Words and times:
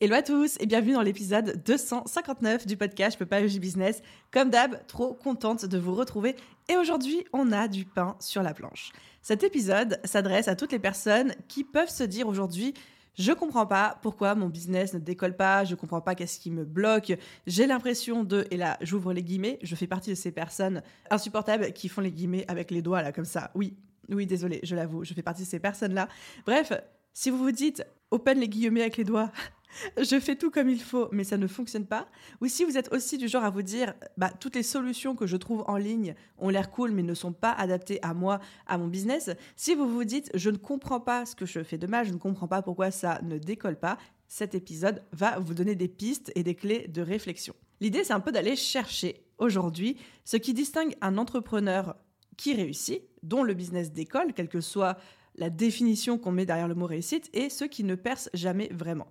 Hello 0.00 0.16
à 0.16 0.22
tous 0.22 0.56
et 0.58 0.66
bienvenue 0.66 0.94
dans 0.94 1.02
l'épisode 1.02 1.62
259 1.64 2.66
du 2.66 2.76
podcast 2.76 3.14
Je 3.14 3.18
peux 3.18 3.26
pas 3.26 3.40
business. 3.40 4.02
Comme 4.32 4.50
d'hab, 4.50 4.84
trop 4.88 5.14
contente 5.14 5.66
de 5.66 5.78
vous 5.78 5.94
retrouver 5.94 6.34
et 6.68 6.76
aujourd'hui, 6.76 7.24
on 7.32 7.52
a 7.52 7.68
du 7.68 7.84
pain 7.84 8.16
sur 8.18 8.42
la 8.42 8.54
planche. 8.54 8.90
Cet 9.22 9.44
épisode 9.44 10.00
s'adresse 10.02 10.48
à 10.48 10.56
toutes 10.56 10.72
les 10.72 10.80
personnes 10.80 11.32
qui 11.46 11.62
peuvent 11.62 11.88
se 11.88 12.02
dire 12.02 12.26
aujourd'hui 12.26 12.74
je 13.16 13.30
comprends 13.30 13.66
pas 13.66 14.00
pourquoi 14.02 14.34
mon 14.34 14.48
business 14.48 14.94
ne 14.94 14.98
décolle 14.98 15.36
pas, 15.36 15.62
je 15.62 15.76
comprends 15.76 16.00
pas 16.00 16.16
qu'est-ce 16.16 16.40
qui 16.40 16.50
me 16.50 16.64
bloque. 16.64 17.12
J'ai 17.46 17.68
l'impression 17.68 18.24
de, 18.24 18.48
et 18.50 18.56
là 18.56 18.76
j'ouvre 18.80 19.12
les 19.12 19.22
guillemets, 19.22 19.60
je 19.62 19.76
fais 19.76 19.86
partie 19.86 20.10
de 20.10 20.16
ces 20.16 20.32
personnes 20.32 20.82
insupportables 21.08 21.72
qui 21.72 21.88
font 21.88 22.00
les 22.00 22.10
guillemets 22.10 22.44
avec 22.48 22.72
les 22.72 22.82
doigts 22.82 23.00
là 23.00 23.12
comme 23.12 23.24
ça. 23.24 23.52
Oui, 23.54 23.76
oui, 24.08 24.26
désolé, 24.26 24.58
je 24.64 24.74
l'avoue, 24.74 25.04
je 25.04 25.14
fais 25.14 25.22
partie 25.22 25.42
de 25.42 25.46
ces 25.46 25.60
personnes-là. 25.60 26.08
Bref, 26.44 26.72
si 27.12 27.30
vous 27.30 27.38
vous 27.38 27.52
dites 27.52 27.84
open 28.10 28.40
les 28.40 28.48
guillemets 28.48 28.80
avec 28.80 28.96
les 28.96 29.04
doigts, 29.04 29.30
je 29.98 30.18
fais 30.20 30.36
tout 30.36 30.50
comme 30.50 30.68
il 30.68 30.80
faut, 30.80 31.08
mais 31.12 31.24
ça 31.24 31.36
ne 31.36 31.46
fonctionne 31.46 31.86
pas. 31.86 32.06
Ou 32.40 32.48
si 32.48 32.64
vous 32.64 32.76
êtes 32.76 32.92
aussi 32.92 33.18
du 33.18 33.28
genre 33.28 33.44
à 33.44 33.50
vous 33.50 33.62
dire, 33.62 33.94
bah, 34.16 34.30
toutes 34.40 34.56
les 34.56 34.62
solutions 34.62 35.14
que 35.14 35.26
je 35.26 35.36
trouve 35.36 35.64
en 35.66 35.76
ligne 35.76 36.14
ont 36.38 36.48
l'air 36.48 36.70
cool, 36.70 36.92
mais 36.92 37.02
ne 37.02 37.14
sont 37.14 37.32
pas 37.32 37.52
adaptées 37.52 37.98
à 38.02 38.14
moi, 38.14 38.40
à 38.66 38.78
mon 38.78 38.88
business. 38.88 39.30
Si 39.56 39.74
vous 39.74 39.88
vous 39.88 40.04
dites, 40.04 40.30
je 40.34 40.50
ne 40.50 40.56
comprends 40.56 41.00
pas 41.00 41.26
ce 41.26 41.34
que 41.34 41.46
je 41.46 41.62
fais 41.62 41.78
de 41.78 41.86
mal, 41.86 42.06
je 42.06 42.12
ne 42.12 42.18
comprends 42.18 42.48
pas 42.48 42.62
pourquoi 42.62 42.90
ça 42.90 43.20
ne 43.22 43.38
décolle 43.38 43.78
pas, 43.78 43.98
cet 44.28 44.54
épisode 44.54 45.02
va 45.12 45.38
vous 45.38 45.54
donner 45.54 45.74
des 45.74 45.88
pistes 45.88 46.32
et 46.34 46.42
des 46.42 46.54
clés 46.54 46.88
de 46.88 47.02
réflexion. 47.02 47.54
L'idée, 47.80 48.04
c'est 48.04 48.12
un 48.12 48.20
peu 48.20 48.32
d'aller 48.32 48.56
chercher 48.56 49.24
aujourd'hui 49.38 49.96
ce 50.24 50.36
qui 50.36 50.54
distingue 50.54 50.96
un 51.00 51.18
entrepreneur 51.18 51.96
qui 52.36 52.54
réussit, 52.54 53.02
dont 53.22 53.42
le 53.42 53.54
business 53.54 53.92
décolle, 53.92 54.32
quelle 54.32 54.48
que 54.48 54.60
soit 54.60 54.96
la 55.36 55.50
définition 55.50 56.18
qu'on 56.18 56.32
met 56.32 56.46
derrière 56.46 56.68
le 56.68 56.74
mot 56.74 56.86
réussite, 56.86 57.28
et 57.32 57.50
ceux 57.50 57.66
qui 57.66 57.84
ne 57.84 57.94
percent 57.94 58.30
jamais 58.34 58.68
vraiment. 58.72 59.06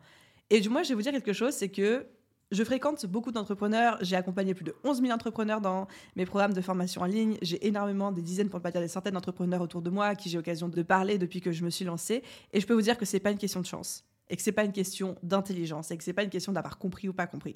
Et 0.53 0.61
du 0.61 0.69
moins, 0.69 0.83
je 0.83 0.89
vais 0.89 0.93
vous 0.93 1.01
dire 1.01 1.11
quelque 1.11 1.33
chose, 1.33 1.55
c'est 1.55 1.69
que 1.69 2.05
je 2.51 2.63
fréquente 2.63 3.03
beaucoup 3.07 3.31
d'entrepreneurs. 3.31 3.97
J'ai 4.01 4.15
accompagné 4.15 4.53
plus 4.53 4.63
de 4.63 4.75
11 4.83 5.01
000 5.01 5.11
entrepreneurs 5.11 5.61
dans 5.61 5.87
mes 6.15 6.27
programmes 6.27 6.53
de 6.53 6.61
formation 6.61 7.01
en 7.01 7.05
ligne. 7.05 7.39
J'ai 7.41 7.65
énormément, 7.65 8.11
des 8.11 8.21
dizaines, 8.21 8.49
pour 8.49 8.59
ne 8.59 8.61
pas 8.61 8.69
dire 8.69 8.79
des 8.79 8.87
centaines 8.87 9.15
d'entrepreneurs 9.15 9.61
autour 9.61 9.81
de 9.81 9.89
moi 9.89 10.05
à 10.05 10.15
qui 10.15 10.29
j'ai 10.29 10.37
l'occasion 10.37 10.69
de 10.69 10.83
parler 10.83 11.17
depuis 11.17 11.41
que 11.41 11.51
je 11.51 11.63
me 11.63 11.71
suis 11.71 11.85
lancée. 11.85 12.21
Et 12.51 12.59
je 12.59 12.67
peux 12.67 12.75
vous 12.75 12.83
dire 12.83 12.99
que 12.99 13.05
c'est 13.05 13.19
pas 13.19 13.31
une 13.31 13.39
question 13.39 13.61
de 13.61 13.65
chance. 13.65 14.03
Et 14.29 14.35
que 14.35 14.43
c'est 14.43 14.51
pas 14.51 14.63
une 14.63 14.73
question 14.73 15.15
d'intelligence. 15.23 15.89
Et 15.89 15.97
que 15.97 16.03
c'est 16.03 16.13
pas 16.13 16.21
une 16.21 16.29
question 16.29 16.51
d'avoir 16.53 16.77
compris 16.77 17.09
ou 17.09 17.13
pas 17.13 17.25
compris. 17.25 17.55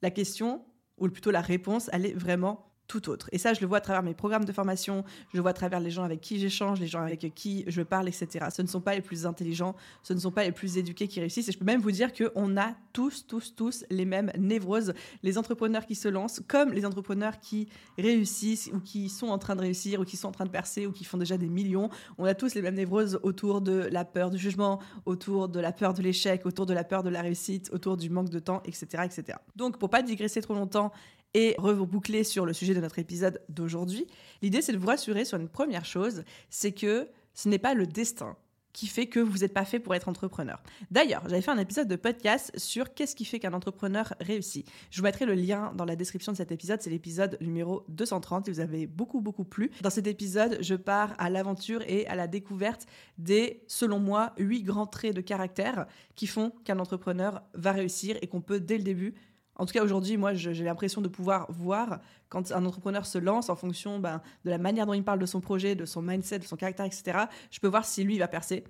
La 0.00 0.10
question, 0.10 0.64
ou 0.96 1.10
plutôt 1.10 1.30
la 1.30 1.42
réponse, 1.42 1.90
elle 1.92 2.06
est 2.06 2.14
vraiment 2.14 2.69
tout 2.90 3.08
autre. 3.08 3.28
Et 3.30 3.38
ça, 3.38 3.54
je 3.54 3.60
le 3.60 3.68
vois 3.68 3.78
à 3.78 3.80
travers 3.80 4.02
mes 4.02 4.14
programmes 4.14 4.44
de 4.44 4.50
formation, 4.50 5.04
je 5.30 5.36
le 5.36 5.42
vois 5.42 5.52
à 5.52 5.54
travers 5.54 5.78
les 5.78 5.92
gens 5.92 6.02
avec 6.02 6.20
qui 6.20 6.40
j'échange, 6.40 6.80
les 6.80 6.88
gens 6.88 7.02
avec 7.02 7.32
qui 7.36 7.62
je 7.68 7.82
parle, 7.82 8.08
etc. 8.08 8.46
Ce 8.52 8.62
ne 8.62 8.66
sont 8.66 8.80
pas 8.80 8.96
les 8.96 9.00
plus 9.00 9.26
intelligents, 9.26 9.76
ce 10.02 10.12
ne 10.12 10.18
sont 10.18 10.32
pas 10.32 10.42
les 10.42 10.50
plus 10.50 10.76
éduqués 10.76 11.06
qui 11.06 11.20
réussissent. 11.20 11.48
Et 11.48 11.52
je 11.52 11.58
peux 11.58 11.64
même 11.64 11.80
vous 11.80 11.92
dire 11.92 12.12
qu'on 12.12 12.56
a 12.56 12.74
tous, 12.92 13.28
tous, 13.28 13.54
tous 13.54 13.84
les 13.90 14.04
mêmes 14.04 14.32
névroses. 14.36 14.92
Les 15.22 15.38
entrepreneurs 15.38 15.86
qui 15.86 15.94
se 15.94 16.08
lancent, 16.08 16.42
comme 16.48 16.72
les 16.72 16.84
entrepreneurs 16.84 17.38
qui 17.38 17.68
réussissent 17.96 18.68
ou 18.74 18.80
qui 18.80 19.08
sont 19.08 19.28
en 19.28 19.38
train 19.38 19.54
de 19.54 19.60
réussir 19.60 20.00
ou 20.00 20.04
qui 20.04 20.16
sont 20.16 20.26
en 20.26 20.32
train 20.32 20.46
de 20.46 20.50
percer 20.50 20.86
ou 20.86 20.90
qui 20.90 21.04
font 21.04 21.18
déjà 21.18 21.38
des 21.38 21.48
millions, 21.48 21.90
on 22.18 22.24
a 22.24 22.34
tous 22.34 22.56
les 22.56 22.62
mêmes 22.62 22.74
névroses 22.74 23.20
autour 23.22 23.60
de 23.60 23.88
la 23.92 24.04
peur 24.04 24.30
du 24.30 24.38
jugement, 24.38 24.80
autour 25.06 25.48
de 25.48 25.60
la 25.60 25.70
peur 25.70 25.94
de 25.94 26.02
l'échec, 26.02 26.44
autour 26.44 26.66
de 26.66 26.74
la 26.74 26.82
peur 26.82 27.04
de 27.04 27.08
la 27.08 27.22
réussite, 27.22 27.70
autour 27.72 27.96
du 27.96 28.10
manque 28.10 28.30
de 28.30 28.40
temps, 28.40 28.62
etc. 28.64 29.04
etc. 29.04 29.38
Donc, 29.54 29.78
pour 29.78 29.90
pas 29.90 30.02
digresser 30.02 30.42
trop 30.42 30.54
longtemps 30.54 30.90
et 31.34 31.54
reboucler 31.58 32.24
sur 32.24 32.46
le 32.46 32.52
sujet 32.52 32.74
de 32.74 32.80
notre 32.80 32.98
épisode 32.98 33.40
d'aujourd'hui, 33.48 34.06
l'idée 34.42 34.62
c'est 34.62 34.72
de 34.72 34.78
vous 34.78 34.86
rassurer 34.86 35.24
sur 35.24 35.38
une 35.38 35.48
première 35.48 35.84
chose, 35.84 36.24
c'est 36.48 36.72
que 36.72 37.08
ce 37.34 37.48
n'est 37.48 37.58
pas 37.58 37.74
le 37.74 37.86
destin 37.86 38.36
qui 38.72 38.86
fait 38.86 39.06
que 39.06 39.20
vous 39.20 39.38
n'êtes 39.38 39.52
pas 39.52 39.64
fait 39.64 39.80
pour 39.80 39.94
être 39.94 40.08
entrepreneur. 40.08 40.62
D'ailleurs, 40.90 41.22
j'avais 41.28 41.42
fait 41.42 41.50
un 41.50 41.58
épisode 41.58 41.88
de 41.88 41.96
podcast 41.96 42.52
sur 42.56 42.94
qu'est-ce 42.94 43.16
qui 43.16 43.24
fait 43.24 43.40
qu'un 43.40 43.52
entrepreneur 43.52 44.14
réussit. 44.20 44.66
Je 44.90 44.98
vous 44.98 45.04
mettrai 45.04 45.26
le 45.26 45.34
lien 45.34 45.72
dans 45.74 45.84
la 45.84 45.96
description 45.96 46.32
de 46.32 46.36
cet 46.36 46.52
épisode, 46.52 46.80
c'est 46.80 46.90
l'épisode 46.90 47.36
numéro 47.40 47.84
230 47.88 48.48
et 48.48 48.52
vous 48.52 48.60
avez 48.60 48.86
beaucoup 48.86 49.20
beaucoup 49.20 49.44
plu. 49.44 49.70
Dans 49.82 49.90
cet 49.90 50.06
épisode, 50.06 50.58
je 50.60 50.74
pars 50.74 51.14
à 51.18 51.30
l'aventure 51.30 51.82
et 51.86 52.06
à 52.06 52.14
la 52.14 52.26
découverte 52.26 52.86
des, 53.18 53.64
selon 53.66 53.98
moi, 53.98 54.32
huit 54.38 54.62
grands 54.62 54.86
traits 54.86 55.14
de 55.14 55.20
caractère 55.20 55.86
qui 56.14 56.26
font 56.26 56.52
qu'un 56.64 56.78
entrepreneur 56.78 57.42
va 57.54 57.72
réussir 57.72 58.16
et 58.22 58.28
qu'on 58.28 58.40
peut 58.40 58.60
dès 58.60 58.78
le 58.78 58.84
début 58.84 59.14
en 59.60 59.66
tout 59.66 59.74
cas, 59.74 59.84
aujourd'hui, 59.84 60.16
moi, 60.16 60.32
j'ai 60.32 60.64
l'impression 60.64 61.02
de 61.02 61.08
pouvoir 61.08 61.46
voir 61.52 62.00
quand 62.30 62.50
un 62.50 62.64
entrepreneur 62.64 63.04
se 63.04 63.18
lance 63.18 63.50
en 63.50 63.56
fonction 63.56 63.98
ben, 63.98 64.22
de 64.46 64.50
la 64.50 64.56
manière 64.56 64.86
dont 64.86 64.94
il 64.94 65.04
parle 65.04 65.18
de 65.18 65.26
son 65.26 65.42
projet, 65.42 65.74
de 65.74 65.84
son 65.84 66.00
mindset, 66.00 66.38
de 66.38 66.44
son 66.44 66.56
caractère, 66.56 66.86
etc. 66.86 67.26
Je 67.50 67.60
peux 67.60 67.68
voir 67.68 67.84
si 67.84 68.02
lui, 68.02 68.14
il 68.14 68.20
va 68.20 68.26
percer 68.26 68.64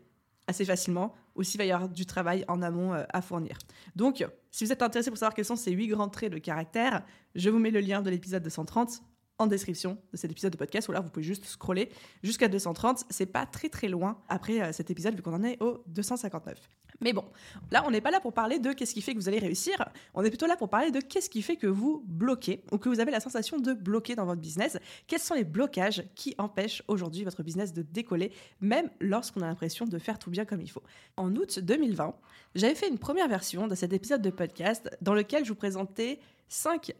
assez 0.49 0.65
facilement 0.65 1.15
ou 1.37 1.45
s'il 1.45 1.59
va 1.59 1.65
y 1.65 1.71
avoir 1.71 1.89
du 1.89 2.07
travail 2.07 2.45
en 2.49 2.61
amont 2.61 2.93
euh, 2.93 3.05
à 3.11 3.23
fournir. 3.23 3.57
Donc, 3.95 4.27
si 4.51 4.65
vous 4.65 4.73
êtes 4.73 4.83
intéressé 4.83 5.11
pour 5.11 5.19
savoir 5.19 5.33
quels 5.33 5.45
sont 5.45 5.55
ces 5.55 5.71
huit 5.71 5.87
grands 5.87 6.09
traits 6.09 6.33
de 6.33 6.39
caractère, 6.39 7.05
je 7.37 7.51
vous 7.51 7.61
mets 7.61 7.71
le 7.71 7.79
lien 7.79 8.03
de 8.03 8.11
l'épisode 8.11 8.43
230 8.43 9.01
en 9.39 9.47
description 9.47 9.97
de 10.13 10.17
cet 10.17 10.33
épisode 10.33 10.51
de 10.51 10.59
podcast, 10.59 10.89
ou 10.89 10.93
là 10.93 10.99
vous 10.99 11.09
pouvez 11.09 11.25
juste 11.25 11.45
scroller 11.45 11.89
jusqu'à 12.25 12.49
230. 12.49 13.05
C'est 13.11 13.27
pas 13.27 13.47
très 13.47 13.69
très 13.69 13.87
loin 13.87 14.21
après 14.29 14.61
euh, 14.61 14.73
cet 14.73 14.91
épisode 14.91 15.15
vu 15.15 15.23
qu'on 15.23 15.35
en 15.35 15.45
est 15.45 15.63
au 15.63 15.85
259. 15.87 16.59
Mais 17.01 17.13
bon, 17.13 17.25
là 17.71 17.83
on 17.87 17.91
n'est 17.91 18.01
pas 18.01 18.11
là 18.11 18.21
pour 18.21 18.33
parler 18.33 18.59
de 18.59 18.73
qu'est-ce 18.73 18.95
qui 18.95 19.03
fait 19.03 19.15
que 19.15 19.19
vous 19.19 19.29
allez 19.29 19.39
réussir, 19.39 19.77
on 20.15 20.23
est 20.23 20.29
plutôt 20.31 20.47
là 20.47 20.57
pour 20.57 20.69
parler 20.69 20.91
de 20.91 21.01
qu'est-ce 21.01 21.31
qui 21.31 21.43
fait 21.43 21.57
que 21.57 21.67
vous 21.67 22.03
bloquez 22.07 22.63
ou 22.73 22.79
que 22.79 22.89
vous 22.89 23.01
avez 23.01 23.11
la 23.11 23.21
sensation 23.21 23.59
de 23.59 23.73
bloquer 23.73 24.15
dans 24.15 24.27
votre 24.27 24.41
business. 24.41 24.79
Quels 25.07 25.21
sont 25.21 25.35
les 25.35 25.45
blocages 25.45 26.05
qui 26.15 26.35
empêchent 26.39 26.83
aujourd'hui 26.89 27.25
votre 27.25 27.43
business 27.43 27.73
de 27.73 27.83
décoller, 27.83 28.33
même 28.61 28.91
lorsqu'on 29.01 29.41
a 29.41 29.47
l'impression 29.47 29.87
de 29.87 29.99
faire 29.99 30.19
tout 30.19 30.31
bien 30.31 30.45
comme 30.45 30.61
il 30.61 30.71
faut? 30.71 30.83
En 31.17 31.35
août 31.37 31.59
2020, 31.59 32.15
j'avais 32.55 32.75
fait 32.75 32.89
une 32.89 32.99
première 32.99 33.29
version 33.29 33.67
de 33.67 33.75
cet 33.75 33.93
épisode 33.93 34.23
de 34.23 34.31
podcast 34.31 34.91
dans 35.01 35.15
lequel 35.15 35.45
je 35.45 35.51
vous 35.51 35.57
présentais 35.57 36.21
5 36.49 36.93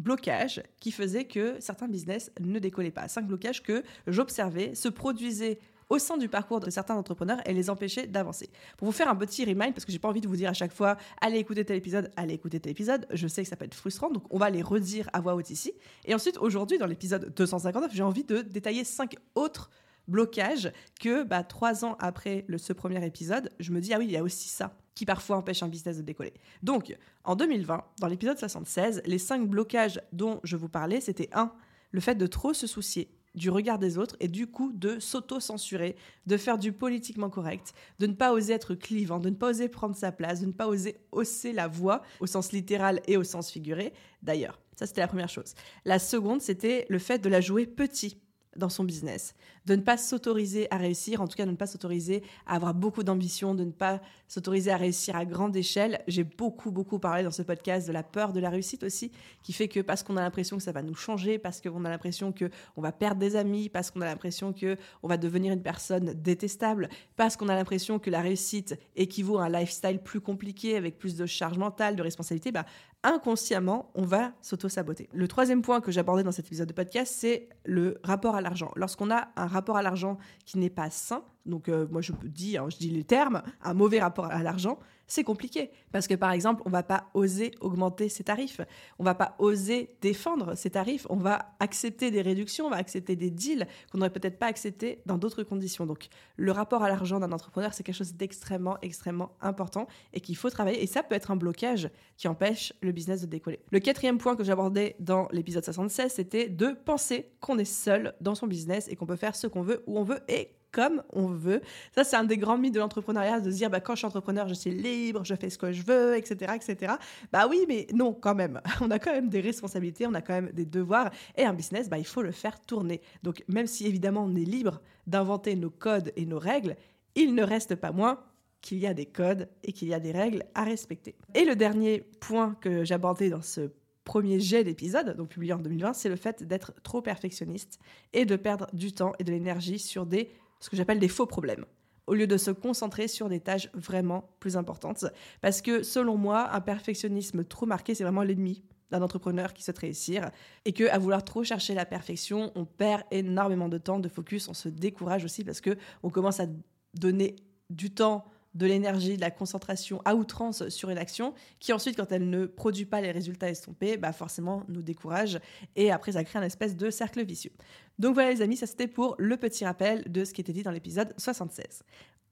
blocages 0.00 0.62
qui 0.80 0.90
faisaient 0.90 1.26
que 1.26 1.56
certains 1.60 1.88
business 1.88 2.32
ne 2.40 2.58
décollaient 2.58 2.90
pas. 2.90 3.08
Cinq 3.08 3.26
blocages 3.26 3.62
que 3.62 3.84
j'observais 4.06 4.74
se 4.74 4.88
produisaient 4.88 5.58
au 5.90 5.98
sein 5.98 6.16
du 6.16 6.28
parcours 6.28 6.60
de 6.60 6.70
certains 6.70 6.94
entrepreneurs 6.94 7.40
et 7.46 7.52
les 7.52 7.68
empêchaient 7.68 8.06
d'avancer. 8.06 8.48
Pour 8.78 8.86
vous 8.86 8.92
faire 8.92 9.08
un 9.08 9.16
petit 9.16 9.44
remind, 9.44 9.74
parce 9.74 9.84
que 9.84 9.92
j'ai 9.92 9.98
pas 9.98 10.08
envie 10.08 10.20
de 10.20 10.28
vous 10.28 10.36
dire 10.36 10.48
à 10.48 10.54
chaque 10.54 10.72
fois, 10.72 10.96
allez 11.20 11.38
écouter 11.38 11.64
tel 11.64 11.76
épisode, 11.76 12.10
allez 12.16 12.34
écouter 12.34 12.60
tel 12.60 12.70
épisode, 12.70 13.06
je 13.12 13.28
sais 13.28 13.42
que 13.42 13.48
ça 13.48 13.56
peut 13.56 13.64
être 13.64 13.74
frustrant, 13.74 14.10
donc 14.10 14.22
on 14.30 14.38
va 14.38 14.48
les 14.48 14.62
redire 14.62 15.10
à 15.12 15.20
voix 15.20 15.34
haute 15.34 15.50
ici. 15.50 15.72
Et 16.04 16.14
ensuite, 16.14 16.38
aujourd'hui, 16.38 16.78
dans 16.78 16.86
l'épisode 16.86 17.34
259, 17.34 17.92
j'ai 17.92 18.02
envie 18.02 18.24
de 18.24 18.40
détailler 18.40 18.84
cinq 18.84 19.16
autres 19.34 19.70
blocages 20.08 20.72
que 21.00 21.24
bah, 21.24 21.42
trois 21.42 21.84
ans 21.84 21.96
après 21.98 22.46
ce 22.56 22.72
premier 22.72 23.04
épisode, 23.04 23.50
je 23.60 23.72
me 23.72 23.80
dis, 23.80 23.92
ah 23.92 23.98
oui, 23.98 24.06
il 24.06 24.12
y 24.12 24.16
a 24.16 24.22
aussi 24.22 24.48
ça 24.48 24.76
qui 24.94 25.06
parfois 25.06 25.36
empêche 25.36 25.62
un 25.62 25.68
business 25.68 25.96
de 25.96 26.02
décoller. 26.02 26.34
Donc, 26.62 26.96
en 27.24 27.36
2020, 27.36 27.84
dans 28.00 28.06
l'épisode 28.06 28.38
76, 28.38 29.02
les 29.06 29.18
cinq 29.18 29.48
blocages 29.48 30.00
dont 30.12 30.40
je 30.44 30.56
vous 30.56 30.68
parlais, 30.68 31.00
c'était 31.00 31.30
un, 31.32 31.52
le 31.90 32.00
fait 32.00 32.16
de 32.16 32.26
trop 32.26 32.52
se 32.52 32.66
soucier 32.66 33.08
du 33.34 33.50
regard 33.50 33.78
des 33.78 33.98
autres 33.98 34.16
et 34.20 34.28
du 34.28 34.46
coup 34.46 34.72
de 34.72 34.98
s'auto-censurer, 34.98 35.96
de 36.26 36.36
faire 36.36 36.58
du 36.58 36.72
politiquement 36.72 37.30
correct, 37.30 37.72
de 37.98 38.06
ne 38.06 38.14
pas 38.14 38.32
oser 38.32 38.52
être 38.52 38.74
clivant, 38.74 39.18
de 39.18 39.30
ne 39.30 39.34
pas 39.34 39.50
oser 39.50 39.68
prendre 39.68 39.96
sa 39.96 40.12
place, 40.12 40.40
de 40.40 40.46
ne 40.46 40.52
pas 40.52 40.66
oser 40.66 40.96
hausser 41.12 41.52
la 41.52 41.68
voix 41.68 42.02
au 42.20 42.26
sens 42.26 42.52
littéral 42.52 43.00
et 43.06 43.16
au 43.16 43.24
sens 43.24 43.50
figuré. 43.50 43.92
D'ailleurs, 44.22 44.60
ça 44.76 44.86
c'était 44.86 45.00
la 45.00 45.08
première 45.08 45.28
chose. 45.28 45.54
La 45.84 45.98
seconde, 45.98 46.40
c'était 46.40 46.86
le 46.88 46.98
fait 46.98 47.18
de 47.18 47.28
la 47.28 47.40
jouer 47.40 47.66
petit 47.66 48.20
dans 48.56 48.68
son 48.68 48.84
business, 48.84 49.34
de 49.70 49.76
ne 49.76 49.82
pas 49.82 49.96
s'autoriser 49.96 50.66
à 50.72 50.78
réussir, 50.78 51.20
en 51.20 51.28
tout 51.28 51.36
cas 51.36 51.46
de 51.46 51.50
ne 51.52 51.56
pas 51.56 51.68
s'autoriser 51.68 52.24
à 52.44 52.56
avoir 52.56 52.74
beaucoup 52.74 53.04
d'ambition, 53.04 53.54
de 53.54 53.62
ne 53.62 53.70
pas 53.70 54.00
s'autoriser 54.26 54.72
à 54.72 54.76
réussir 54.76 55.14
à 55.14 55.24
grande 55.24 55.54
échelle. 55.54 56.00
J'ai 56.08 56.24
beaucoup, 56.24 56.72
beaucoup 56.72 56.98
parlé 56.98 57.22
dans 57.22 57.30
ce 57.30 57.42
podcast 57.42 57.86
de 57.86 57.92
la 57.92 58.02
peur 58.02 58.32
de 58.32 58.40
la 58.40 58.50
réussite 58.50 58.82
aussi, 58.82 59.12
qui 59.44 59.52
fait 59.52 59.68
que 59.68 59.78
parce 59.78 60.02
qu'on 60.02 60.16
a 60.16 60.22
l'impression 60.22 60.56
que 60.56 60.62
ça 60.64 60.72
va 60.72 60.82
nous 60.82 60.96
changer, 60.96 61.38
parce 61.38 61.60
qu'on 61.60 61.84
a 61.84 61.88
l'impression 61.88 62.32
que 62.32 62.50
on 62.76 62.82
va 62.82 62.90
perdre 62.90 63.20
des 63.20 63.36
amis, 63.36 63.68
parce 63.68 63.92
qu'on 63.92 64.00
a 64.00 64.06
l'impression 64.06 64.52
que 64.52 64.76
on 65.04 65.08
va 65.08 65.16
devenir 65.16 65.52
une 65.52 65.62
personne 65.62 66.14
détestable, 66.14 66.88
parce 67.16 67.36
qu'on 67.36 67.48
a 67.48 67.54
l'impression 67.54 68.00
que 68.00 68.10
la 68.10 68.22
réussite 68.22 68.76
équivaut 68.96 69.38
à 69.38 69.44
un 69.44 69.50
lifestyle 69.50 70.00
plus 70.00 70.20
compliqué, 70.20 70.76
avec 70.76 70.98
plus 70.98 71.14
de 71.14 71.26
charge 71.26 71.58
mentale, 71.58 71.94
de 71.94 72.02
responsabilité, 72.02 72.50
bah, 72.50 72.66
inconsciemment, 73.02 73.90
on 73.94 74.02
va 74.02 74.32
s'auto-saboter. 74.42 75.08
Le 75.12 75.28
troisième 75.28 75.62
point 75.62 75.80
que 75.80 75.90
j'abordais 75.90 76.22
dans 76.22 76.32
cet 76.32 76.46
épisode 76.46 76.68
de 76.68 76.72
podcast, 76.72 77.14
c'est 77.16 77.48
le 77.64 77.98
rapport 78.02 78.34
à 78.34 78.40
l'argent. 78.40 78.72
Lorsqu'on 78.76 79.10
a 79.10 79.28
un 79.36 79.46
rapport 79.46 79.59
à 79.68 79.82
l'argent 79.82 80.18
qui 80.44 80.58
n'est 80.58 80.70
pas 80.70 80.90
sain, 80.90 81.22
donc 81.46 81.68
euh, 81.68 81.86
moi 81.90 82.02
je 82.02 82.12
dis, 82.24 82.56
hein, 82.56 82.66
je 82.70 82.76
dis 82.76 82.90
les 82.90 83.04
termes, 83.04 83.42
un 83.62 83.74
mauvais 83.74 84.00
rapport 84.00 84.26
à 84.26 84.42
l'argent, 84.42 84.78
c'est 85.10 85.24
compliqué. 85.24 85.70
Parce 85.92 86.06
que 86.06 86.14
par 86.14 86.30
exemple, 86.30 86.62
on 86.64 86.70
va 86.70 86.82
pas 86.82 87.10
oser 87.14 87.50
augmenter 87.60 88.08
ses 88.08 88.24
tarifs, 88.24 88.60
on 88.98 89.04
va 89.04 89.14
pas 89.14 89.34
oser 89.38 89.96
défendre 90.00 90.54
ses 90.54 90.70
tarifs, 90.70 91.06
on 91.10 91.16
va 91.16 91.56
accepter 91.58 92.10
des 92.10 92.22
réductions, 92.22 92.66
on 92.66 92.70
va 92.70 92.76
accepter 92.76 93.16
des 93.16 93.30
deals 93.30 93.66
qu'on 93.90 93.98
n'aurait 93.98 94.12
peut-être 94.12 94.38
pas 94.38 94.46
accepté 94.46 95.02
dans 95.06 95.18
d'autres 95.18 95.42
conditions. 95.42 95.84
Donc 95.84 96.08
le 96.36 96.52
rapport 96.52 96.84
à 96.84 96.88
l'argent 96.88 97.18
d'un 97.18 97.32
entrepreneur, 97.32 97.74
c'est 97.74 97.82
quelque 97.82 97.96
chose 97.96 98.14
d'extrêmement, 98.14 98.78
extrêmement 98.82 99.32
important 99.40 99.88
et 100.12 100.20
qu'il 100.20 100.36
faut 100.36 100.48
travailler. 100.48 100.82
Et 100.82 100.86
ça 100.86 101.02
peut 101.02 101.16
être 101.16 101.32
un 101.32 101.36
blocage 101.36 101.90
qui 102.16 102.28
empêche 102.28 102.72
le 102.80 102.92
business 102.92 103.20
de 103.20 103.26
décoller. 103.26 103.58
Le 103.72 103.80
quatrième 103.80 104.18
point 104.18 104.36
que 104.36 104.44
j'abordais 104.44 104.94
dans 105.00 105.26
l'épisode 105.32 105.64
76, 105.64 106.12
c'était 106.12 106.48
de 106.48 106.68
penser 106.84 107.32
qu'on 107.40 107.58
est 107.58 107.64
seul 107.64 108.14
dans 108.20 108.36
son 108.36 108.46
business 108.46 108.86
et 108.88 108.94
qu'on 108.94 109.06
peut 109.06 109.16
faire 109.16 109.34
ce 109.34 109.48
qu'on 109.48 109.62
veut, 109.62 109.82
où 109.86 109.98
on 109.98 110.04
veut 110.04 110.20
et 110.28 110.50
comme 110.72 111.02
on 111.10 111.26
veut. 111.26 111.60
Ça, 111.94 112.04
c'est 112.04 112.16
un 112.16 112.24
des 112.24 112.38
grands 112.38 112.58
mythes 112.58 112.74
de 112.74 112.80
l'entrepreneuriat, 112.80 113.40
de 113.40 113.50
se 113.50 113.56
dire, 113.56 113.70
bah, 113.70 113.80
quand 113.80 113.94
je 113.94 113.98
suis 113.98 114.06
entrepreneur, 114.06 114.48
je 114.48 114.54
suis 114.54 114.70
libre, 114.70 115.24
je 115.24 115.34
fais 115.34 115.50
ce 115.50 115.58
que 115.58 115.72
je 115.72 115.82
veux, 115.82 116.16
etc., 116.16 116.52
etc. 116.54 116.94
Bah 117.32 117.46
oui, 117.48 117.64
mais 117.68 117.86
non, 117.92 118.12
quand 118.12 118.34
même. 118.34 118.60
On 118.80 118.90
a 118.90 118.98
quand 118.98 119.12
même 119.12 119.28
des 119.28 119.40
responsabilités, 119.40 120.06
on 120.06 120.14
a 120.14 120.22
quand 120.22 120.34
même 120.34 120.50
des 120.52 120.66
devoirs. 120.66 121.10
Et 121.36 121.44
un 121.44 121.54
business, 121.54 121.88
bah, 121.88 121.98
il 121.98 122.06
faut 122.06 122.22
le 122.22 122.32
faire 122.32 122.60
tourner. 122.60 123.00
Donc, 123.22 123.44
même 123.48 123.66
si 123.66 123.86
évidemment 123.86 124.24
on 124.24 124.34
est 124.34 124.44
libre 124.44 124.80
d'inventer 125.06 125.56
nos 125.56 125.70
codes 125.70 126.12
et 126.16 126.26
nos 126.26 126.38
règles, 126.38 126.76
il 127.14 127.34
ne 127.34 127.42
reste 127.42 127.74
pas 127.74 127.92
moins 127.92 128.20
qu'il 128.60 128.78
y 128.78 128.86
a 128.86 128.94
des 128.94 129.06
codes 129.06 129.48
et 129.62 129.72
qu'il 129.72 129.88
y 129.88 129.94
a 129.94 130.00
des 130.00 130.12
règles 130.12 130.44
à 130.54 130.64
respecter. 130.64 131.16
Et 131.34 131.44
le 131.44 131.56
dernier 131.56 132.04
point 132.20 132.56
que 132.60 132.84
j'abordais 132.84 133.30
dans 133.30 133.42
ce 133.42 133.70
premier 134.04 134.40
jet 134.40 134.64
d'épisode, 134.64 135.16
donc 135.16 135.28
publié 135.28 135.52
en 135.52 135.58
2020, 135.58 135.92
c'est 135.94 136.08
le 136.08 136.16
fait 136.16 136.42
d'être 136.42 136.72
trop 136.82 137.00
perfectionniste 137.00 137.78
et 138.12 138.24
de 138.24 138.36
perdre 138.36 138.66
du 138.72 138.92
temps 138.92 139.12
et 139.18 139.24
de 139.24 139.30
l'énergie 139.30 139.78
sur 139.78 140.06
des 140.06 140.30
ce 140.60 140.70
que 140.70 140.76
j'appelle 140.76 140.98
des 140.98 141.08
faux 141.08 141.26
problèmes 141.26 141.64
au 142.06 142.14
lieu 142.14 142.26
de 142.26 142.36
se 142.36 142.50
concentrer 142.50 143.06
sur 143.06 143.28
des 143.28 143.38
tâches 143.38 143.68
vraiment 143.72 144.34
plus 144.40 144.56
importantes. 144.56 145.04
Parce 145.40 145.62
que 145.62 145.84
selon 145.84 146.16
moi, 146.16 146.50
un 146.52 146.60
perfectionnisme 146.60 147.44
trop 147.44 147.66
marqué, 147.66 147.94
c'est 147.94 148.02
vraiment 148.02 148.24
l'ennemi 148.24 148.64
d'un 148.90 149.00
entrepreneur 149.02 149.52
qui 149.52 149.62
souhaite 149.62 149.78
réussir. 149.78 150.30
Et 150.64 150.72
que 150.72 150.90
à 150.90 150.98
vouloir 150.98 151.24
trop 151.24 151.44
chercher 151.44 151.72
la 151.72 151.86
perfection, 151.86 152.50
on 152.56 152.64
perd 152.64 153.04
énormément 153.12 153.68
de 153.68 153.78
temps, 153.78 154.00
de 154.00 154.08
focus, 154.08 154.48
on 154.48 154.54
se 154.54 154.68
décourage 154.68 155.24
aussi 155.24 155.44
parce 155.44 155.60
que 155.60 155.76
on 156.02 156.10
commence 156.10 156.40
à 156.40 156.46
donner 156.94 157.36
du 157.70 157.92
temps 157.92 158.24
de 158.54 158.66
l'énergie, 158.66 159.16
de 159.16 159.20
la 159.20 159.30
concentration 159.30 160.02
à 160.04 160.14
outrance 160.14 160.68
sur 160.68 160.90
une 160.90 160.98
action, 160.98 161.34
qui 161.58 161.72
ensuite, 161.72 161.96
quand 161.96 162.10
elle 162.12 162.28
ne 162.28 162.46
produit 162.46 162.84
pas 162.84 163.00
les 163.00 163.10
résultats 163.10 163.48
estompés, 163.48 163.96
bah 163.96 164.12
forcément 164.12 164.64
nous 164.68 164.82
décourage 164.82 165.38
et 165.76 165.90
après 165.90 166.12
ça 166.12 166.24
crée 166.24 166.38
un 166.38 166.42
espèce 166.42 166.76
de 166.76 166.90
cercle 166.90 167.24
vicieux. 167.24 167.52
Donc 167.98 168.14
voilà 168.14 168.30
les 168.30 168.42
amis, 168.42 168.56
ça 168.56 168.66
c'était 168.66 168.88
pour 168.88 169.14
le 169.18 169.36
petit 169.36 169.64
rappel 169.64 170.10
de 170.10 170.24
ce 170.24 170.32
qui 170.32 170.40
était 170.40 170.52
dit 170.52 170.62
dans 170.62 170.70
l'épisode 170.70 171.14
76. 171.16 171.82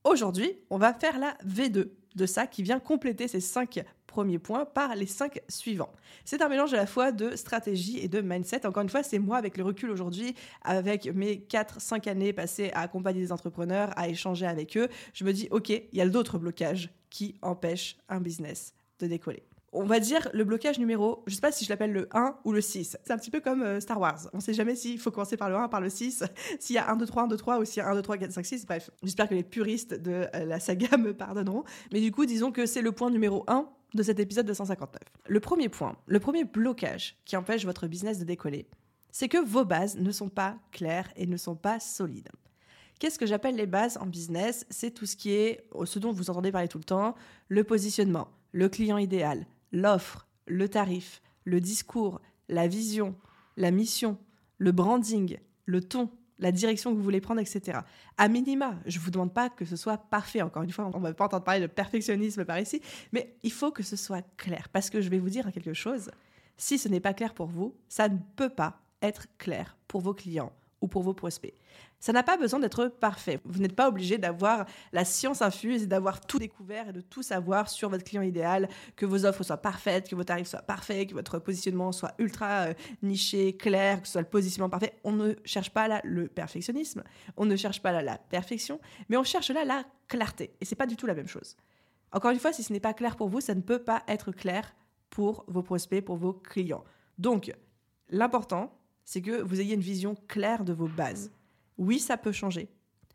Aujourd'hui, 0.04 0.50
on 0.70 0.78
va 0.78 0.94
faire 0.94 1.18
la 1.18 1.36
V2 1.46 1.90
de 2.18 2.26
ça 2.26 2.46
qui 2.46 2.62
vient 2.62 2.80
compléter 2.80 3.28
ces 3.28 3.40
cinq 3.40 3.82
premiers 4.06 4.38
points 4.38 4.64
par 4.64 4.94
les 4.94 5.06
cinq 5.06 5.40
suivants. 5.48 5.92
C'est 6.24 6.42
un 6.42 6.48
mélange 6.48 6.74
à 6.74 6.76
la 6.76 6.86
fois 6.86 7.12
de 7.12 7.36
stratégie 7.36 7.98
et 7.98 8.08
de 8.08 8.20
mindset. 8.20 8.66
Encore 8.66 8.82
une 8.82 8.88
fois, 8.88 9.02
c'est 9.02 9.18
moi 9.18 9.36
avec 9.36 9.56
le 9.56 9.64
recul 9.64 9.90
aujourd'hui, 9.90 10.34
avec 10.62 11.06
mes 11.14 11.36
4-5 11.36 12.08
années 12.08 12.32
passées 12.32 12.70
à 12.74 12.80
accompagner 12.80 13.20
des 13.20 13.32
entrepreneurs, 13.32 13.90
à 13.96 14.08
échanger 14.08 14.46
avec 14.46 14.76
eux, 14.76 14.88
je 15.14 15.24
me 15.24 15.32
dis, 15.32 15.48
OK, 15.50 15.70
il 15.70 15.86
y 15.92 16.00
a 16.00 16.08
d'autres 16.08 16.38
blocages 16.38 16.90
qui 17.10 17.36
empêchent 17.42 17.96
un 18.08 18.20
business 18.20 18.74
de 18.98 19.06
décoller 19.06 19.44
on 19.72 19.84
va 19.84 20.00
dire 20.00 20.28
le 20.32 20.44
blocage 20.44 20.78
numéro, 20.78 21.22
je 21.26 21.34
sais 21.34 21.40
pas 21.40 21.52
si 21.52 21.64
je 21.64 21.70
l'appelle 21.70 21.92
le 21.92 22.08
1 22.12 22.38
ou 22.44 22.52
le 22.52 22.60
6. 22.60 22.96
C'est 23.04 23.12
un 23.12 23.18
petit 23.18 23.30
peu 23.30 23.40
comme 23.40 23.62
euh, 23.62 23.80
Star 23.80 24.00
Wars. 24.00 24.28
On 24.32 24.40
sait 24.40 24.54
jamais 24.54 24.74
s'il 24.74 24.98
faut 24.98 25.10
commencer 25.10 25.36
par 25.36 25.50
le 25.50 25.56
1, 25.56 25.68
par 25.68 25.80
le 25.80 25.90
6, 25.90 26.24
s'il 26.58 26.76
y 26.76 26.78
a 26.78 26.90
1, 26.90 26.96
2, 26.96 27.06
3, 27.06 27.24
1, 27.24 27.26
2, 27.28 27.36
3 27.36 27.58
ou 27.58 27.64
s'il 27.64 27.82
y 27.82 27.86
a 27.86 27.88
1, 27.88 27.94
2, 27.94 28.02
3, 28.02 28.18
4, 28.18 28.32
5, 28.32 28.46
6. 28.46 28.66
Bref, 28.66 28.90
j'espère 29.02 29.28
que 29.28 29.34
les 29.34 29.42
puristes 29.42 29.94
de 29.94 30.26
euh, 30.34 30.44
la 30.44 30.60
saga 30.60 30.96
me 30.98 31.14
pardonneront. 31.14 31.64
Mais 31.92 32.00
du 32.00 32.12
coup, 32.12 32.24
disons 32.26 32.52
que 32.52 32.66
c'est 32.66 32.82
le 32.82 32.92
point 32.92 33.10
numéro 33.10 33.44
1 33.46 33.68
de 33.94 34.02
cet 34.02 34.20
épisode 34.20 34.46
de 34.46 34.52
159. 34.52 35.00
Le 35.26 35.40
premier 35.40 35.68
point, 35.68 35.96
le 36.06 36.20
premier 36.20 36.44
blocage 36.44 37.16
qui 37.24 37.36
empêche 37.36 37.64
votre 37.64 37.86
business 37.86 38.18
de 38.18 38.24
décoller, 38.24 38.66
c'est 39.10 39.28
que 39.28 39.38
vos 39.38 39.64
bases 39.64 39.96
ne 39.96 40.10
sont 40.10 40.28
pas 40.28 40.56
claires 40.72 41.10
et 41.16 41.26
ne 41.26 41.36
sont 41.36 41.56
pas 41.56 41.80
solides. 41.80 42.28
Qu'est-ce 42.98 43.18
que 43.18 43.26
j'appelle 43.26 43.54
les 43.54 43.66
bases 43.66 43.96
en 43.98 44.06
business? 44.06 44.66
C'est 44.70 44.90
tout 44.90 45.06
ce 45.06 45.16
qui 45.16 45.30
est, 45.30 45.68
ce 45.84 45.98
dont 45.98 46.12
vous 46.12 46.30
entendez 46.30 46.50
parler 46.50 46.68
tout 46.68 46.78
le 46.78 46.84
temps, 46.84 47.14
le 47.48 47.62
positionnement, 47.62 48.28
le 48.52 48.68
client 48.68 48.98
idéal, 48.98 49.46
l'offre, 49.72 50.26
le 50.46 50.68
tarif, 50.68 51.22
le 51.44 51.60
discours, 51.60 52.20
la 52.48 52.66
vision, 52.66 53.14
la 53.56 53.70
mission, 53.70 54.18
le 54.58 54.72
branding, 54.72 55.38
le 55.66 55.82
ton, 55.82 56.10
la 56.38 56.52
direction 56.52 56.90
que 56.90 56.96
vous 56.96 57.02
voulez 57.02 57.20
prendre, 57.20 57.40
etc. 57.40 57.80
À 58.16 58.28
minima, 58.28 58.76
je 58.86 58.98
ne 58.98 59.04
vous 59.04 59.10
demande 59.10 59.34
pas 59.34 59.50
que 59.50 59.64
ce 59.64 59.76
soit 59.76 59.98
parfait. 59.98 60.42
Encore 60.42 60.62
une 60.62 60.70
fois, 60.70 60.90
on 60.92 60.98
ne 60.98 61.02
va 61.02 61.14
pas 61.14 61.24
entendre 61.26 61.44
parler 61.44 61.60
de 61.60 61.66
perfectionnisme 61.66 62.44
par 62.44 62.58
ici, 62.58 62.80
mais 63.12 63.36
il 63.42 63.52
faut 63.52 63.70
que 63.70 63.82
ce 63.82 63.96
soit 63.96 64.24
clair. 64.36 64.68
Parce 64.72 64.90
que 64.90 65.00
je 65.00 65.08
vais 65.08 65.18
vous 65.18 65.30
dire 65.30 65.50
quelque 65.52 65.74
chose, 65.74 66.10
si 66.56 66.78
ce 66.78 66.88
n'est 66.88 67.00
pas 67.00 67.14
clair 67.14 67.34
pour 67.34 67.46
vous, 67.46 67.74
ça 67.88 68.08
ne 68.08 68.18
peut 68.36 68.50
pas 68.50 68.80
être 69.02 69.26
clair 69.38 69.76
pour 69.86 70.00
vos 70.00 70.14
clients 70.14 70.52
ou 70.80 70.88
pour 70.88 71.02
vos 71.02 71.14
prospects. 71.14 71.54
Ça 72.00 72.12
n'a 72.12 72.22
pas 72.22 72.36
besoin 72.36 72.60
d'être 72.60 72.86
parfait. 72.86 73.40
Vous 73.44 73.60
n'êtes 73.60 73.74
pas 73.74 73.88
obligé 73.88 74.18
d'avoir 74.18 74.66
la 74.92 75.04
science 75.04 75.42
infuse 75.42 75.82
et 75.82 75.86
d'avoir 75.86 76.20
tout 76.20 76.38
découvert 76.38 76.88
et 76.88 76.92
de 76.92 77.00
tout 77.00 77.22
savoir 77.22 77.68
sur 77.68 77.88
votre 77.88 78.04
client 78.04 78.22
idéal, 78.22 78.68
que 78.94 79.04
vos 79.04 79.24
offres 79.26 79.42
soient 79.42 79.56
parfaites, 79.56 80.08
que 80.08 80.14
vos 80.14 80.24
tarifs 80.24 80.48
soient 80.48 80.62
parfaits, 80.62 81.08
que 81.08 81.14
votre 81.14 81.38
positionnement 81.38 81.90
soit 81.90 82.14
ultra 82.18 82.68
euh, 82.68 82.74
niché, 83.02 83.56
clair, 83.56 84.00
que 84.00 84.06
ce 84.06 84.12
soit 84.12 84.20
le 84.20 84.28
positionnement 84.28 84.70
parfait. 84.70 84.94
On 85.02 85.12
ne 85.12 85.34
cherche 85.44 85.70
pas 85.70 85.88
là 85.88 86.00
le 86.04 86.28
perfectionnisme, 86.28 87.02
on 87.36 87.46
ne 87.46 87.56
cherche 87.56 87.82
pas 87.82 87.92
là 87.92 88.02
la 88.02 88.18
perfection, 88.18 88.80
mais 89.08 89.16
on 89.16 89.24
cherche 89.24 89.50
là 89.50 89.64
la 89.64 89.84
clarté. 90.06 90.54
Et 90.60 90.64
c'est 90.64 90.76
pas 90.76 90.86
du 90.86 90.96
tout 90.96 91.06
la 91.06 91.14
même 91.14 91.28
chose. 91.28 91.56
Encore 92.12 92.30
une 92.30 92.38
fois, 92.38 92.52
si 92.52 92.62
ce 92.62 92.72
n'est 92.72 92.80
pas 92.80 92.94
clair 92.94 93.16
pour 93.16 93.28
vous, 93.28 93.40
ça 93.40 93.54
ne 93.54 93.60
peut 93.60 93.82
pas 93.82 94.02
être 94.08 94.32
clair 94.32 94.74
pour 95.10 95.44
vos 95.48 95.62
prospects, 95.62 96.04
pour 96.04 96.16
vos 96.16 96.32
clients. 96.32 96.84
Donc, 97.18 97.52
l'important, 98.08 98.77
c'est 99.08 99.22
que 99.22 99.40
vous 99.40 99.58
ayez 99.58 99.74
une 99.74 99.80
vision 99.80 100.16
claire 100.28 100.66
de 100.66 100.74
vos 100.74 100.86
bases. 100.86 101.32
Oui, 101.78 101.98
ça 101.98 102.18
peut 102.18 102.30
changer. 102.30 102.68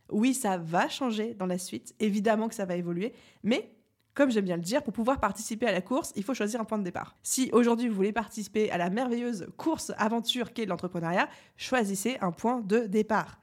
Oui, 0.09 0.33
ça 0.33 0.57
va 0.57 0.89
changer 0.89 1.35
dans 1.35 1.45
la 1.45 1.59
suite. 1.59 1.93
Évidemment 1.99 2.47
que 2.47 2.55
ça 2.55 2.65
va 2.65 2.75
évoluer. 2.75 3.13
Mais, 3.43 3.71
comme 4.15 4.31
j'aime 4.31 4.45
bien 4.45 4.55
le 4.55 4.63
dire, 4.63 4.81
pour 4.81 4.91
pouvoir 4.91 5.19
participer 5.19 5.67
à 5.67 5.71
la 5.71 5.81
course, 5.81 6.11
il 6.15 6.23
faut 6.23 6.33
choisir 6.33 6.59
un 6.59 6.65
point 6.65 6.79
de 6.79 6.83
départ. 6.83 7.15
Si 7.21 7.51
aujourd'hui 7.53 7.89
vous 7.89 7.95
voulez 7.95 8.11
participer 8.11 8.71
à 8.71 8.79
la 8.79 8.89
merveilleuse 8.89 9.45
course 9.55 9.91
aventure 9.97 10.51
qu'est 10.51 10.65
l'entrepreneuriat, 10.65 11.29
choisissez 11.57 12.17
un 12.21 12.31
point 12.31 12.61
de 12.61 12.87
départ. 12.87 13.39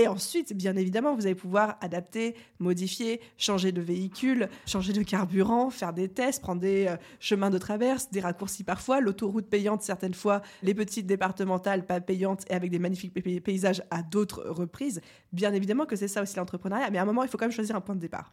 Et 0.00 0.08
ensuite, 0.08 0.54
bien 0.54 0.76
évidemment, 0.76 1.14
vous 1.14 1.26
allez 1.26 1.34
pouvoir 1.34 1.76
adapter, 1.82 2.34
modifier, 2.58 3.20
changer 3.36 3.70
de 3.70 3.82
véhicule, 3.82 4.48
changer 4.64 4.94
de 4.94 5.02
carburant, 5.02 5.68
faire 5.68 5.92
des 5.92 6.08
tests, 6.08 6.40
prendre 6.40 6.62
des 6.62 6.86
euh, 6.86 6.96
chemins 7.18 7.50
de 7.50 7.58
traverse, 7.58 8.10
des 8.10 8.20
raccourcis 8.20 8.64
parfois, 8.64 9.02
l'autoroute 9.02 9.46
payante 9.46 9.82
certaines 9.82 10.14
fois, 10.14 10.40
les 10.62 10.72
petites 10.72 11.06
départementales 11.06 11.84
pas 11.84 12.00
payantes 12.00 12.46
et 12.48 12.54
avec 12.54 12.70
des 12.70 12.78
magnifiques 12.78 13.12
paysages 13.44 13.82
à 13.90 14.02
d'autres 14.02 14.42
reprises. 14.48 15.02
Bien 15.34 15.52
évidemment 15.52 15.84
que 15.84 15.96
c'est 15.96 16.08
ça 16.08 16.22
aussi 16.22 16.34
l'entrepreneuriat, 16.38 16.88
mais 16.90 16.96
à 16.96 17.02
un 17.02 17.04
moment, 17.04 17.22
il 17.22 17.28
faut 17.28 17.36
quand 17.36 17.44
même 17.44 17.52
choisir 17.52 17.76
un 17.76 17.82
point 17.82 17.94
de 17.94 18.00
départ. 18.00 18.32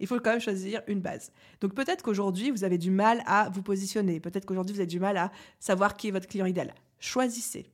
Il 0.00 0.06
faut 0.06 0.20
quand 0.20 0.32
même 0.32 0.40
choisir 0.40 0.82
une 0.88 1.00
base. 1.00 1.32
Donc 1.62 1.72
peut-être 1.72 2.02
qu'aujourd'hui, 2.02 2.50
vous 2.50 2.64
avez 2.64 2.76
du 2.76 2.90
mal 2.90 3.22
à 3.24 3.48
vous 3.48 3.62
positionner. 3.62 4.20
Peut-être 4.20 4.44
qu'aujourd'hui, 4.44 4.74
vous 4.74 4.80
avez 4.80 4.86
du 4.86 5.00
mal 5.00 5.16
à 5.16 5.32
savoir 5.58 5.96
qui 5.96 6.08
est 6.08 6.10
votre 6.10 6.28
client 6.28 6.44
idéal. 6.44 6.74
Choisissez. 7.00 7.64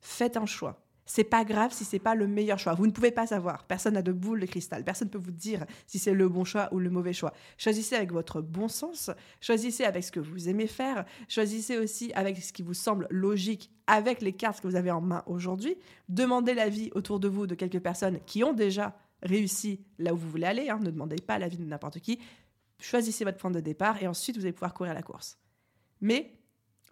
Faites 0.00 0.36
un 0.36 0.46
choix 0.46 0.85
c'est 1.06 1.24
pas 1.24 1.44
grave 1.44 1.72
si 1.72 1.84
c'est 1.84 2.00
pas 2.00 2.16
le 2.16 2.26
meilleur 2.26 2.58
choix. 2.58 2.74
Vous 2.74 2.86
ne 2.86 2.92
pouvez 2.92 3.12
pas 3.12 3.26
savoir. 3.26 3.64
Personne 3.64 3.94
n'a 3.94 4.02
de 4.02 4.12
boule 4.12 4.40
de 4.40 4.46
cristal. 4.46 4.84
Personne 4.84 5.06
ne 5.08 5.12
peut 5.12 5.18
vous 5.18 5.30
dire 5.32 5.64
si 5.86 6.00
c'est 6.00 6.12
le 6.12 6.28
bon 6.28 6.44
choix 6.44 6.68
ou 6.72 6.80
le 6.80 6.90
mauvais 6.90 7.12
choix. 7.12 7.32
Choisissez 7.56 7.94
avec 7.94 8.12
votre 8.12 8.40
bon 8.40 8.66
sens. 8.66 9.10
Choisissez 9.40 9.84
avec 9.84 10.02
ce 10.02 10.10
que 10.10 10.20
vous 10.20 10.48
aimez 10.48 10.66
faire. 10.66 11.04
Choisissez 11.28 11.78
aussi 11.78 12.12
avec 12.14 12.36
ce 12.38 12.52
qui 12.52 12.62
vous 12.62 12.74
semble 12.74 13.06
logique 13.10 13.70
avec 13.86 14.20
les 14.20 14.32
cartes 14.32 14.60
que 14.60 14.66
vous 14.66 14.74
avez 14.74 14.90
en 14.90 15.00
main 15.00 15.22
aujourd'hui. 15.26 15.76
Demandez 16.08 16.54
l'avis 16.54 16.90
autour 16.94 17.20
de 17.20 17.28
vous 17.28 17.46
de 17.46 17.54
quelques 17.54 17.80
personnes 17.80 18.18
qui 18.26 18.42
ont 18.42 18.52
déjà 18.52 18.98
réussi 19.22 19.80
là 19.98 20.12
où 20.12 20.16
vous 20.16 20.28
voulez 20.28 20.46
aller. 20.46 20.68
Hein. 20.68 20.80
Ne 20.82 20.90
demandez 20.90 21.16
pas 21.16 21.38
l'avis 21.38 21.56
de 21.56 21.64
n'importe 21.64 22.00
qui. 22.00 22.18
Choisissez 22.80 23.24
votre 23.24 23.38
point 23.38 23.52
de 23.52 23.60
départ 23.60 24.02
et 24.02 24.08
ensuite 24.08 24.36
vous 24.36 24.42
allez 24.42 24.52
pouvoir 24.52 24.74
courir 24.74 24.92
la 24.92 25.02
course. 25.02 25.38
Mais 26.00 26.32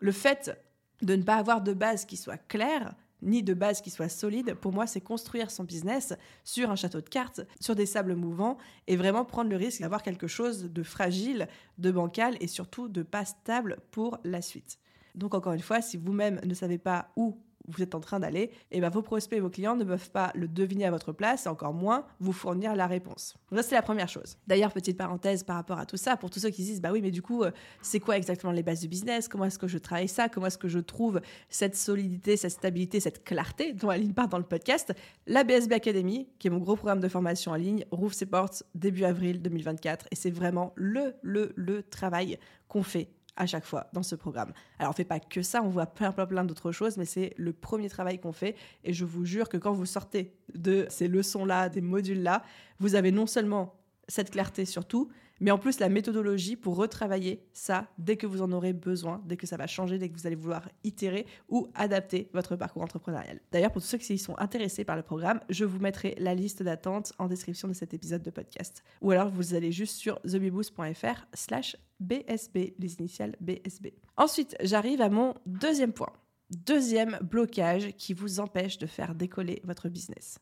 le 0.00 0.12
fait 0.12 0.56
de 1.02 1.16
ne 1.16 1.22
pas 1.22 1.36
avoir 1.36 1.62
de 1.62 1.72
base 1.72 2.04
qui 2.04 2.16
soit 2.16 2.38
claire, 2.38 2.94
ni 3.24 3.42
de 3.42 3.54
base 3.54 3.80
qui 3.80 3.90
soit 3.90 4.08
solide. 4.08 4.54
Pour 4.54 4.72
moi, 4.72 4.86
c'est 4.86 5.00
construire 5.00 5.50
son 5.50 5.64
business 5.64 6.14
sur 6.44 6.70
un 6.70 6.76
château 6.76 7.00
de 7.00 7.08
cartes, 7.08 7.40
sur 7.60 7.74
des 7.74 7.86
sables 7.86 8.14
mouvants 8.14 8.58
et 8.86 8.96
vraiment 8.96 9.24
prendre 9.24 9.50
le 9.50 9.56
risque 9.56 9.80
d'avoir 9.80 10.02
quelque 10.02 10.26
chose 10.26 10.64
de 10.64 10.82
fragile, 10.82 11.48
de 11.78 11.90
bancal 11.90 12.36
et 12.40 12.46
surtout 12.46 12.88
de 12.88 13.02
pas 13.02 13.24
stable 13.24 13.78
pour 13.90 14.18
la 14.24 14.42
suite. 14.42 14.78
Donc 15.14 15.34
encore 15.34 15.52
une 15.52 15.60
fois, 15.60 15.80
si 15.80 15.96
vous-même 15.96 16.40
ne 16.44 16.54
savez 16.54 16.78
pas 16.78 17.10
où 17.16 17.38
vous 17.68 17.82
êtes 17.82 17.94
en 17.94 18.00
train 18.00 18.20
d'aller, 18.20 18.42
et 18.42 18.50
eh 18.72 18.80
ben 18.80 18.90
vos 18.90 19.02
prospects 19.02 19.36
et 19.36 19.40
vos 19.40 19.50
clients 19.50 19.76
ne 19.76 19.84
peuvent 19.84 20.10
pas 20.10 20.30
le 20.34 20.48
deviner 20.48 20.86
à 20.86 20.90
votre 20.90 21.12
place 21.12 21.46
et 21.46 21.48
encore 21.48 21.72
moins 21.72 22.04
vous 22.20 22.32
fournir 22.32 22.74
la 22.76 22.86
réponse. 22.86 23.34
Ça 23.54 23.62
c'est 23.62 23.74
la 23.74 23.82
première 23.82 24.08
chose. 24.08 24.36
D'ailleurs, 24.46 24.72
petite 24.72 24.96
parenthèse 24.96 25.42
par 25.42 25.56
rapport 25.56 25.78
à 25.78 25.86
tout 25.86 25.96
ça, 25.96 26.16
pour 26.16 26.30
tous 26.30 26.40
ceux 26.40 26.50
qui 26.50 26.62
disent 26.62 26.80
bah 26.80 26.92
oui 26.92 27.00
mais 27.00 27.10
du 27.10 27.22
coup 27.22 27.42
euh, 27.42 27.50
c'est 27.82 28.00
quoi 28.00 28.16
exactement 28.16 28.52
les 28.52 28.62
bases 28.62 28.80
du 28.80 28.88
business? 28.88 29.28
Comment 29.28 29.46
est-ce 29.46 29.58
que 29.58 29.68
je 29.68 29.78
travaille 29.78 30.08
ça? 30.08 30.28
Comment 30.28 30.46
est-ce 30.46 30.58
que 30.58 30.68
je 30.68 30.78
trouve 30.78 31.20
cette 31.48 31.76
solidité, 31.76 32.36
cette 32.36 32.52
stabilité, 32.52 33.00
cette 33.00 33.24
clarté 33.24 33.72
dont 33.72 33.88
Aline 33.88 34.14
parle 34.14 34.28
dans 34.28 34.38
le 34.38 34.44
podcast? 34.44 34.92
La 35.26 35.44
BSB 35.44 35.72
Academy, 35.72 36.28
qui 36.38 36.48
est 36.48 36.50
mon 36.50 36.58
gros 36.58 36.76
programme 36.76 37.00
de 37.00 37.08
formation 37.08 37.52
en 37.52 37.56
ligne, 37.56 37.84
rouvre 37.90 38.14
ses 38.14 38.26
portes 38.26 38.62
début 38.74 39.04
avril 39.04 39.40
2024 39.42 40.06
et 40.10 40.16
c'est 40.16 40.30
vraiment 40.30 40.72
le 40.76 41.14
le 41.22 41.52
le 41.56 41.82
travail 41.82 42.38
qu'on 42.68 42.82
fait 42.82 43.08
à 43.36 43.46
chaque 43.46 43.64
fois 43.64 43.88
dans 43.92 44.02
ce 44.02 44.14
programme. 44.14 44.52
Alors 44.78 44.90
on 44.90 44.94
fait 44.94 45.04
pas 45.04 45.20
que 45.20 45.42
ça, 45.42 45.62
on 45.62 45.68
voit 45.68 45.86
plein 45.86 46.12
plein 46.12 46.26
plein 46.26 46.44
d'autres 46.44 46.72
choses, 46.72 46.96
mais 46.96 47.04
c'est 47.04 47.34
le 47.36 47.52
premier 47.52 47.88
travail 47.88 48.18
qu'on 48.18 48.32
fait 48.32 48.56
et 48.84 48.92
je 48.92 49.04
vous 49.04 49.24
jure 49.24 49.48
que 49.48 49.56
quand 49.56 49.72
vous 49.72 49.86
sortez 49.86 50.34
de 50.54 50.86
ces 50.88 51.08
leçons-là, 51.08 51.68
des 51.68 51.80
modules-là, 51.80 52.42
vous 52.80 52.94
avez 52.94 53.12
non 53.12 53.26
seulement 53.26 53.74
cette 54.08 54.30
clarté 54.30 54.64
sur 54.64 54.86
tout, 54.86 55.10
mais 55.44 55.50
en 55.50 55.58
plus 55.58 55.78
la 55.78 55.90
méthodologie 55.90 56.56
pour 56.56 56.76
retravailler 56.76 57.44
ça 57.52 57.86
dès 57.98 58.16
que 58.16 58.26
vous 58.26 58.40
en 58.40 58.50
aurez 58.50 58.72
besoin, 58.72 59.22
dès 59.26 59.36
que 59.36 59.46
ça 59.46 59.58
va 59.58 59.66
changer, 59.66 59.98
dès 59.98 60.08
que 60.08 60.14
vous 60.14 60.26
allez 60.26 60.36
vouloir 60.36 60.70
itérer 60.84 61.26
ou 61.50 61.68
adapter 61.74 62.30
votre 62.32 62.56
parcours 62.56 62.80
entrepreneurial. 62.80 63.40
D'ailleurs, 63.52 63.70
pour 63.70 63.82
tous 63.82 63.88
ceux 63.88 63.98
qui 63.98 64.16
sont 64.16 64.38
intéressés 64.38 64.84
par 64.84 64.96
le 64.96 65.02
programme, 65.02 65.40
je 65.50 65.66
vous 65.66 65.78
mettrai 65.80 66.14
la 66.16 66.34
liste 66.34 66.62
d'attente 66.62 67.12
en 67.18 67.28
description 67.28 67.68
de 67.68 67.74
cet 67.74 67.92
épisode 67.92 68.22
de 68.22 68.30
podcast. 68.30 68.82
Ou 69.02 69.10
alors 69.10 69.28
vous 69.28 69.52
allez 69.52 69.70
juste 69.70 69.96
sur 69.96 70.18
thebiboost.fr 70.22 71.26
slash 71.34 71.76
BSB, 72.00 72.76
les 72.78 72.94
initiales 72.94 73.36
BSB. 73.40 73.88
Ensuite, 74.16 74.56
j'arrive 74.62 75.02
à 75.02 75.10
mon 75.10 75.34
deuxième 75.44 75.92
point. 75.92 76.12
Deuxième 76.48 77.18
blocage 77.20 77.94
qui 77.98 78.14
vous 78.14 78.40
empêche 78.40 78.78
de 78.78 78.86
faire 78.86 79.14
décoller 79.14 79.60
votre 79.64 79.90
business. 79.90 80.38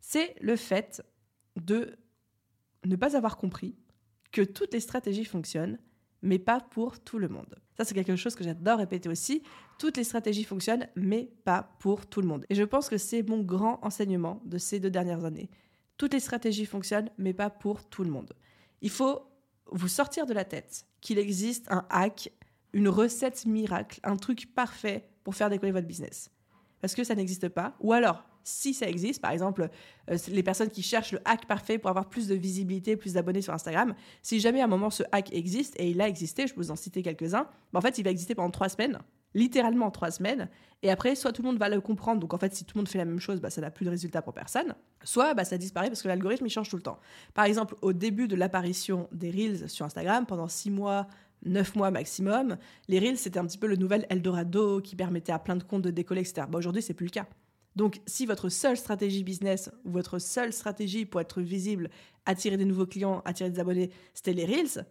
C'est 0.00 0.36
le 0.40 0.54
fait 0.54 1.02
de 1.56 1.96
ne 2.84 2.94
pas 2.94 3.16
avoir 3.16 3.36
compris 3.36 3.74
que 4.34 4.42
toutes 4.42 4.74
les 4.74 4.80
stratégies 4.80 5.24
fonctionnent, 5.24 5.78
mais 6.20 6.40
pas 6.40 6.58
pour 6.58 6.98
tout 6.98 7.18
le 7.18 7.28
monde. 7.28 7.54
Ça, 7.76 7.84
c'est 7.84 7.94
quelque 7.94 8.16
chose 8.16 8.34
que 8.34 8.42
j'adore 8.42 8.78
répéter 8.78 9.08
aussi. 9.08 9.44
Toutes 9.78 9.96
les 9.96 10.02
stratégies 10.02 10.42
fonctionnent, 10.42 10.88
mais 10.96 11.30
pas 11.44 11.76
pour 11.78 12.06
tout 12.06 12.20
le 12.20 12.26
monde. 12.26 12.44
Et 12.50 12.56
je 12.56 12.64
pense 12.64 12.88
que 12.88 12.98
c'est 12.98 13.22
mon 13.22 13.42
grand 13.42 13.78
enseignement 13.84 14.42
de 14.44 14.58
ces 14.58 14.80
deux 14.80 14.90
dernières 14.90 15.24
années. 15.24 15.50
Toutes 15.98 16.14
les 16.14 16.20
stratégies 16.20 16.66
fonctionnent, 16.66 17.10
mais 17.16 17.32
pas 17.32 17.48
pour 17.48 17.88
tout 17.88 18.02
le 18.02 18.10
monde. 18.10 18.32
Il 18.82 18.90
faut 18.90 19.22
vous 19.70 19.86
sortir 19.86 20.26
de 20.26 20.34
la 20.34 20.44
tête 20.44 20.84
qu'il 21.00 21.18
existe 21.18 21.70
un 21.70 21.86
hack, 21.88 22.32
une 22.72 22.88
recette 22.88 23.46
miracle, 23.46 24.00
un 24.02 24.16
truc 24.16 24.52
parfait 24.52 25.08
pour 25.22 25.36
faire 25.36 25.48
décoller 25.48 25.70
votre 25.70 25.86
business. 25.86 26.28
Parce 26.80 26.96
que 26.96 27.04
ça 27.04 27.14
n'existe 27.14 27.48
pas. 27.48 27.76
Ou 27.78 27.92
alors, 27.92 28.24
si 28.44 28.74
ça 28.74 28.86
existe, 28.86 29.20
par 29.20 29.32
exemple, 29.32 29.68
euh, 30.10 30.18
les 30.28 30.42
personnes 30.42 30.70
qui 30.70 30.82
cherchent 30.82 31.12
le 31.12 31.20
hack 31.24 31.46
parfait 31.46 31.78
pour 31.78 31.90
avoir 31.90 32.08
plus 32.08 32.28
de 32.28 32.34
visibilité, 32.34 32.96
plus 32.96 33.14
d'abonnés 33.14 33.42
sur 33.42 33.52
Instagram, 33.52 33.94
si 34.22 34.38
jamais 34.38 34.60
à 34.60 34.64
un 34.64 34.68
moment 34.68 34.90
ce 34.90 35.02
hack 35.10 35.32
existe, 35.32 35.74
et 35.80 35.90
il 35.90 36.00
a 36.00 36.08
existé, 36.08 36.46
je 36.46 36.54
peux 36.54 36.60
vous 36.60 36.70
en 36.70 36.76
citer 36.76 37.02
quelques-uns, 37.02 37.48
bah, 37.72 37.78
en 37.78 37.80
fait, 37.80 37.98
il 37.98 38.04
va 38.04 38.10
exister 38.10 38.34
pendant 38.34 38.50
trois 38.50 38.68
semaines, 38.68 38.98
littéralement 39.34 39.90
trois 39.90 40.10
semaines, 40.10 40.48
et 40.82 40.90
après, 40.90 41.14
soit 41.14 41.32
tout 41.32 41.42
le 41.42 41.48
monde 41.48 41.58
va 41.58 41.68
le 41.68 41.80
comprendre, 41.80 42.20
donc 42.20 42.34
en 42.34 42.38
fait, 42.38 42.54
si 42.54 42.64
tout 42.64 42.76
le 42.76 42.80
monde 42.80 42.88
fait 42.88 42.98
la 42.98 43.06
même 43.06 43.20
chose, 43.20 43.40
bah, 43.40 43.50
ça 43.50 43.60
n'a 43.60 43.70
plus 43.70 43.86
de 43.86 43.90
résultat 43.90 44.20
pour 44.20 44.34
personne, 44.34 44.74
soit 45.02 45.34
bah, 45.34 45.44
ça 45.44 45.58
disparaît 45.58 45.88
parce 45.88 46.02
que 46.02 46.08
l'algorithme, 46.08 46.46
il 46.46 46.50
change 46.50 46.68
tout 46.68 46.76
le 46.76 46.82
temps. 46.82 46.98
Par 47.32 47.46
exemple, 47.46 47.74
au 47.80 47.92
début 47.92 48.28
de 48.28 48.36
l'apparition 48.36 49.08
des 49.10 49.30
Reels 49.30 49.68
sur 49.68 49.86
Instagram, 49.86 50.26
pendant 50.26 50.48
six 50.48 50.70
mois, 50.70 51.08
9 51.46 51.76
mois 51.76 51.90
maximum, 51.90 52.56
les 52.88 52.98
Reels, 52.98 53.18
c'était 53.18 53.38
un 53.38 53.46
petit 53.46 53.58
peu 53.58 53.66
le 53.66 53.76
nouvel 53.76 54.06
Eldorado 54.08 54.80
qui 54.80 54.96
permettait 54.96 55.32
à 55.32 55.38
plein 55.38 55.56
de 55.56 55.62
comptes 55.62 55.82
de 55.82 55.90
décoller, 55.90 56.20
etc. 56.22 56.46
Aujourd'hui, 56.52 56.82
c'est 56.82 56.94
plus 56.94 57.06
le 57.06 57.10
cas. 57.10 57.26
Donc, 57.76 58.00
si 58.06 58.26
votre 58.26 58.48
seule 58.48 58.76
stratégie 58.76 59.24
business 59.24 59.70
votre 59.84 60.18
seule 60.18 60.52
stratégie 60.52 61.04
pour 61.06 61.20
être 61.20 61.40
visible, 61.40 61.90
attirer 62.26 62.56
des 62.56 62.64
nouveaux 62.64 62.86
clients, 62.86 63.22
attirer 63.24 63.50
des 63.50 63.60
abonnés, 63.60 63.90
c'était 64.14 64.32
les 64.32 64.44
Reels, 64.44 64.86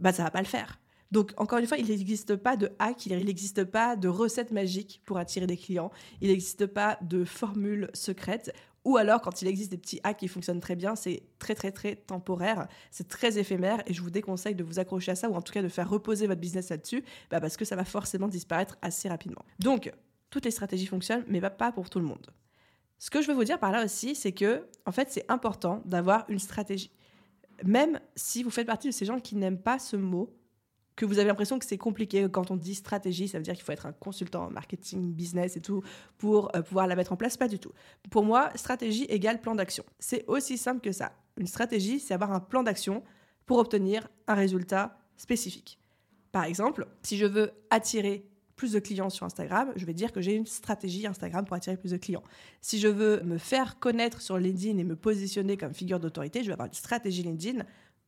bah 0.00 0.12
ça 0.12 0.24
va 0.24 0.30
pas 0.30 0.40
le 0.40 0.46
faire. 0.46 0.80
Donc, 1.12 1.32
encore 1.36 1.58
une 1.58 1.66
fois, 1.66 1.78
il 1.78 1.86
n'existe 1.86 2.34
pas 2.34 2.56
de 2.56 2.70
hack, 2.80 3.06
il 3.06 3.16
n'existe 3.24 3.64
pas 3.64 3.94
de 3.94 4.08
recette 4.08 4.50
magique 4.50 5.00
pour 5.04 5.18
attirer 5.18 5.46
des 5.46 5.56
clients, 5.56 5.92
il 6.20 6.28
n'existe 6.28 6.66
pas 6.66 6.98
de 7.02 7.24
formule 7.24 7.88
secrète. 7.94 8.52
Ou 8.84 8.96
alors, 8.96 9.20
quand 9.20 9.40
il 9.40 9.48
existe 9.48 9.70
des 9.70 9.78
petits 9.78 10.00
hacks 10.02 10.18
qui 10.18 10.28
fonctionnent 10.28 10.60
très 10.60 10.76
bien, 10.76 10.96
c'est 10.96 11.22
très, 11.38 11.54
très, 11.54 11.70
très 11.72 11.94
temporaire, 11.94 12.68
c'est 12.90 13.08
très 13.08 13.38
éphémère, 13.38 13.82
et 13.86 13.94
je 13.94 14.02
vous 14.02 14.10
déconseille 14.10 14.54
de 14.54 14.64
vous 14.64 14.78
accrocher 14.78 15.12
à 15.12 15.14
ça, 15.14 15.30
ou 15.30 15.34
en 15.34 15.40
tout 15.40 15.52
cas 15.52 15.62
de 15.62 15.68
faire 15.68 15.88
reposer 15.88 16.26
votre 16.26 16.40
business 16.40 16.68
là-dessus, 16.68 17.04
bah 17.30 17.40
parce 17.40 17.56
que 17.56 17.64
ça 17.64 17.76
va 17.76 17.84
forcément 17.84 18.28
disparaître 18.28 18.76
assez 18.82 19.08
rapidement. 19.08 19.44
Donc, 19.60 19.92
toutes 20.34 20.46
les 20.46 20.50
stratégies 20.50 20.86
fonctionnent, 20.86 21.22
mais 21.28 21.40
pas 21.40 21.70
pour 21.70 21.88
tout 21.88 22.00
le 22.00 22.06
monde. 22.06 22.26
Ce 22.98 23.08
que 23.08 23.22
je 23.22 23.28
veux 23.28 23.34
vous 23.34 23.44
dire 23.44 23.60
par 23.60 23.70
là 23.70 23.84
aussi, 23.84 24.16
c'est 24.16 24.32
que, 24.32 24.66
en 24.84 24.90
fait, 24.90 25.08
c'est 25.08 25.24
important 25.30 25.80
d'avoir 25.84 26.28
une 26.28 26.40
stratégie. 26.40 26.90
Même 27.62 28.00
si 28.16 28.42
vous 28.42 28.50
faites 28.50 28.66
partie 28.66 28.88
de 28.88 28.92
ces 28.92 29.04
gens 29.04 29.20
qui 29.20 29.36
n'aiment 29.36 29.62
pas 29.62 29.78
ce 29.78 29.94
mot, 29.94 30.36
que 30.96 31.04
vous 31.04 31.20
avez 31.20 31.28
l'impression 31.28 31.60
que 31.60 31.64
c'est 31.64 31.78
compliqué 31.78 32.26
quand 32.28 32.50
on 32.50 32.56
dit 32.56 32.74
stratégie, 32.74 33.28
ça 33.28 33.38
veut 33.38 33.44
dire 33.44 33.54
qu'il 33.54 33.62
faut 33.62 33.70
être 33.70 33.86
un 33.86 33.92
consultant 33.92 34.46
en 34.46 34.50
marketing, 34.50 35.12
business 35.12 35.56
et 35.56 35.60
tout 35.60 35.84
pour 36.18 36.50
euh, 36.56 36.62
pouvoir 36.62 36.88
la 36.88 36.96
mettre 36.96 37.12
en 37.12 37.16
place. 37.16 37.36
Pas 37.36 37.46
du 37.46 37.60
tout. 37.60 37.70
Pour 38.10 38.24
moi, 38.24 38.50
stratégie 38.56 39.04
égale 39.04 39.40
plan 39.40 39.54
d'action. 39.54 39.84
C'est 40.00 40.24
aussi 40.26 40.58
simple 40.58 40.80
que 40.80 40.90
ça. 40.90 41.12
Une 41.36 41.46
stratégie, 41.46 42.00
c'est 42.00 42.12
avoir 42.12 42.32
un 42.32 42.40
plan 42.40 42.64
d'action 42.64 43.04
pour 43.46 43.58
obtenir 43.58 44.08
un 44.26 44.34
résultat 44.34 44.98
spécifique. 45.16 45.78
Par 46.32 46.42
exemple, 46.42 46.88
si 47.04 47.18
je 47.18 47.26
veux 47.26 47.52
attirer 47.70 48.26
plus 48.56 48.72
de 48.72 48.78
clients 48.78 49.10
sur 49.10 49.26
Instagram, 49.26 49.72
je 49.76 49.84
vais 49.84 49.94
dire 49.94 50.12
que 50.12 50.20
j'ai 50.20 50.34
une 50.34 50.46
stratégie 50.46 51.06
Instagram 51.06 51.44
pour 51.44 51.56
attirer 51.56 51.76
plus 51.76 51.90
de 51.90 51.96
clients. 51.96 52.22
Si 52.60 52.78
je 52.78 52.88
veux 52.88 53.22
me 53.22 53.38
faire 53.38 53.78
connaître 53.78 54.20
sur 54.20 54.38
LinkedIn 54.38 54.78
et 54.78 54.84
me 54.84 54.96
positionner 54.96 55.56
comme 55.56 55.74
figure 55.74 56.00
d'autorité, 56.00 56.42
je 56.42 56.46
vais 56.46 56.52
avoir 56.52 56.68
une 56.68 56.74
stratégie 56.74 57.22
LinkedIn 57.22 57.64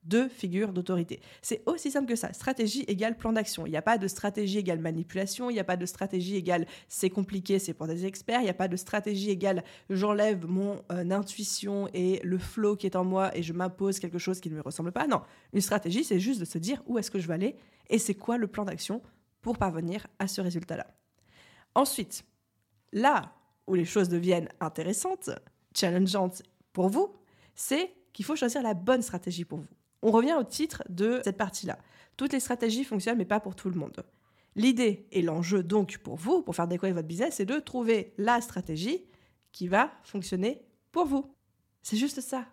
de 0.07 0.29
figure 0.29 0.73
d'autorité. 0.73 1.21
C'est 1.43 1.63
aussi 1.67 1.91
simple 1.91 2.09
que 2.09 2.17
ça. 2.17 2.33
Stratégie 2.33 2.85
égale 2.87 3.17
plan 3.17 3.33
d'action. 3.33 3.67
Il 3.67 3.71
n'y 3.71 3.77
a 3.77 3.83
pas 3.83 3.99
de 3.99 4.07
stratégie 4.07 4.59
égale 4.59 4.79
manipulation, 4.79 5.51
il 5.51 5.55
n'y 5.55 5.61
a 5.61 5.65
pas 5.65 5.77
de 5.77 5.87
stratégie 5.87 6.37
égale 6.37 6.67
c'est 6.89 7.11
compliqué, 7.11 7.59
c'est 7.59 7.75
pour 7.75 7.87
des 7.87 8.07
experts, 8.07 8.41
il 8.41 8.45
n'y 8.45 8.51
a 8.51 8.55
pas 8.55 8.69
de 8.69 8.77
stratégie 8.77 9.31
égale 9.31 9.65
j'enlève 9.91 10.47
mon 10.47 10.81
euh, 10.93 11.11
intuition 11.11 11.89
et 11.93 12.21
le 12.23 12.39
flow 12.39 12.77
qui 12.77 12.87
est 12.87 12.97
en 12.97 13.05
moi 13.05 13.37
et 13.37 13.43
je 13.43 13.53
m'impose 13.53 13.99
quelque 13.99 14.19
chose 14.19 14.41
qui 14.41 14.51
ne 14.51 14.57
me 14.57 14.63
ressemble 14.63 14.93
pas. 14.93 15.07
Non, 15.07 15.23
une 15.53 15.61
stratégie, 15.61 16.05
c'est 16.05 16.21
juste 16.21 16.41
de 16.41 16.45
se 16.45 16.59
dire 16.59 16.83
où 16.87 16.99
est-ce 16.99 17.11
que 17.11 17.19
je 17.19 17.27
vais 17.27 17.35
aller 17.35 17.57
et 17.89 17.99
c'est 17.99 18.15
quoi 18.15 18.37
le 18.37 18.47
plan 18.47 18.65
d'action 18.65 19.03
pour 19.47 19.59
parvenir 19.59 20.09
à 20.19 20.27
ce 20.27 20.41
résultat-là. 20.41 20.89
Ensuite, 21.77 22.25
là 22.93 23.33
où 23.69 23.77
les 23.77 23.85
choses 23.85 24.09
deviennent 24.09 24.49
intéressantes, 24.59 25.31
challengeantes 25.73 26.43
pour 26.73 26.89
vous, 26.89 27.15
c'est 27.55 27.95
qu'il 28.13 28.25
faut 28.25 28.35
choisir 28.35 28.61
la 28.61 28.75
bonne 28.75 29.03
stratégie 29.03 29.45
pour 29.45 29.61
vous. 29.61 29.69
On 30.03 30.11
revient 30.11 30.35
au 30.35 30.43
titre 30.43 30.83
de 30.89 31.21
cette 31.23 31.37
partie-là. 31.37 31.79
Toutes 32.17 32.33
les 32.33 32.41
stratégies 32.41 32.83
fonctionnent, 32.83 33.19
mais 33.19 33.25
pas 33.25 33.39
pour 33.39 33.55
tout 33.55 33.71
le 33.71 33.77
monde. 33.77 34.05
L'idée 34.57 35.07
et 35.13 35.23
l'enjeu 35.23 35.63
donc 35.63 35.99
pour 35.99 36.17
vous, 36.17 36.43
pour 36.43 36.57
faire 36.57 36.67
décoller 36.67 36.93
votre 36.93 37.07
business, 37.07 37.37
c'est 37.37 37.45
de 37.45 37.61
trouver 37.61 38.15
la 38.19 38.41
stratégie 38.41 39.05
qui 39.53 39.69
va 39.69 39.93
fonctionner 40.03 40.61
pour 40.91 41.07
vous. 41.07 41.33
C'est 41.85 41.97
juste 41.97 42.21
ça. 42.21 42.47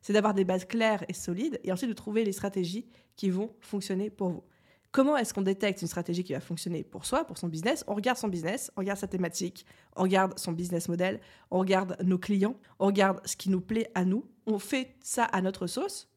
C'est 0.00 0.12
d'avoir 0.12 0.34
des 0.34 0.44
bases 0.44 0.64
claires 0.64 1.04
et 1.06 1.12
solides 1.12 1.60
et 1.62 1.70
ensuite 1.70 1.90
de 1.90 1.94
trouver 1.94 2.24
les 2.24 2.32
stratégies 2.32 2.88
qui 3.14 3.30
vont 3.30 3.54
fonctionner 3.60 4.10
pour 4.10 4.30
vous. 4.30 4.42
Comment 4.92 5.16
est-ce 5.16 5.32
qu'on 5.32 5.40
détecte 5.40 5.80
une 5.80 5.88
stratégie 5.88 6.22
qui 6.22 6.34
va 6.34 6.40
fonctionner 6.40 6.84
pour 6.84 7.06
soi, 7.06 7.24
pour 7.24 7.38
son 7.38 7.48
business? 7.48 7.82
On 7.86 7.94
regarde 7.94 8.18
son 8.18 8.28
business, 8.28 8.70
on 8.76 8.80
regarde 8.80 8.98
sa 8.98 9.08
thématique, 9.08 9.64
on 9.96 10.02
regarde 10.02 10.38
son 10.38 10.52
business 10.52 10.86
model, 10.86 11.18
on 11.50 11.60
regarde 11.60 11.96
nos 12.04 12.18
clients, 12.18 12.56
on 12.78 12.86
regarde 12.86 13.26
ce 13.26 13.34
qui 13.34 13.48
nous 13.48 13.62
plaît 13.62 13.90
à 13.94 14.04
nous, 14.04 14.28
on 14.46 14.58
fait 14.58 14.94
ça 15.00 15.24
à 15.24 15.40
notre 15.40 15.66
sauce, 15.66 16.10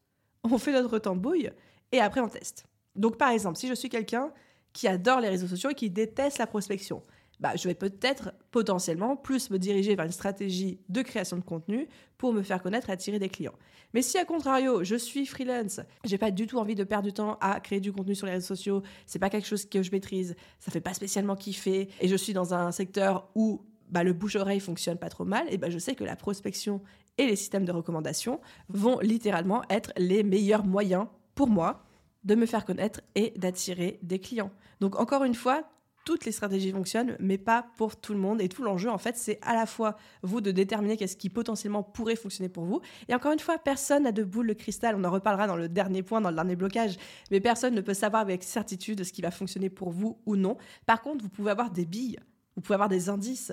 on 0.43 0.57
fait 0.57 0.73
notre 0.73 0.99
tambouille 0.99 1.51
et 1.93 2.01
après 2.01 2.19
on 2.19 2.27
teste. 2.27 2.65
Donc 2.97 3.17
par 3.17 3.29
exemple, 3.29 3.57
si 3.57 3.69
je 3.69 3.73
suis 3.73 3.87
quelqu'un 3.87 4.33
qui 4.73 4.89
adore 4.89 5.21
les 5.21 5.29
réseaux 5.29 5.47
sociaux 5.47 5.69
et 5.69 5.75
qui 5.75 5.89
déteste 5.89 6.37
la 6.37 6.47
prospection, 6.47 7.01
bah, 7.39 7.55
je 7.55 7.67
vais 7.67 7.75
peut-être 7.75 8.33
potentiellement 8.51 9.15
plus 9.15 9.49
me 9.49 9.57
diriger 9.57 9.95
vers 9.95 10.05
une 10.05 10.11
stratégie 10.11 10.79
de 10.89 11.01
création 11.01 11.37
de 11.37 11.43
contenu 11.43 11.87
pour 12.17 12.33
me 12.33 12.41
faire 12.41 12.61
connaître 12.61 12.89
et 12.89 12.93
attirer 12.93 13.19
des 13.19 13.29
clients. 13.29 13.55
Mais 13.93 14.01
si 14.01 14.17
à 14.17 14.25
contrario, 14.25 14.83
je 14.83 14.95
suis 14.95 15.25
freelance, 15.25 15.79
j'ai 16.03 16.17
pas 16.17 16.31
du 16.31 16.47
tout 16.47 16.57
envie 16.57 16.75
de 16.75 16.83
perdre 16.83 17.05
du 17.05 17.13
temps 17.13 17.37
à 17.41 17.59
créer 17.59 17.79
du 17.79 17.91
contenu 17.91 18.15
sur 18.15 18.27
les 18.27 18.33
réseaux 18.33 18.47
sociaux, 18.47 18.83
c'est 19.05 19.19
pas 19.19 19.29
quelque 19.29 19.47
chose 19.47 19.65
que 19.65 19.83
je 19.83 19.91
maîtrise, 19.91 20.35
ça 20.59 20.71
fait 20.71 20.81
pas 20.81 20.93
spécialement 20.93 21.35
kiffer 21.35 21.89
et 22.01 22.07
je 22.07 22.15
suis 22.15 22.33
dans 22.33 22.53
un 22.53 22.71
secteur 22.71 23.29
où 23.35 23.61
bah, 23.89 24.03
le 24.03 24.13
bouche-oreille 24.13 24.59
fonctionne 24.59 24.97
pas 24.97 25.09
trop 25.09 25.25
mal, 25.25 25.45
et 25.49 25.57
bah, 25.57 25.69
je 25.69 25.77
sais 25.77 25.95
que 25.95 26.03
la 26.03 26.15
prospection 26.15 26.81
et 27.17 27.27
les 27.27 27.35
systèmes 27.35 27.65
de 27.65 27.71
recommandation 27.71 28.41
vont 28.69 28.99
littéralement 28.99 29.61
être 29.69 29.91
les 29.97 30.23
meilleurs 30.23 30.65
moyens 30.65 31.07
pour 31.35 31.47
moi 31.47 31.83
de 32.23 32.35
me 32.35 32.45
faire 32.45 32.65
connaître 32.65 33.01
et 33.13 33.33
d'attirer 33.37 33.99
des 34.01 34.19
clients. 34.19 34.51
Donc 34.79 34.99
encore 34.99 35.23
une 35.23 35.35
fois, 35.35 35.63
toutes 36.05 36.25
les 36.25 36.31
stratégies 36.31 36.71
fonctionnent, 36.71 37.17
mais 37.19 37.37
pas 37.37 37.65
pour 37.77 37.97
tout 37.97 38.13
le 38.13 38.19
monde. 38.19 38.39
Et 38.41 38.47
tout 38.47 38.63
l'enjeu, 38.63 38.89
en 38.89 38.97
fait, 38.97 39.17
c'est 39.17 39.39
à 39.41 39.53
la 39.53 39.65
fois 39.65 39.97
vous 40.21 40.39
de 40.39 40.51
déterminer 40.51 40.95
qu'est-ce 40.95 41.17
qui 41.17 41.29
potentiellement 41.29 41.83
pourrait 41.83 42.15
fonctionner 42.15 42.47
pour 42.47 42.63
vous. 42.63 42.79
Et 43.09 43.15
encore 43.15 43.33
une 43.33 43.39
fois, 43.39 43.57
personne 43.57 44.03
n'a 44.03 44.11
de 44.11 44.23
boule 44.23 44.47
de 44.47 44.53
cristal. 44.53 44.95
On 44.95 45.03
en 45.03 45.11
reparlera 45.11 45.47
dans 45.47 45.57
le 45.57 45.67
dernier 45.67 46.03
point, 46.03 46.21
dans 46.21 46.29
le 46.29 46.35
dernier 46.35 46.55
blocage. 46.55 46.97
Mais 47.31 47.41
personne 47.41 47.73
ne 47.73 47.81
peut 47.81 47.95
savoir 47.95 48.21
avec 48.21 48.43
certitude 48.43 49.03
ce 49.03 49.11
qui 49.11 49.21
va 49.21 49.31
fonctionner 49.31 49.69
pour 49.69 49.89
vous 49.89 50.19
ou 50.25 50.35
non. 50.35 50.57
Par 50.85 51.01
contre, 51.01 51.23
vous 51.23 51.29
pouvez 51.29 51.51
avoir 51.51 51.71
des 51.71 51.85
billes, 51.85 52.19
vous 52.55 52.61
pouvez 52.61 52.75
avoir 52.75 52.89
des 52.89 53.09
indices 53.09 53.51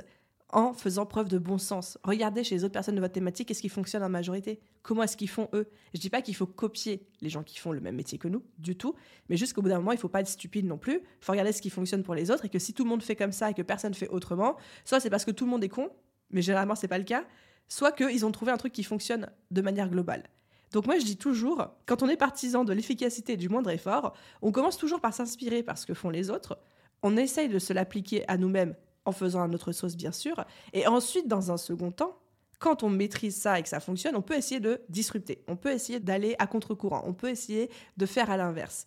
en 0.52 0.74
faisant 0.74 1.06
preuve 1.06 1.28
de 1.28 1.38
bon 1.38 1.58
sens. 1.58 1.98
Regardez 2.04 2.44
chez 2.44 2.54
les 2.54 2.64
autres 2.64 2.72
personnes 2.72 2.94
de 2.94 3.00
votre 3.00 3.14
thématique, 3.14 3.48
qu'est-ce 3.48 3.62
qui 3.62 3.70
fonctionne 3.70 4.02
en 4.02 4.08
majorité? 4.08 4.60
Comment 4.82 5.02
est-ce 5.02 5.16
qu'ils 5.16 5.30
font 5.30 5.48
eux? 5.54 5.68
Je 5.94 6.00
dis 6.00 6.10
pas 6.10 6.20
qu'il 6.20 6.36
faut 6.36 6.46
copier 6.46 7.06
les 7.22 7.30
gens 7.30 7.42
qui 7.42 7.58
font 7.58 7.72
le 7.72 7.80
même 7.80 7.96
métier 7.96 8.18
que 8.18 8.28
nous, 8.28 8.42
du 8.58 8.76
tout, 8.76 8.94
mais 9.28 9.36
juste 9.36 9.54
qu'au 9.54 9.62
bout 9.62 9.70
d'un 9.70 9.78
moment, 9.78 9.92
il 9.92 9.98
faut 9.98 10.08
pas 10.08 10.20
être 10.20 10.28
stupide 10.28 10.66
non 10.66 10.76
plus. 10.76 10.96
Il 10.96 11.24
faut 11.24 11.32
regarder 11.32 11.52
ce 11.52 11.62
qui 11.62 11.70
fonctionne 11.70 12.02
pour 12.02 12.14
les 12.14 12.30
autres 12.30 12.44
et 12.44 12.48
que 12.50 12.58
si 12.58 12.74
tout 12.74 12.84
le 12.84 12.90
monde 12.90 13.02
fait 13.02 13.16
comme 13.16 13.32
ça 13.32 13.50
et 13.50 13.54
que 13.54 13.62
personne 13.62 13.94
fait 13.94 14.08
autrement, 14.08 14.56
soit 14.84 15.00
c'est 15.00 15.10
parce 15.10 15.24
que 15.24 15.30
tout 15.30 15.46
le 15.46 15.50
monde 15.50 15.64
est 15.64 15.70
con, 15.70 15.88
mais 16.30 16.42
généralement 16.42 16.74
c'est 16.74 16.88
pas 16.88 16.98
le 16.98 17.04
cas, 17.04 17.24
soit 17.68 17.92
qu'ils 17.92 18.26
ont 18.26 18.32
trouvé 18.32 18.52
un 18.52 18.58
truc 18.58 18.72
qui 18.72 18.84
fonctionne 18.84 19.30
de 19.50 19.62
manière 19.62 19.88
globale. 19.88 20.24
Donc 20.72 20.86
moi 20.86 20.98
je 20.98 21.04
dis 21.04 21.16
toujours, 21.16 21.68
quand 21.86 22.02
on 22.02 22.08
est 22.08 22.16
partisan 22.16 22.64
de 22.64 22.72
l'efficacité 22.72 23.36
du 23.36 23.48
moindre 23.48 23.70
effort, 23.70 24.14
on 24.42 24.52
commence 24.52 24.76
toujours 24.76 25.00
par 25.00 25.14
s'inspirer 25.14 25.62
par 25.62 25.78
ce 25.78 25.86
que 25.86 25.94
font 25.94 26.10
les 26.10 26.30
autres, 26.30 26.58
on 27.02 27.16
essaye 27.16 27.48
de 27.48 27.58
se 27.58 27.72
l'appliquer 27.72 28.26
à 28.28 28.36
nous-mêmes 28.36 28.74
en 29.04 29.12
faisant 29.12 29.40
un 29.40 29.52
autre 29.52 29.72
sauce 29.72 29.96
bien 29.96 30.12
sûr, 30.12 30.44
et 30.72 30.86
ensuite 30.86 31.28
dans 31.28 31.50
un 31.50 31.56
second 31.56 31.90
temps, 31.90 32.18
quand 32.58 32.84
on 32.84 32.88
maîtrise 32.88 33.36
ça 33.36 33.58
et 33.58 33.62
que 33.62 33.68
ça 33.68 33.80
fonctionne, 33.80 34.14
on 34.14 34.22
peut 34.22 34.36
essayer 34.36 34.60
de 34.60 34.80
disrupter, 34.88 35.42
on 35.48 35.56
peut 35.56 35.72
essayer 35.72 35.98
d'aller 35.98 36.36
à 36.38 36.46
contre-courant, 36.46 37.02
on 37.06 37.12
peut 37.12 37.28
essayer 37.28 37.70
de 37.96 38.06
faire 38.06 38.30
à 38.30 38.36
l'inverse. 38.36 38.86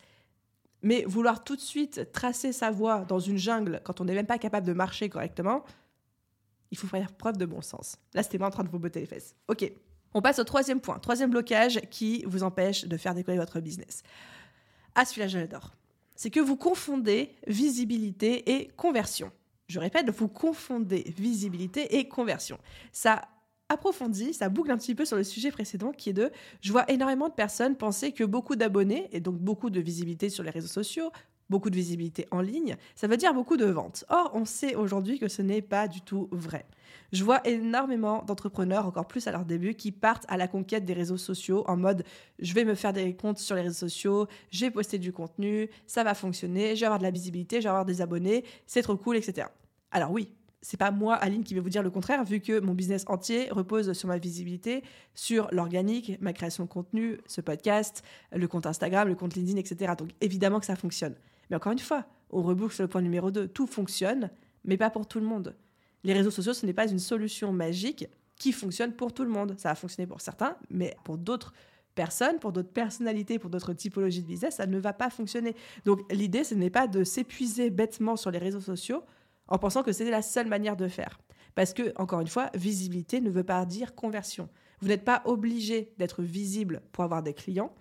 Mais 0.81 1.03
vouloir 1.05 1.43
tout 1.43 1.55
de 1.55 1.61
suite 1.61 2.11
tracer 2.13 2.53
sa 2.53 2.71
voie 2.71 3.03
dans 3.05 3.19
une 3.19 3.37
jungle 3.37 3.81
quand 3.83 3.99
on 3.99 4.05
n'est 4.05 4.13
même 4.13 4.25
pas 4.25 4.37
capable 4.37 4.65
de 4.65 4.73
marcher 4.73 5.09
correctement, 5.09 5.65
il 6.71 6.77
faut 6.77 6.87
faire 6.87 7.11
preuve 7.13 7.37
de 7.37 7.45
bon 7.45 7.61
sens. 7.61 7.97
Là, 8.13 8.23
c'était 8.23 8.37
moi 8.37 8.47
en 8.47 8.51
train 8.51 8.63
de 8.63 8.69
vous 8.69 8.79
botter 8.79 9.01
les 9.01 9.05
fesses. 9.05 9.35
Ok. 9.47 9.71
On 10.13 10.21
passe 10.21 10.39
au 10.39 10.45
troisième 10.45 10.79
point, 10.79 10.97
troisième 10.99 11.29
blocage 11.29 11.81
qui 11.91 12.23
vous 12.25 12.43
empêche 12.43 12.85
de 12.85 12.95
faire 12.95 13.13
décoller 13.13 13.37
votre 13.37 13.59
business. 13.59 14.03
Ah, 14.95 15.03
celui-là, 15.03 15.27
je 15.27 15.37
l'adore. 15.37 15.73
C'est 16.15 16.29
que 16.29 16.39
vous 16.39 16.55
confondez 16.55 17.35
visibilité 17.47 18.55
et 18.55 18.69
conversion. 18.77 19.31
Je 19.67 19.79
répète, 19.79 20.09
vous 20.09 20.27
confondez 20.27 21.13
visibilité 21.17 21.97
et 21.97 22.07
conversion. 22.07 22.59
Ça 22.91 23.27
approfondit, 23.69 24.33
ça 24.33 24.49
boucle 24.49 24.71
un 24.71 24.77
petit 24.77 24.93
peu 24.93 25.05
sur 25.05 25.17
le 25.17 25.23
sujet 25.23 25.51
précédent 25.51 25.91
qui 25.91 26.11
est 26.11 26.13
de, 26.13 26.31
je 26.61 26.71
vois 26.71 26.89
énormément 26.91 27.29
de 27.29 27.33
personnes 27.33 27.75
penser 27.75 28.11
que 28.11 28.23
beaucoup 28.23 28.55
d'abonnés 28.55 29.09
et 29.11 29.19
donc 29.19 29.37
beaucoup 29.37 29.71
de 29.71 29.79
visibilité 29.79 30.29
sur 30.29 30.43
les 30.43 30.51
réseaux 30.51 30.67
sociaux, 30.67 31.11
beaucoup 31.49 31.69
de 31.69 31.75
visibilité 31.75 32.27
en 32.31 32.41
ligne, 32.41 32.75
ça 32.95 33.07
veut 33.07 33.17
dire 33.17 33.33
beaucoup 33.33 33.57
de 33.57 33.65
ventes. 33.65 34.05
Or, 34.09 34.31
on 34.33 34.45
sait 34.45 34.75
aujourd'hui 34.75 35.19
que 35.19 35.27
ce 35.27 35.41
n'est 35.41 35.61
pas 35.61 35.87
du 35.87 36.01
tout 36.01 36.27
vrai. 36.31 36.65
Je 37.11 37.23
vois 37.23 37.45
énormément 37.47 38.23
d'entrepreneurs, 38.23 38.85
encore 38.85 39.07
plus 39.07 39.27
à 39.27 39.31
leur 39.31 39.45
début, 39.45 39.75
qui 39.75 39.91
partent 39.91 40.25
à 40.27 40.37
la 40.37 40.47
conquête 40.47 40.85
des 40.85 40.93
réseaux 40.93 41.17
sociaux 41.17 41.63
en 41.67 41.77
mode 41.77 42.03
je 42.39 42.53
vais 42.53 42.65
me 42.65 42.75
faire 42.75 42.93
des 42.93 43.15
comptes 43.15 43.37
sur 43.37 43.55
les 43.55 43.61
réseaux 43.61 43.87
sociaux, 43.87 44.27
je 44.51 44.65
vais 44.65 44.71
poster 44.71 44.97
du 44.97 45.13
contenu, 45.13 45.69
ça 45.87 46.03
va 46.03 46.13
fonctionner, 46.13 46.75
je 46.75 46.81
vais 46.81 46.87
avoir 46.87 46.99
de 46.99 47.03
la 47.03 47.11
visibilité, 47.11 47.57
je 47.57 47.63
vais 47.63 47.69
avoir 47.69 47.85
des 47.85 48.01
abonnés, 48.01 48.43
c'est 48.65 48.81
trop 48.81 48.97
cool, 48.97 49.17
etc. 49.17 49.47
Alors 49.91 50.11
oui, 50.11 50.29
c'est 50.61 50.77
pas 50.77 50.89
moi, 50.89 51.13
Aline, 51.13 51.43
qui 51.43 51.53
vais 51.53 51.59
vous 51.59 51.69
dire 51.69 51.83
le 51.83 51.91
contraire, 51.91 52.23
vu 52.23 52.39
que 52.39 52.59
mon 52.59 52.73
business 52.73 53.05
entier 53.07 53.49
repose 53.51 53.93
sur 53.93 54.07
ma 54.07 54.17
visibilité, 54.17 54.83
sur 55.13 55.47
l'organique, 55.51 56.17
ma 56.21 56.33
création 56.33 56.63
de 56.63 56.69
contenu, 56.69 57.19
ce 57.27 57.39
podcast, 57.39 58.03
le 58.31 58.47
compte 58.47 58.65
Instagram, 58.65 59.07
le 59.07 59.13
compte 59.13 59.35
LinkedIn, 59.35 59.59
etc. 59.59 59.93
Donc 59.95 60.09
évidemment 60.21 60.59
que 60.59 60.65
ça 60.65 60.75
fonctionne. 60.75 61.15
Mais 61.49 61.55
encore 61.55 61.71
une 61.71 61.79
fois, 61.79 62.05
on 62.29 62.41
reboucle 62.41 62.73
sur 62.73 62.83
le 62.83 62.87
point 62.87 63.01
numéro 63.01 63.31
2. 63.31 63.47
Tout 63.47 63.67
fonctionne, 63.67 64.29
mais 64.63 64.77
pas 64.77 64.89
pour 64.89 65.07
tout 65.07 65.19
le 65.19 65.25
monde. 65.25 65.55
Les 66.03 66.13
réseaux 66.13 66.31
sociaux, 66.31 66.53
ce 66.53 66.65
n'est 66.65 66.73
pas 66.73 66.89
une 66.89 66.99
solution 66.99 67.51
magique 67.51 68.07
qui 68.35 68.51
fonctionne 68.51 68.93
pour 68.93 69.13
tout 69.13 69.23
le 69.23 69.29
monde. 69.29 69.55
Ça 69.57 69.71
a 69.71 69.75
fonctionné 69.75 70.07
pour 70.07 70.21
certains, 70.21 70.57
mais 70.69 70.95
pour 71.03 71.17
d'autres 71.17 71.53
personnes, 71.95 72.39
pour 72.39 72.51
d'autres 72.51 72.71
personnalités, 72.71 73.39
pour 73.39 73.49
d'autres 73.49 73.73
typologies 73.73 74.21
de 74.21 74.27
business, 74.27 74.57
ça 74.57 74.67
ne 74.67 74.77
va 74.77 74.93
pas 74.93 75.09
fonctionner. 75.09 75.55
Donc 75.85 76.01
l'idée, 76.11 76.43
ce 76.43 76.53
n'est 76.53 76.69
pas 76.69 76.87
de 76.87 77.03
s'épuiser 77.03 77.69
bêtement 77.69 78.17
sur 78.17 78.31
les 78.31 78.37
réseaux 78.37 78.59
sociaux 78.59 79.03
en 79.47 79.57
pensant 79.57 79.83
que 79.83 79.91
c'est 79.91 80.09
la 80.09 80.21
seule 80.21 80.47
manière 80.47 80.75
de 80.75 80.87
faire. 80.87 81.19
Parce 81.55 81.73
que, 81.73 81.93
encore 81.95 82.19
une 82.19 82.27
fois, 82.27 82.49
visibilité 82.53 83.21
ne 83.21 83.29
veut 83.29 83.43
pas 83.43 83.65
dire 83.65 83.95
conversion. 83.95 84.49
Vous 84.81 84.89
n'êtes 84.89 85.05
pas 85.05 85.21
obligé 85.25 85.93
d'être 85.97 86.21
visible 86.21 86.81
pour 86.91 87.05
avoir 87.05 87.23
des 87.23 87.33
clients. 87.33 87.73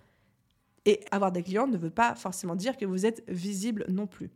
Et 0.87 1.01
avoir 1.11 1.33
des 1.33 1.43
clients 1.43 1.67
ne 1.67 1.79
veut 1.79 1.91
pas 1.91 2.15
forcément 2.15 2.57
dire 2.57 2.77
que 2.77 2.85
vous 2.85 3.07
êtes 3.07 3.25
visible 3.29 3.87
non 3.89 4.07
plus. 4.07 4.31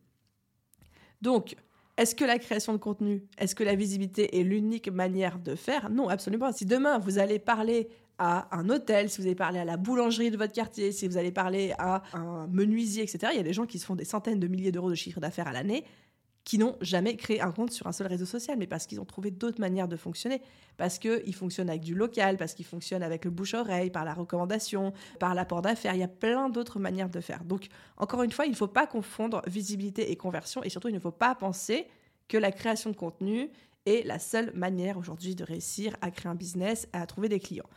Donc, 1.20 1.56
est-ce 1.96 2.14
que 2.14 2.24
la 2.24 2.38
création 2.38 2.72
de 2.72 2.78
contenu, 2.78 3.24
est-ce 3.38 3.54
que 3.54 3.64
la 3.64 3.74
visibilité 3.74 4.38
est 4.38 4.44
l'unique 4.44 4.88
manière 4.88 5.38
de 5.38 5.54
faire? 5.56 5.90
Non, 5.90 6.08
absolument 6.08 6.46
pas. 6.46 6.52
Si 6.52 6.64
demain 6.64 6.98
vous 6.98 7.18
allez 7.18 7.38
parler 7.38 7.88
à 8.18 8.56
un 8.56 8.68
hôtel, 8.68 9.10
si 9.10 9.20
vous 9.20 9.26
allez 9.26 9.34
parler 9.34 9.58
à 9.58 9.64
la 9.64 9.76
boulangerie 9.76 10.30
de 10.30 10.36
votre 10.36 10.52
quartier, 10.52 10.92
si 10.92 11.06
vous 11.06 11.16
allez 11.16 11.32
parler 11.32 11.74
à 11.78 12.02
un 12.14 12.46
menuisier, 12.48 13.02
etc., 13.02 13.32
il 13.32 13.36
y 13.36 13.40
a 13.40 13.44
des 13.44 13.52
gens 13.52 13.66
qui 13.66 13.78
se 13.78 13.86
font 13.86 13.96
des 13.96 14.04
centaines 14.04 14.40
de 14.40 14.46
milliers 14.46 14.72
d'euros 14.72 14.90
de 14.90 14.94
chiffre 14.94 15.20
d'affaires 15.20 15.48
à 15.48 15.52
l'année 15.52 15.84
qui 16.48 16.56
n'ont 16.56 16.78
jamais 16.80 17.14
créé 17.14 17.42
un 17.42 17.52
compte 17.52 17.72
sur 17.72 17.86
un 17.88 17.92
seul 17.92 18.06
réseau 18.06 18.24
social, 18.24 18.56
mais 18.58 18.66
parce 18.66 18.86
qu'ils 18.86 19.00
ont 19.00 19.04
trouvé 19.04 19.30
d'autres 19.30 19.60
manières 19.60 19.86
de 19.86 19.96
fonctionner, 19.96 20.40
parce 20.78 20.98
qu'ils 20.98 21.34
fonctionnent 21.34 21.68
avec 21.68 21.82
du 21.82 21.94
local, 21.94 22.38
parce 22.38 22.54
qu'ils 22.54 22.64
fonctionnent 22.64 23.02
avec 23.02 23.26
le 23.26 23.30
bouche-oreille, 23.30 23.90
par 23.90 24.06
la 24.06 24.14
recommandation, 24.14 24.94
par 25.20 25.34
l'apport 25.34 25.60
d'affaires. 25.60 25.92
Il 25.92 26.00
y 26.00 26.04
a 26.04 26.08
plein 26.08 26.48
d'autres 26.48 26.78
manières 26.78 27.10
de 27.10 27.20
faire. 27.20 27.44
Donc, 27.44 27.66
encore 27.98 28.22
une 28.22 28.32
fois, 28.32 28.46
il 28.46 28.52
ne 28.52 28.56
faut 28.56 28.66
pas 28.66 28.86
confondre 28.86 29.42
visibilité 29.46 30.10
et 30.10 30.16
conversion, 30.16 30.62
et 30.62 30.70
surtout, 30.70 30.88
il 30.88 30.94
ne 30.94 31.00
faut 31.00 31.10
pas 31.10 31.34
penser 31.34 31.86
que 32.28 32.38
la 32.38 32.50
création 32.50 32.88
de 32.88 32.96
contenu 32.96 33.50
est 33.84 34.06
la 34.06 34.18
seule 34.18 34.50
manière 34.54 34.96
aujourd'hui 34.96 35.34
de 35.34 35.44
réussir 35.44 35.98
à 36.00 36.10
créer 36.10 36.30
un 36.30 36.34
business, 36.34 36.88
à 36.94 37.04
trouver 37.04 37.28
des 37.28 37.40
clients. 37.40 37.68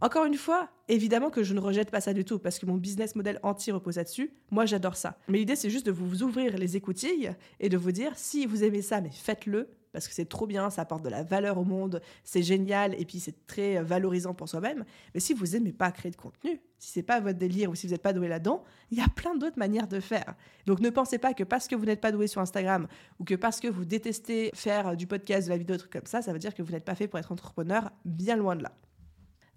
Encore 0.00 0.24
une 0.26 0.36
fois, 0.36 0.68
évidemment 0.86 1.30
que 1.30 1.42
je 1.42 1.54
ne 1.54 1.60
rejette 1.60 1.90
pas 1.90 2.00
ça 2.00 2.14
du 2.14 2.24
tout, 2.24 2.38
parce 2.38 2.58
que 2.58 2.66
mon 2.66 2.76
business 2.76 3.16
model 3.16 3.40
entier 3.42 3.72
repose 3.72 3.96
là-dessus. 3.96 4.30
Moi, 4.50 4.64
j'adore 4.64 4.96
ça. 4.96 5.18
Mais 5.26 5.38
l'idée, 5.38 5.56
c'est 5.56 5.70
juste 5.70 5.86
de 5.86 5.90
vous 5.90 6.22
ouvrir 6.22 6.56
les 6.56 6.76
écoutilles 6.76 7.32
et 7.58 7.68
de 7.68 7.76
vous 7.76 7.90
dire, 7.90 8.12
si 8.14 8.46
vous 8.46 8.62
aimez 8.62 8.82
ça, 8.82 9.00
mais 9.00 9.10
faites-le, 9.10 9.68
parce 9.92 10.06
que 10.06 10.14
c'est 10.14 10.28
trop 10.28 10.46
bien, 10.46 10.70
ça 10.70 10.82
apporte 10.82 11.02
de 11.02 11.08
la 11.08 11.24
valeur 11.24 11.58
au 11.58 11.64
monde, 11.64 12.00
c'est 12.22 12.42
génial, 12.42 12.94
et 13.00 13.04
puis 13.04 13.18
c'est 13.18 13.46
très 13.46 13.82
valorisant 13.82 14.34
pour 14.34 14.48
soi-même. 14.48 14.84
Mais 15.14 15.20
si 15.20 15.34
vous 15.34 15.46
n'aimez 15.46 15.72
pas 15.72 15.90
créer 15.90 16.12
de 16.12 16.16
contenu, 16.16 16.60
si 16.78 16.92
c'est 16.92 17.02
pas 17.02 17.18
votre 17.18 17.38
délire 17.38 17.70
ou 17.70 17.74
si 17.74 17.86
vous 17.86 17.92
n'êtes 17.92 18.02
pas 18.02 18.12
doué 18.12 18.28
là-dedans, 18.28 18.62
il 18.92 18.98
y 18.98 19.00
a 19.00 19.08
plein 19.08 19.34
d'autres 19.34 19.58
manières 19.58 19.88
de 19.88 19.98
faire. 19.98 20.36
Donc 20.66 20.78
ne 20.78 20.90
pensez 20.90 21.18
pas 21.18 21.34
que 21.34 21.42
parce 21.42 21.66
que 21.66 21.74
vous 21.74 21.86
n'êtes 21.86 22.00
pas 22.00 22.12
doué 22.12 22.28
sur 22.28 22.40
Instagram 22.40 22.86
ou 23.18 23.24
que 23.24 23.34
parce 23.34 23.58
que 23.58 23.66
vous 23.66 23.84
détestez 23.84 24.50
faire 24.54 24.96
du 24.96 25.08
podcast, 25.08 25.48
de 25.48 25.52
la 25.52 25.58
vidéo, 25.58 25.74
des 25.74 25.80
trucs 25.80 25.92
comme 25.92 26.06
ça, 26.06 26.22
ça 26.22 26.32
veut 26.32 26.38
dire 26.38 26.54
que 26.54 26.62
vous 26.62 26.70
n'êtes 26.70 26.84
pas 26.84 26.94
fait 26.94 27.08
pour 27.08 27.18
être 27.18 27.32
entrepreneur, 27.32 27.90
bien 28.04 28.36
loin 28.36 28.54
de 28.54 28.62
là. 28.62 28.72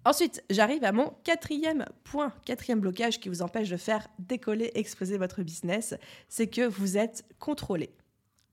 Ensuite, 0.04 0.42
j'arrive 0.50 0.82
à 0.84 0.92
mon 0.92 1.14
quatrième 1.22 1.86
point, 2.02 2.32
quatrième 2.44 2.80
blocage 2.80 3.20
qui 3.20 3.28
vous 3.28 3.42
empêche 3.42 3.70
de 3.70 3.76
faire 3.76 4.08
décoller, 4.18 4.72
exploser 4.74 5.16
votre 5.16 5.42
business, 5.42 5.94
c'est 6.28 6.48
que 6.48 6.66
vous 6.66 6.96
êtes 6.96 7.24
contrôlé 7.38 7.94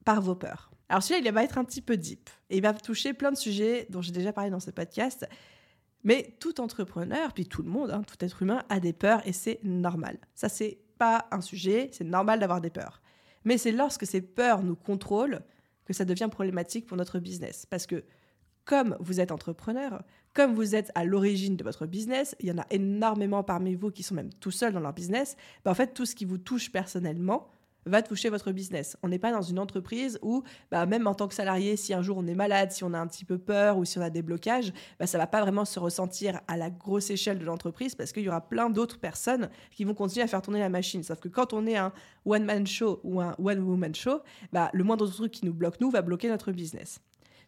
par 0.06 0.22
vos 0.22 0.36
peurs. 0.36 0.70
Alors 0.90 1.02
celui-là, 1.02 1.30
il 1.30 1.34
va 1.34 1.44
être 1.44 1.58
un 1.58 1.64
petit 1.64 1.82
peu 1.82 1.98
deep 1.98 2.30
et 2.50 2.58
il 2.58 2.62
va 2.62 2.74
toucher 2.74 3.14
plein 3.14 3.32
de 3.32 3.38
sujets 3.38 3.88
dont 3.90 4.02
j'ai 4.02 4.12
déjà 4.12 4.32
parlé 4.32 4.52
dans 4.52 4.60
ce 4.60 4.72
podcast. 4.72 5.28
Mais 6.04 6.36
tout 6.40 6.62
entrepreneur, 6.62 7.34
puis 7.34 7.46
tout 7.46 7.64
le 7.64 7.70
monde, 7.70 7.92
hein, 7.92 8.04
tout 8.04 8.24
être 8.24 8.42
humain 8.42 8.64
a 8.70 8.80
des 8.80 8.94
peurs 8.94 9.26
et 9.28 9.34
c'est 9.34 9.60
normal. 9.64 10.18
Ça, 10.36 10.50
c'est 10.50 10.80
pas 10.98 11.28
un 11.32 11.42
sujet, 11.42 11.90
c'est 11.94 12.04
normal 12.04 12.40
d'avoir 12.40 12.62
des 12.62 12.70
peurs. 12.70 13.02
Mais 13.44 13.58
c'est 13.58 13.72
lorsque 13.72 14.06
ces 14.06 14.22
peurs 14.22 14.64
nous 14.64 14.76
contrôlent 14.76 15.42
que 15.86 15.94
ça 15.94 16.06
devient 16.06 16.30
problématique 16.32 16.86
pour 16.86 16.98
notre 16.98 17.20
business. 17.20 17.66
Parce 17.66 17.88
que 17.88 18.04
comme 18.70 18.96
vous 19.00 19.20
êtes 19.20 19.32
entrepreneur, 19.32 20.04
comme 20.36 20.54
vous 20.54 20.76
êtes 20.76 20.92
à 20.94 21.04
l'origine 21.04 21.58
de 21.58 21.64
votre 21.64 21.88
business, 21.88 22.36
il 22.40 22.50
y 22.50 22.52
en 22.52 22.60
a 22.60 22.68
énormément 22.70 23.42
parmi 23.42 23.74
vous 23.74 23.90
qui 23.90 24.04
sont 24.04 24.14
même 24.14 24.32
tout 24.32 24.52
seuls 24.52 24.74
dans 24.74 24.80
leur 24.80 24.94
business, 24.94 25.38
bah, 25.66 25.72
en 25.72 25.74
fait, 25.74 25.96
tout 25.96 26.06
ce 26.06 26.14
qui 26.14 26.24
vous 26.24 26.38
touche 26.38 26.72
personnellement 26.72 27.50
va 27.88 28.04
toucher 28.04 28.30
votre 28.30 28.52
business. 28.52 28.96
On 29.02 29.08
n'est 29.08 29.18
pas 29.18 29.32
dans 29.32 29.42
une 29.42 29.58
entreprise 29.58 30.20
où, 30.22 30.44
bah, 30.70 30.86
même 30.86 31.08
en 31.08 31.16
tant 31.16 31.28
que 31.28 31.34
salarié, 31.34 31.78
si 31.78 31.96
un 31.96 32.04
jour 32.04 32.20
on 32.20 32.28
est 32.28 32.36
malade, 32.36 32.72
si 32.72 32.84
on 32.84 32.94
a 32.94 33.00
un 33.00 33.08
petit 33.08 33.26
peu 33.26 33.40
peur 33.40 33.80
ou 33.80 33.86
si 33.86 33.98
on 33.98 34.04
a 34.04 34.12
des 34.12 34.22
blocages, 34.22 34.72
bah, 35.00 35.08
ça 35.08 35.18
va 35.18 35.26
pas 35.26 35.42
vraiment 35.42 35.66
se 35.66 35.80
ressentir 35.80 36.40
à 36.48 36.56
la 36.56 36.70
grosse 36.70 37.10
échelle 37.10 37.40
de 37.40 37.46
l'entreprise 37.46 37.96
parce 37.96 38.12
qu'il 38.12 38.22
y 38.22 38.30
aura 38.30 38.48
plein 38.48 38.70
d'autres 38.70 39.00
personnes 39.00 39.50
qui 39.72 39.84
vont 39.84 39.96
continuer 39.96 40.26
à 40.26 40.28
faire 40.28 40.44
tourner 40.44 40.60
la 40.60 40.70
machine. 40.70 41.02
Sauf 41.02 41.20
que 41.20 41.28
quand 41.28 41.54
on 41.54 41.66
est 41.66 41.78
un 41.78 41.92
one-man 42.24 42.68
show 42.68 43.00
ou 43.04 43.20
un 43.20 43.34
one-woman 43.40 43.96
show, 43.96 44.20
bah, 44.54 44.70
le 44.74 44.84
moindre 44.84 45.08
truc 45.08 45.32
qui 45.32 45.48
nous 45.48 45.56
bloque, 45.56 45.82
nous, 45.82 45.90
va 45.90 46.04
bloquer 46.04 46.30
notre 46.30 46.52
business. 46.52 47.02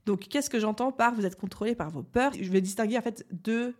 Donc, 0.05 0.27
qu'est-ce 0.27 0.49
que 0.49 0.59
j'entends 0.59 0.91
par 0.91 1.13
vous 1.13 1.25
êtes 1.25 1.35
contrôlé 1.35 1.75
par 1.75 1.89
vos 1.89 2.03
peurs? 2.03 2.33
Je 2.39 2.49
vais 2.49 2.61
distinguer 2.61 2.97
en 2.97 3.01
fait 3.01 3.25
deux 3.31 3.75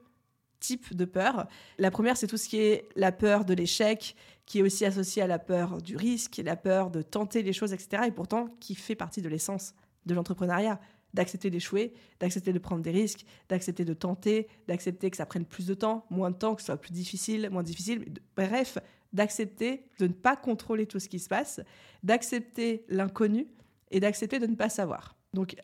types 0.60 0.96
de 0.96 1.06
peurs. 1.06 1.48
La 1.80 1.92
première, 1.92 2.18
c'est 2.18 2.28
tout 2.28 2.38
ce 2.38 2.48
qui 2.48 2.58
est 2.58 2.88
la 2.96 3.12
peur 3.12 3.46
de 3.46 3.54
l'échec, 3.54 4.16
qui 4.46 4.60
est 4.60 4.62
aussi 4.62 4.86
associée 4.86 5.22
à 5.22 5.28
la 5.28 5.40
peur 5.40 5.82
du 5.82 5.98
risque, 5.98 6.40
la 6.44 6.56
peur 6.56 6.92
de 6.92 7.02
tenter 7.02 7.42
les 7.42 7.54
choses, 7.54 7.74
etc. 7.74 8.04
Et 8.08 8.12
pourtant, 8.12 8.48
qui 8.60 8.76
fait 8.76 8.96
partie 8.96 9.22
de 9.22 9.30
l'essence 9.30 9.74
de 10.06 10.14
l'entrepreneuriat 10.14 10.80
d'accepter 11.14 11.50
d'échouer, 11.50 11.94
d'accepter 12.20 12.54
de 12.54 12.60
prendre 12.60 12.82
des 12.82 12.92
risques, 12.92 13.26
d'accepter 13.50 13.86
de 13.86 13.94
tenter, 13.94 14.48
d'accepter 14.68 15.10
que 15.12 15.18
ça 15.18 15.26
prenne 15.26 15.46
plus 15.46 15.66
de 15.66 15.74
temps, 15.74 16.06
moins 16.10 16.32
de 16.32 16.38
temps, 16.38 16.56
que 16.56 16.62
ce 16.62 16.68
soit 16.68 16.78
plus 16.78 16.92
difficile, 16.92 17.50
moins 17.52 17.64
difficile. 17.64 18.14
Bref, 18.36 18.78
d'accepter 19.14 19.84
de 20.00 20.08
ne 20.08 20.14
pas 20.14 20.36
contrôler 20.36 20.86
tout 20.86 21.00
ce 21.00 21.10
qui 21.10 21.20
se 21.20 21.28
passe, 21.28 21.60
d'accepter 22.04 22.86
l'inconnu 22.88 23.48
et 23.92 24.00
d'accepter 24.00 24.40
de 24.40 24.48
ne 24.48 24.56
pas 24.56 24.70
savoir. 24.70 25.16
Donc, 25.34 25.56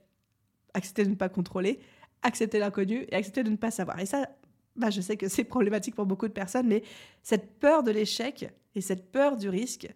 accepter 0.73 1.03
de 1.03 1.09
ne 1.09 1.15
pas 1.15 1.29
contrôler, 1.29 1.79
accepter 2.23 2.59
l'inconnu 2.59 3.05
et 3.09 3.15
accepter 3.15 3.43
de 3.43 3.49
ne 3.49 3.55
pas 3.55 3.71
savoir. 3.71 3.99
Et 3.99 4.05
ça, 4.05 4.27
bah, 4.75 4.89
je 4.89 5.01
sais 5.01 5.17
que 5.17 5.27
c'est 5.27 5.43
problématique 5.55 5.95
pour 5.95 6.05
beaucoup 6.05 6.27
de 6.27 6.33
personnes, 6.33 6.67
mais 6.67 6.83
cette 7.23 7.59
peur 7.59 7.83
de 7.83 7.91
l'échec 7.91 8.51
et 8.75 8.81
cette 8.81 9.11
peur 9.11 9.37
du 9.37 9.49
risque 9.49 9.87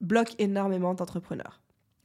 bloquent 0.00 0.34
énormément 0.38 0.94
d'entrepreneurs. 0.94 1.60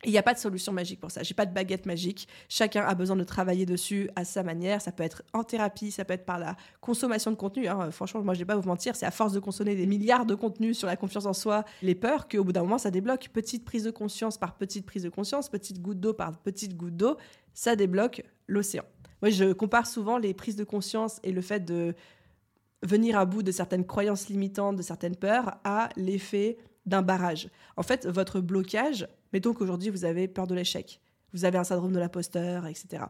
Il 0.06 0.12
n'y 0.12 0.17
a 0.17 0.23
pas 0.23 0.34
de 0.34 0.39
solution 0.39 0.71
magique 0.71 1.02
pour 1.02 1.12
ça. 1.12 1.23
J'ai 1.23 1.34
pas 1.34 1.45
de 1.45 1.54
baguette 1.54 1.86
magique. 1.86 2.30
Chacun 2.47 2.86
a 2.86 2.95
besoin 2.95 3.17
de 3.17 3.23
travailler 3.25 3.65
dessus 3.65 4.10
à 4.15 4.23
sa 4.23 4.43
manière. 4.43 4.82
Ça 4.82 4.93
peut 4.93 5.04
être 5.04 5.23
en 5.34 5.43
thérapie, 5.43 5.91
ça 5.91 6.06
peut 6.06 6.13
être 6.13 6.25
par 6.25 6.39
la 6.39 6.56
consommation 6.80 7.32
de 7.32 7.36
contenu. 7.36 7.67
Hein. 7.67 7.91
Franchement, 7.91 8.21
moi, 8.21 8.34
je 8.34 8.39
vais 8.39 8.45
pas 8.45 8.56
vous 8.56 8.67
mentir, 8.67 8.95
c'est 8.95 9.06
à 9.06 9.12
force 9.12 9.34
de 9.34 9.41
consommer 9.41 9.75
des 9.75 9.86
milliards 9.86 10.25
de 10.25 10.36
contenus 10.36 10.78
sur 10.78 10.88
la 10.88 10.95
confiance 10.95 11.25
en 11.25 11.34
soi, 11.34 11.65
les 11.82 11.95
peurs, 11.95 12.30
qu'au 12.30 12.45
bout 12.45 12.54
d'un 12.54 12.62
moment, 12.62 12.78
ça 12.78 12.91
débloque. 12.91 13.28
Petite 13.34 13.65
prise 13.65 13.84
de 13.84 13.91
conscience 13.91 14.38
par 14.38 14.56
petite 14.56 14.86
prise 14.86 15.04
de 15.04 15.10
conscience, 15.10 15.49
petite 15.49 15.82
goutte 15.82 15.99
d'eau 15.99 16.13
par 16.13 16.38
petite 16.38 16.78
goutte 16.78 16.95
d'eau, 16.95 17.17
ça 17.53 17.75
débloque 17.75 18.23
l'océan. 18.47 18.83
Moi, 19.21 19.31
je 19.31 19.51
compare 19.53 19.88
souvent 19.88 20.17
les 20.17 20.33
prises 20.33 20.55
de 20.55 20.63
conscience 20.63 21.19
et 21.23 21.31
le 21.31 21.41
fait 21.41 21.59
de 21.59 21.93
venir 22.83 23.17
à 23.17 23.25
bout 23.25 23.43
de 23.43 23.51
certaines 23.51 23.85
croyances 23.85 24.29
limitantes, 24.29 24.77
de 24.77 24.81
certaines 24.81 25.15
peurs, 25.15 25.57
à 25.63 25.89
l'effet 25.97 26.57
d'un 26.85 27.01
barrage. 27.01 27.49
En 27.75 27.83
fait, 27.83 28.07
votre 28.07 28.39
blocage, 28.39 29.07
mettons 29.33 29.53
qu'aujourd'hui 29.53 29.89
vous 29.89 30.05
avez 30.05 30.27
peur 30.27 30.47
de 30.47 30.55
l'échec, 30.55 31.01
vous 31.33 31.45
avez 31.45 31.57
un 31.57 31.63
syndrome 31.63 31.91
de 31.91 31.99
l'imposteur, 31.99 32.65
etc. 32.65 33.03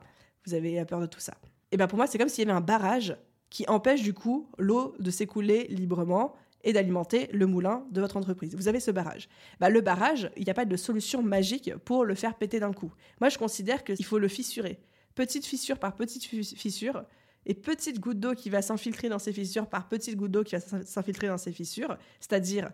Vous 0.45 0.53
avez 0.53 0.83
peur 0.85 0.99
de 0.99 1.05
tout 1.05 1.19
ça. 1.19 1.35
Et 1.71 1.77
bien 1.77 1.87
pour 1.87 1.97
moi, 1.97 2.07
c'est 2.07 2.17
comme 2.17 2.29
s'il 2.29 2.45
y 2.45 2.49
avait 2.49 2.57
un 2.57 2.61
barrage 2.61 3.15
qui 3.49 3.65
empêche 3.67 4.01
du 4.01 4.13
coup 4.13 4.49
l'eau 4.57 4.95
de 4.99 5.11
s'écouler 5.11 5.67
librement 5.69 6.33
et 6.63 6.73
d'alimenter 6.73 7.29
le 7.31 7.45
moulin 7.45 7.85
de 7.91 8.01
votre 8.01 8.17
entreprise. 8.17 8.55
Vous 8.55 8.67
avez 8.67 8.79
ce 8.79 8.91
barrage. 8.91 9.29
Bah, 9.59 9.69
le 9.69 9.81
barrage, 9.81 10.31
il 10.37 10.43
n'y 10.43 10.49
a 10.49 10.53
pas 10.53 10.65
de 10.65 10.75
solution 10.75 11.23
magique 11.23 11.75
pour 11.85 12.05
le 12.05 12.15
faire 12.15 12.35
péter 12.35 12.59
d'un 12.59 12.73
coup. 12.73 12.93
Moi, 13.21 13.29
je 13.29 13.37
considère 13.37 13.83
qu'il 13.83 14.05
faut 14.05 14.19
le 14.19 14.27
fissurer. 14.27 14.79
Petite 15.15 15.45
fissure 15.45 15.79
par 15.79 15.95
petite 15.95 16.25
fissure, 16.25 17.03
et 17.45 17.53
petite 17.53 17.99
goutte 17.99 18.19
d'eau 18.19 18.33
qui 18.33 18.49
va 18.49 18.61
s'infiltrer 18.61 19.09
dans 19.09 19.19
ces 19.19 19.33
fissures 19.33 19.67
par 19.67 19.87
petite 19.87 20.15
goutte 20.15 20.31
d'eau 20.31 20.43
qui 20.43 20.55
va 20.55 20.61
s'infiltrer 20.83 21.27
dans 21.27 21.37
ces 21.37 21.51
fissures, 21.51 21.97
c'est-à-dire 22.19 22.71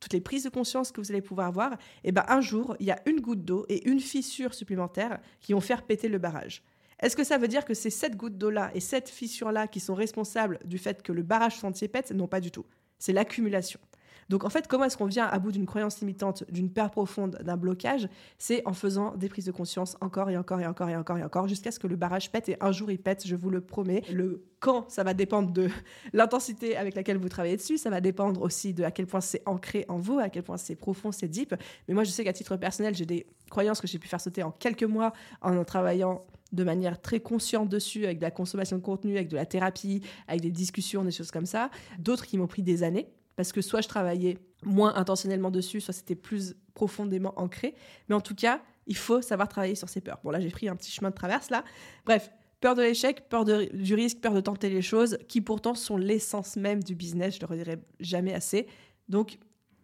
toutes 0.00 0.12
les 0.12 0.20
prises 0.20 0.44
de 0.44 0.48
conscience 0.48 0.92
que 0.92 1.00
vous 1.00 1.10
allez 1.10 1.22
pouvoir 1.22 1.48
avoir, 1.48 1.72
et 1.72 1.76
eh 2.04 2.12
ben 2.12 2.24
un 2.28 2.40
jour, 2.40 2.76
il 2.80 2.86
y 2.86 2.90
a 2.90 3.00
une 3.06 3.20
goutte 3.20 3.44
d'eau 3.44 3.64
et 3.68 3.88
une 3.88 4.00
fissure 4.00 4.52
supplémentaire 4.52 5.20
qui 5.40 5.52
vont 5.52 5.60
faire 5.60 5.82
péter 5.82 6.08
le 6.08 6.18
barrage. 6.18 6.62
Est-ce 7.00 7.16
que 7.16 7.24
ça 7.24 7.38
veut 7.38 7.48
dire 7.48 7.64
que 7.64 7.74
c'est 7.74 7.90
cette 7.90 8.16
goutte 8.16 8.38
d'eau-là 8.38 8.70
et 8.74 8.80
cette 8.80 9.08
fissure-là 9.08 9.68
qui 9.68 9.80
sont 9.80 9.94
responsables 9.94 10.58
du 10.64 10.78
fait 10.78 11.02
que 11.02 11.12
le 11.12 11.22
barrage 11.22 11.62
entier 11.62 11.88
pète 11.88 12.10
Non, 12.10 12.26
pas 12.26 12.40
du 12.40 12.50
tout. 12.50 12.64
C'est 12.98 13.12
l'accumulation. 13.12 13.80
Donc 14.28 14.44
en 14.44 14.50
fait, 14.50 14.66
comment 14.66 14.84
est-ce 14.84 14.96
qu'on 14.96 15.06
vient 15.06 15.26
à 15.26 15.38
bout 15.38 15.52
d'une 15.52 15.66
croyance 15.66 16.00
limitante, 16.00 16.44
d'une 16.50 16.70
peur 16.70 16.90
profonde, 16.90 17.38
d'un 17.44 17.56
blocage? 17.56 18.08
C'est 18.38 18.66
en 18.66 18.72
faisant 18.72 19.14
des 19.14 19.28
prises 19.28 19.44
de 19.44 19.52
conscience 19.52 19.96
encore 20.00 20.30
et 20.30 20.36
encore 20.36 20.60
et 20.60 20.66
encore 20.66 20.88
et 20.88 20.96
encore 20.96 21.18
et 21.18 21.22
encore 21.22 21.46
jusqu'à 21.48 21.70
ce 21.70 21.78
que 21.78 21.86
le 21.86 21.96
barrage 21.96 22.30
pète 22.32 22.48
et 22.48 22.56
un 22.60 22.72
jour 22.72 22.90
il 22.90 22.98
pète, 22.98 23.26
je 23.26 23.36
vous 23.36 23.50
le 23.50 23.60
promets. 23.60 24.02
Le 24.12 24.44
quand, 24.58 24.90
ça 24.90 25.04
va 25.04 25.14
dépendre 25.14 25.52
de 25.52 25.68
l'intensité 26.12 26.76
avec 26.76 26.96
laquelle 26.96 27.18
vous 27.18 27.28
travaillez 27.28 27.56
dessus, 27.56 27.78
ça 27.78 27.90
va 27.90 28.00
dépendre 28.00 28.42
aussi 28.42 28.74
de 28.74 28.82
à 28.82 28.90
quel 28.90 29.06
point 29.06 29.20
c'est 29.20 29.42
ancré 29.46 29.84
en 29.88 29.98
vous, 29.98 30.18
à 30.18 30.28
quel 30.28 30.42
point 30.42 30.56
c'est 30.56 30.74
profond, 30.74 31.12
c'est 31.12 31.28
deep. 31.28 31.54
Mais 31.86 31.94
moi 31.94 32.02
je 32.02 32.10
sais 32.10 32.24
qu'à 32.24 32.32
titre 32.32 32.56
personnel, 32.56 32.94
j'ai 32.94 33.06
des 33.06 33.26
croyances 33.48 33.80
que 33.80 33.86
j'ai 33.86 33.98
pu 33.98 34.08
faire 34.08 34.20
sauter 34.20 34.42
en 34.42 34.50
quelques 34.50 34.82
mois 34.82 35.12
en 35.40 35.62
travaillant 35.62 36.24
de 36.52 36.64
manière 36.64 37.00
très 37.00 37.20
consciente 37.20 37.68
dessus, 37.68 38.04
avec 38.04 38.18
de 38.18 38.22
la 38.22 38.30
consommation 38.30 38.76
de 38.76 38.82
contenu, 38.82 39.16
avec 39.16 39.28
de 39.28 39.36
la 39.36 39.46
thérapie, 39.46 40.02
avec 40.28 40.40
des 40.40 40.50
discussions, 40.50 41.04
des 41.04 41.10
choses 41.10 41.30
comme 41.30 41.46
ça. 41.46 41.70
D'autres 41.98 42.26
qui 42.26 42.38
m'ont 42.38 42.46
pris 42.46 42.62
des 42.62 42.82
années 42.82 43.08
parce 43.36 43.52
que 43.52 43.60
soit 43.60 43.82
je 43.82 43.88
travaillais 43.88 44.38
moins 44.64 44.94
intentionnellement 44.96 45.50
dessus, 45.50 45.80
soit 45.80 45.92
c'était 45.92 46.14
plus 46.14 46.56
profondément 46.74 47.34
ancré. 47.36 47.74
Mais 48.08 48.14
en 48.14 48.20
tout 48.20 48.34
cas, 48.34 48.62
il 48.86 48.96
faut 48.96 49.20
savoir 49.20 49.48
travailler 49.48 49.74
sur 49.74 49.88
ses 49.88 50.00
peurs. 50.00 50.20
Bon, 50.24 50.30
là, 50.30 50.40
j'ai 50.40 50.50
pris 50.50 50.68
un 50.68 50.76
petit 50.76 50.90
chemin 50.90 51.10
de 51.10 51.14
traverse, 51.14 51.50
là. 51.50 51.62
Bref, 52.06 52.30
peur 52.60 52.74
de 52.74 52.82
l'échec, 52.82 53.28
peur 53.28 53.44
du 53.44 53.94
risque, 53.94 54.20
peur 54.20 54.32
de 54.32 54.40
tenter 54.40 54.70
les 54.70 54.82
choses, 54.82 55.18
qui 55.28 55.40
pourtant 55.40 55.74
sont 55.74 55.96
l'essence 55.96 56.56
même 56.56 56.82
du 56.82 56.94
business, 56.94 57.34
je 57.34 57.38
ne 57.38 57.46
le 57.46 57.50
redirai 57.50 57.78
jamais 58.00 58.32
assez. 58.32 58.66
Donc, 59.08 59.38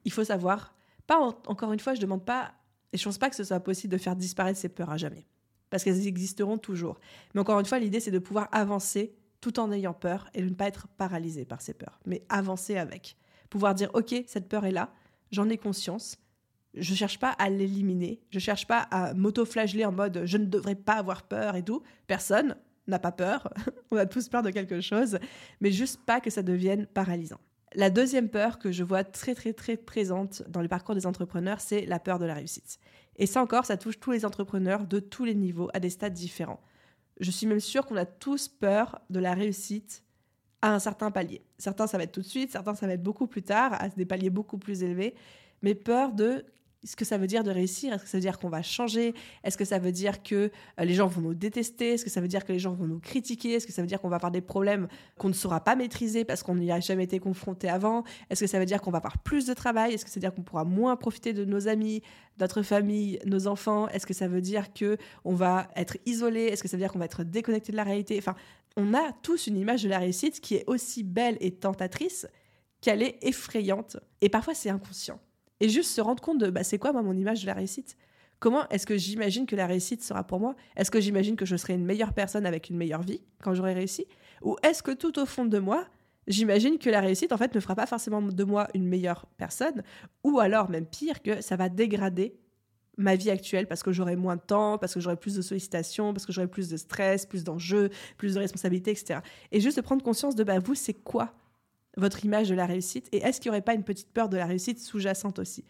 il 0.04 0.12
faut 0.12 0.24
savoir, 0.24 0.74
pas 1.06 1.18
encore 1.46 1.72
une 1.72 1.80
fois, 1.80 1.94
je 1.94 1.98
ne 1.98 2.02
demande 2.02 2.24
pas, 2.24 2.54
et 2.92 2.96
je 2.96 3.02
ne 3.02 3.04
pense 3.04 3.18
pas 3.18 3.28
que 3.28 3.36
ce 3.36 3.44
soit 3.44 3.60
possible 3.60 3.92
de 3.92 3.98
faire 3.98 4.16
disparaître 4.16 4.58
ces 4.58 4.68
peurs 4.68 4.90
à 4.90 4.96
jamais, 4.96 5.26
parce 5.72 5.84
qu'elles 5.84 6.06
existeront 6.06 6.58
toujours. 6.58 7.00
Mais 7.34 7.40
encore 7.40 7.58
une 7.58 7.64
fois, 7.64 7.78
l'idée, 7.78 7.98
c'est 7.98 8.10
de 8.10 8.18
pouvoir 8.18 8.48
avancer 8.52 9.16
tout 9.40 9.58
en 9.58 9.72
ayant 9.72 9.94
peur 9.94 10.28
et 10.34 10.42
de 10.42 10.48
ne 10.50 10.54
pas 10.54 10.68
être 10.68 10.86
paralysé 10.86 11.46
par 11.46 11.62
ces 11.62 11.72
peurs, 11.72 11.98
mais 12.04 12.22
avancer 12.28 12.76
avec 12.76 13.16
pouvoir 13.48 13.74
dire 13.74 13.90
ok 13.94 14.14
cette 14.26 14.48
peur 14.48 14.64
est 14.66 14.70
là, 14.70 14.94
j'en 15.30 15.48
ai 15.48 15.58
conscience, 15.58 16.18
je 16.74 16.94
cherche 16.94 17.18
pas 17.18 17.30
à 17.30 17.50
l'éliminer, 17.50 18.20
je 18.30 18.38
cherche 18.38 18.66
pas 18.66 18.80
à 18.90 19.14
m'auto-flageller 19.14 19.84
en 19.86 19.92
mode 19.92 20.22
je 20.26 20.36
ne 20.36 20.44
devrais 20.44 20.74
pas 20.74 20.94
avoir 20.94 21.22
peur 21.22 21.56
et 21.56 21.64
tout. 21.64 21.82
Personne 22.06 22.54
n'a 22.86 22.98
pas 22.98 23.12
peur, 23.12 23.52
on 23.90 23.96
a 23.96 24.06
tous 24.06 24.28
peur 24.28 24.42
de 24.42 24.50
quelque 24.50 24.82
chose, 24.82 25.18
mais 25.60 25.72
juste 25.72 26.00
pas 26.04 26.20
que 26.20 26.30
ça 26.30 26.42
devienne 26.42 26.86
paralysant. 26.86 27.40
La 27.74 27.88
deuxième 27.88 28.28
peur 28.28 28.58
que 28.58 28.70
je 28.70 28.84
vois 28.84 29.02
très 29.02 29.34
très 29.34 29.52
très 29.52 29.76
présente 29.76 30.42
dans 30.48 30.60
le 30.60 30.68
parcours 30.68 30.94
des 30.94 31.06
entrepreneurs, 31.06 31.60
c'est 31.60 31.86
la 31.86 31.98
peur 31.98 32.18
de 32.18 32.26
la 32.26 32.34
réussite. 32.34 32.78
Et 33.16 33.26
ça 33.26 33.42
encore, 33.42 33.64
ça 33.64 33.76
touche 33.76 33.98
tous 33.98 34.10
les 34.10 34.24
entrepreneurs 34.24 34.86
de 34.86 35.00
tous 35.00 35.24
les 35.24 35.34
niveaux, 35.34 35.70
à 35.72 35.80
des 35.80 35.90
stades 35.90 36.12
différents. 36.12 36.60
Je 37.20 37.30
suis 37.30 37.46
même 37.46 37.60
sûre 37.60 37.86
qu'on 37.86 37.96
a 37.96 38.04
tous 38.04 38.48
peur 38.48 39.00
de 39.10 39.20
la 39.20 39.34
réussite 39.34 40.02
à 40.60 40.74
un 40.74 40.78
certain 40.78 41.10
palier. 41.10 41.42
Certains, 41.58 41.86
ça 41.86 41.98
va 41.98 42.04
être 42.04 42.12
tout 42.12 42.20
de 42.20 42.26
suite, 42.26 42.52
certains, 42.52 42.74
ça 42.74 42.86
va 42.86 42.94
être 42.94 43.02
beaucoup 43.02 43.26
plus 43.26 43.42
tard, 43.42 43.74
à 43.80 43.88
des 43.88 44.06
paliers 44.06 44.30
beaucoup 44.30 44.58
plus 44.58 44.82
élevés, 44.82 45.14
mais 45.62 45.74
peur 45.74 46.12
de 46.12 46.44
ce 46.84 46.96
que 46.96 47.04
ça 47.04 47.16
veut 47.16 47.26
dire 47.26 47.44
de 47.44 47.50
réussir? 47.50 47.92
Est-ce 47.92 48.02
que 48.02 48.08
ça 48.08 48.18
veut 48.18 48.22
dire 48.22 48.38
qu'on 48.38 48.48
va 48.48 48.62
changer? 48.62 49.14
Est-ce 49.44 49.56
que 49.56 49.64
ça 49.64 49.78
veut 49.78 49.92
dire 49.92 50.22
que 50.22 50.50
euh, 50.80 50.84
les 50.84 50.94
gens 50.94 51.06
vont 51.06 51.20
nous 51.20 51.34
détester? 51.34 51.92
Est-ce 51.92 52.04
que 52.04 52.10
ça 52.10 52.20
veut 52.20 52.28
dire 52.28 52.44
que 52.44 52.52
les 52.52 52.58
gens 52.58 52.72
vont 52.72 52.86
nous 52.86 52.98
critiquer? 52.98 53.52
Est-ce 53.52 53.66
que 53.66 53.72
ça 53.72 53.82
veut 53.82 53.88
dire 53.88 54.00
qu'on 54.00 54.08
va 54.08 54.16
avoir 54.16 54.32
des 54.32 54.40
problèmes 54.40 54.88
qu'on 55.18 55.28
ne 55.28 55.34
saura 55.34 55.62
pas 55.62 55.76
maîtriser 55.76 56.24
parce 56.24 56.42
qu'on 56.42 56.56
n'y 56.56 56.72
a 56.72 56.80
jamais 56.80 57.04
été 57.04 57.18
confronté 57.18 57.68
avant? 57.68 58.02
Est-ce 58.30 58.40
que 58.40 58.46
ça 58.46 58.58
veut 58.58 58.66
dire 58.66 58.80
qu'on 58.80 58.90
va 58.90 58.98
avoir 58.98 59.18
plus 59.18 59.46
de 59.46 59.54
travail? 59.54 59.94
Est-ce 59.94 60.04
que 60.04 60.10
ça 60.10 60.16
veut 60.16 60.22
dire 60.22 60.34
qu'on 60.34 60.42
pourra 60.42 60.64
moins 60.64 60.96
profiter 60.96 61.32
de 61.32 61.44
nos 61.44 61.68
amis, 61.68 62.02
notre 62.38 62.62
famille, 62.62 63.20
nos 63.26 63.46
enfants? 63.46 63.88
Est-ce 63.88 64.06
que 64.06 64.14
ça 64.14 64.26
veut 64.26 64.40
dire 64.40 64.72
que 64.72 64.96
on 65.24 65.34
va 65.34 65.68
être 65.76 65.98
isolé? 66.06 66.42
Est-ce 66.44 66.62
que 66.62 66.68
ça 66.68 66.76
veut 66.76 66.82
dire 66.82 66.92
qu'on 66.92 66.98
va 66.98 67.04
être 67.04 67.22
déconnecté 67.22 67.70
de 67.70 67.76
la 67.76 67.84
réalité? 67.84 68.16
Enfin, 68.18 68.34
on 68.76 68.94
a 68.94 69.12
tous 69.22 69.46
une 69.46 69.56
image 69.56 69.82
de 69.84 69.88
la 69.88 69.98
réussite 69.98 70.40
qui 70.40 70.56
est 70.56 70.64
aussi 70.66 71.04
belle 71.04 71.36
et 71.40 71.52
tentatrice 71.52 72.26
qu'elle 72.80 73.02
est 73.02 73.18
effrayante. 73.22 73.98
Et 74.20 74.28
parfois, 74.28 74.54
c'est 74.54 74.70
inconscient. 74.70 75.20
Et 75.62 75.68
juste 75.68 75.92
se 75.92 76.00
rendre 76.00 76.20
compte 76.20 76.38
de 76.38 76.50
bah, 76.50 76.64
c'est 76.64 76.78
quoi 76.78 76.92
moi, 76.92 77.02
mon 77.02 77.16
image 77.16 77.42
de 77.42 77.46
la 77.46 77.54
réussite? 77.54 77.96
Comment 78.40 78.68
est-ce 78.70 78.84
que 78.84 78.98
j'imagine 78.98 79.46
que 79.46 79.54
la 79.54 79.68
réussite 79.68 80.02
sera 80.02 80.24
pour 80.24 80.40
moi? 80.40 80.56
Est-ce 80.76 80.90
que 80.90 81.00
j'imagine 81.00 81.36
que 81.36 81.46
je 81.46 81.54
serai 81.54 81.74
une 81.74 81.84
meilleure 81.84 82.12
personne 82.12 82.46
avec 82.46 82.68
une 82.68 82.76
meilleure 82.76 83.02
vie 83.02 83.20
quand 83.40 83.54
j'aurai 83.54 83.72
réussi? 83.72 84.06
Ou 84.42 84.56
est-ce 84.64 84.82
que 84.82 84.90
tout 84.90 85.20
au 85.20 85.24
fond 85.24 85.44
de 85.44 85.60
moi, 85.60 85.86
j'imagine 86.26 86.78
que 86.78 86.90
la 86.90 87.00
réussite, 87.00 87.30
en 87.30 87.36
fait, 87.36 87.54
ne 87.54 87.60
fera 87.60 87.76
pas 87.76 87.86
forcément 87.86 88.20
de 88.20 88.44
moi 88.44 88.66
une 88.74 88.88
meilleure 88.88 89.26
personne? 89.36 89.84
Ou 90.24 90.40
alors, 90.40 90.68
même 90.68 90.84
pire, 90.84 91.22
que 91.22 91.40
ça 91.40 91.54
va 91.54 91.68
dégrader 91.68 92.34
ma 92.96 93.14
vie 93.14 93.30
actuelle 93.30 93.68
parce 93.68 93.84
que 93.84 93.92
j'aurai 93.92 94.16
moins 94.16 94.34
de 94.34 94.42
temps, 94.42 94.78
parce 94.78 94.94
que 94.94 94.98
j'aurai 94.98 95.16
plus 95.16 95.36
de 95.36 95.42
sollicitations, 95.42 96.12
parce 96.12 96.26
que 96.26 96.32
j'aurai 96.32 96.48
plus 96.48 96.68
de 96.68 96.76
stress, 96.76 97.24
plus 97.24 97.44
d'enjeux, 97.44 97.90
plus 98.18 98.34
de 98.34 98.40
responsabilités, 98.40 98.90
etc. 98.90 99.20
Et 99.52 99.60
juste 99.60 99.76
de 99.76 99.82
prendre 99.82 100.02
conscience 100.02 100.34
de, 100.34 100.42
bah, 100.42 100.58
vous, 100.58 100.74
c'est 100.74 100.94
quoi? 100.94 101.32
Votre 101.96 102.24
image 102.24 102.48
de 102.48 102.54
la 102.54 102.66
réussite 102.66 103.08
Et 103.12 103.18
est-ce 103.18 103.40
qu'il 103.40 103.50
n'y 103.50 103.56
aurait 103.56 103.64
pas 103.64 103.74
une 103.74 103.84
petite 103.84 104.12
peur 104.12 104.28
de 104.28 104.36
la 104.36 104.46
réussite 104.46 104.80
sous-jacente 104.80 105.38
aussi? 105.38 105.64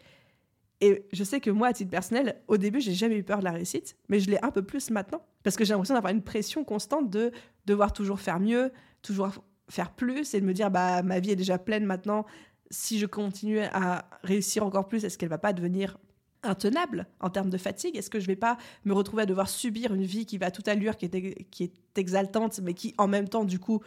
Et 0.81 1.05
je 1.13 1.23
sais 1.23 1.39
que 1.39 1.49
moi, 1.49 1.69
à 1.69 1.73
titre 1.73 1.91
personnel, 1.91 2.41
au 2.49 2.57
début, 2.57 2.81
j'ai 2.81 2.93
jamais 2.93 3.15
eu 3.15 3.23
peur 3.23 3.39
de 3.39 3.45
la 3.45 3.51
réussite, 3.51 3.95
mais 4.09 4.19
je 4.19 4.29
l'ai 4.29 4.43
un 4.43 4.51
peu 4.51 4.63
plus 4.63 4.89
maintenant. 4.89 5.21
Parce 5.43 5.55
que 5.55 5.63
j'ai 5.63 5.71
l'impression 5.73 5.93
d'avoir 5.93 6.11
une 6.11 6.21
pression 6.21 6.65
constante 6.65 7.09
de 7.09 7.31
devoir 7.65 7.93
toujours 7.93 8.19
faire 8.19 8.39
mieux, 8.39 8.71
toujours 9.01 9.29
faire 9.69 9.91
plus, 9.91 10.33
et 10.33 10.41
de 10.41 10.45
me 10.45 10.53
dire, 10.53 10.69
bah, 10.71 11.01
ma 11.01 11.21
vie 11.21 11.31
est 11.31 11.37
déjà 11.37 11.57
pleine 11.57 11.85
maintenant. 11.85 12.25
Si 12.69 12.99
je 12.99 13.05
continue 13.05 13.59
à 13.59 14.09
réussir 14.23 14.65
encore 14.65 14.89
plus, 14.89 15.05
est-ce 15.05 15.17
qu'elle 15.17 15.29
va 15.29 15.37
pas 15.37 15.53
devenir 15.53 15.97
intenable 16.41 17.07
en 17.21 17.29
termes 17.29 17.49
de 17.49 17.57
fatigue? 17.57 17.95
Est-ce 17.95 18.09
que 18.09 18.19
je 18.19 18.27
vais 18.27 18.35
pas 18.35 18.57
me 18.83 18.93
retrouver 18.93 19.23
à 19.23 19.25
devoir 19.25 19.47
subir 19.47 19.93
une 19.93 20.03
vie 20.03 20.25
qui 20.25 20.37
va 20.37 20.47
à 20.47 20.51
toute 20.51 20.67
allure, 20.67 20.97
qui 20.97 21.05
est, 21.05 21.49
qui 21.49 21.63
est 21.63 21.97
exaltante, 21.97 22.59
mais 22.61 22.73
qui 22.73 22.93
en 22.97 23.07
même 23.07 23.29
temps, 23.29 23.45
du 23.45 23.59
coup, 23.59 23.81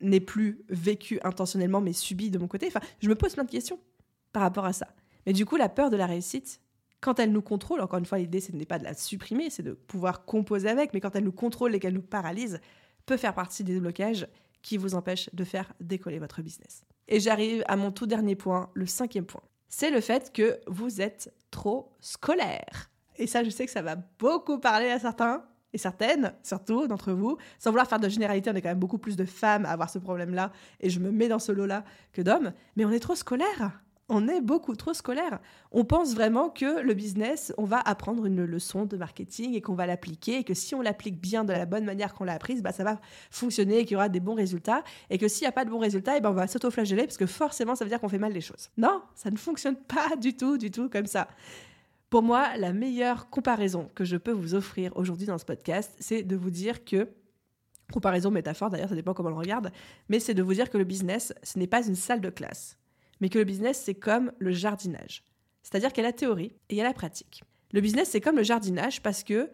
n'est 0.00 0.20
plus 0.20 0.62
vécu 0.68 1.18
intentionnellement 1.24 1.80
mais 1.80 1.92
subi 1.92 2.30
de 2.30 2.38
mon 2.38 2.48
côté. 2.48 2.66
Enfin, 2.66 2.80
je 3.00 3.08
me 3.08 3.14
pose 3.14 3.34
plein 3.34 3.44
de 3.44 3.50
questions 3.50 3.78
par 4.32 4.42
rapport 4.42 4.64
à 4.64 4.72
ça. 4.72 4.88
Mais 5.26 5.32
du 5.32 5.44
coup, 5.44 5.56
la 5.56 5.68
peur 5.68 5.90
de 5.90 5.96
la 5.96 6.06
réussite, 6.06 6.60
quand 7.00 7.18
elle 7.18 7.32
nous 7.32 7.42
contrôle, 7.42 7.80
encore 7.80 7.98
une 7.98 8.06
fois, 8.06 8.18
l'idée, 8.18 8.40
ce 8.40 8.52
n'est 8.52 8.66
pas 8.66 8.78
de 8.78 8.84
la 8.84 8.94
supprimer, 8.94 9.50
c'est 9.50 9.62
de 9.62 9.72
pouvoir 9.72 10.24
composer 10.24 10.68
avec, 10.68 10.94
mais 10.94 11.00
quand 11.00 11.14
elle 11.16 11.24
nous 11.24 11.32
contrôle 11.32 11.74
et 11.74 11.80
qu'elle 11.80 11.94
nous 11.94 12.02
paralyse, 12.02 12.60
peut 13.04 13.16
faire 13.16 13.34
partie 13.34 13.64
des 13.64 13.78
blocages 13.78 14.26
qui 14.62 14.76
vous 14.76 14.94
empêchent 14.94 15.30
de 15.32 15.44
faire 15.44 15.72
décoller 15.80 16.18
votre 16.18 16.42
business. 16.42 16.84
Et 17.08 17.20
j'arrive 17.20 17.62
à 17.68 17.76
mon 17.76 17.92
tout 17.92 18.06
dernier 18.06 18.34
point, 18.34 18.70
le 18.74 18.86
cinquième 18.86 19.26
point. 19.26 19.42
C'est 19.68 19.90
le 19.90 20.00
fait 20.00 20.32
que 20.32 20.58
vous 20.66 21.00
êtes 21.00 21.32
trop 21.50 21.92
scolaire. 22.00 22.90
Et 23.16 23.26
ça, 23.26 23.44
je 23.44 23.50
sais 23.50 23.66
que 23.66 23.72
ça 23.72 23.82
va 23.82 23.96
beaucoup 24.18 24.58
parler 24.58 24.90
à 24.90 24.98
certains, 24.98 25.44
et 25.72 25.78
certaines, 25.78 26.32
surtout 26.42 26.86
d'entre 26.86 27.12
vous, 27.12 27.36
sans 27.58 27.70
vouloir 27.70 27.86
faire 27.86 28.00
de 28.00 28.08
généralité, 28.08 28.50
on 28.50 28.54
est 28.54 28.62
quand 28.62 28.68
même 28.68 28.78
beaucoup 28.78 28.98
plus 28.98 29.16
de 29.16 29.24
femmes 29.24 29.64
à 29.64 29.70
avoir 29.70 29.90
ce 29.90 29.98
problème-là, 29.98 30.52
et 30.80 30.90
je 30.90 31.00
me 31.00 31.10
mets 31.10 31.28
dans 31.28 31.38
ce 31.38 31.52
lot-là 31.52 31.84
que 32.12 32.22
d'hommes, 32.22 32.52
mais 32.76 32.84
on 32.84 32.90
est 32.90 33.00
trop 33.00 33.14
scolaire. 33.14 33.80
On 34.08 34.28
est 34.28 34.40
beaucoup 34.40 34.76
trop 34.76 34.94
scolaire. 34.94 35.40
On 35.72 35.84
pense 35.84 36.14
vraiment 36.14 36.48
que 36.48 36.80
le 36.80 36.94
business, 36.94 37.52
on 37.58 37.64
va 37.64 37.80
apprendre 37.80 38.24
une 38.24 38.44
leçon 38.44 38.84
de 38.84 38.96
marketing 38.96 39.54
et 39.54 39.60
qu'on 39.60 39.74
va 39.74 39.84
l'appliquer 39.84 40.38
et 40.38 40.44
que 40.44 40.54
si 40.54 40.76
on 40.76 40.80
l'applique 40.80 41.20
bien 41.20 41.42
de 41.42 41.52
la 41.52 41.66
bonne 41.66 41.84
manière 41.84 42.14
qu'on 42.14 42.22
l'a 42.22 42.34
apprise, 42.34 42.62
bah, 42.62 42.70
ça 42.70 42.84
va 42.84 43.00
fonctionner 43.32 43.78
et 43.78 43.84
qu'il 43.84 43.94
y 43.94 43.96
aura 43.96 44.08
des 44.08 44.20
bons 44.20 44.36
résultats. 44.36 44.84
Et 45.10 45.18
que 45.18 45.26
s'il 45.26 45.42
n'y 45.42 45.48
a 45.48 45.52
pas 45.52 45.64
de 45.64 45.70
bons 45.70 45.80
résultats, 45.80 46.16
eh 46.16 46.20
ben 46.20 46.30
on 46.30 46.34
va 46.34 46.46
s'auto-flageller 46.46 47.02
parce 47.02 47.16
que 47.16 47.26
forcément, 47.26 47.74
ça 47.74 47.84
veut 47.84 47.88
dire 47.88 48.00
qu'on 48.00 48.08
fait 48.08 48.18
mal 48.18 48.32
les 48.32 48.40
choses. 48.40 48.70
Non, 48.76 49.02
ça 49.16 49.28
ne 49.32 49.36
fonctionne 49.36 49.74
pas 49.74 50.14
du 50.14 50.36
tout, 50.36 50.56
du 50.56 50.70
tout 50.70 50.88
comme 50.88 51.06
ça. 51.06 51.26
Pour 52.10 52.22
moi, 52.22 52.56
la 52.56 52.72
meilleure 52.72 53.30
comparaison 53.30 53.90
que 53.94 54.04
je 54.04 54.16
peux 54.16 54.32
vous 54.32 54.54
offrir 54.54 54.96
aujourd'hui 54.96 55.26
dans 55.26 55.38
ce 55.38 55.44
podcast, 55.44 55.92
c'est 55.98 56.22
de 56.22 56.36
vous 56.36 56.50
dire 56.50 56.84
que 56.84 57.08
comparaison, 57.92 58.30
métaphore 58.30 58.70
d'ailleurs, 58.70 58.88
ça 58.88 58.94
dépend 58.94 59.14
comment 59.14 59.28
on 59.28 59.32
le 59.32 59.38
regarde, 59.38 59.70
mais 60.08 60.20
c'est 60.20 60.34
de 60.34 60.42
vous 60.42 60.54
dire 60.54 60.70
que 60.70 60.78
le 60.78 60.84
business, 60.84 61.32
ce 61.42 61.58
n'est 61.58 61.66
pas 61.66 61.86
une 61.86 61.94
salle 61.94 62.20
de 62.20 62.30
classe, 62.30 62.78
mais 63.20 63.28
que 63.28 63.38
le 63.38 63.44
business, 63.44 63.80
c'est 63.84 63.94
comme 63.94 64.32
le 64.38 64.52
jardinage. 64.52 65.24
C'est-à-dire 65.62 65.92
qu'il 65.92 66.02
y 66.02 66.06
a 66.06 66.08
la 66.08 66.12
théorie 66.12 66.52
et 66.68 66.74
il 66.74 66.78
y 66.78 66.80
a 66.80 66.84
la 66.84 66.92
pratique. 66.92 67.42
Le 67.72 67.80
business, 67.80 68.10
c'est 68.10 68.20
comme 68.20 68.36
le 68.36 68.44
jardinage 68.44 69.02
parce 69.02 69.24
que 69.24 69.50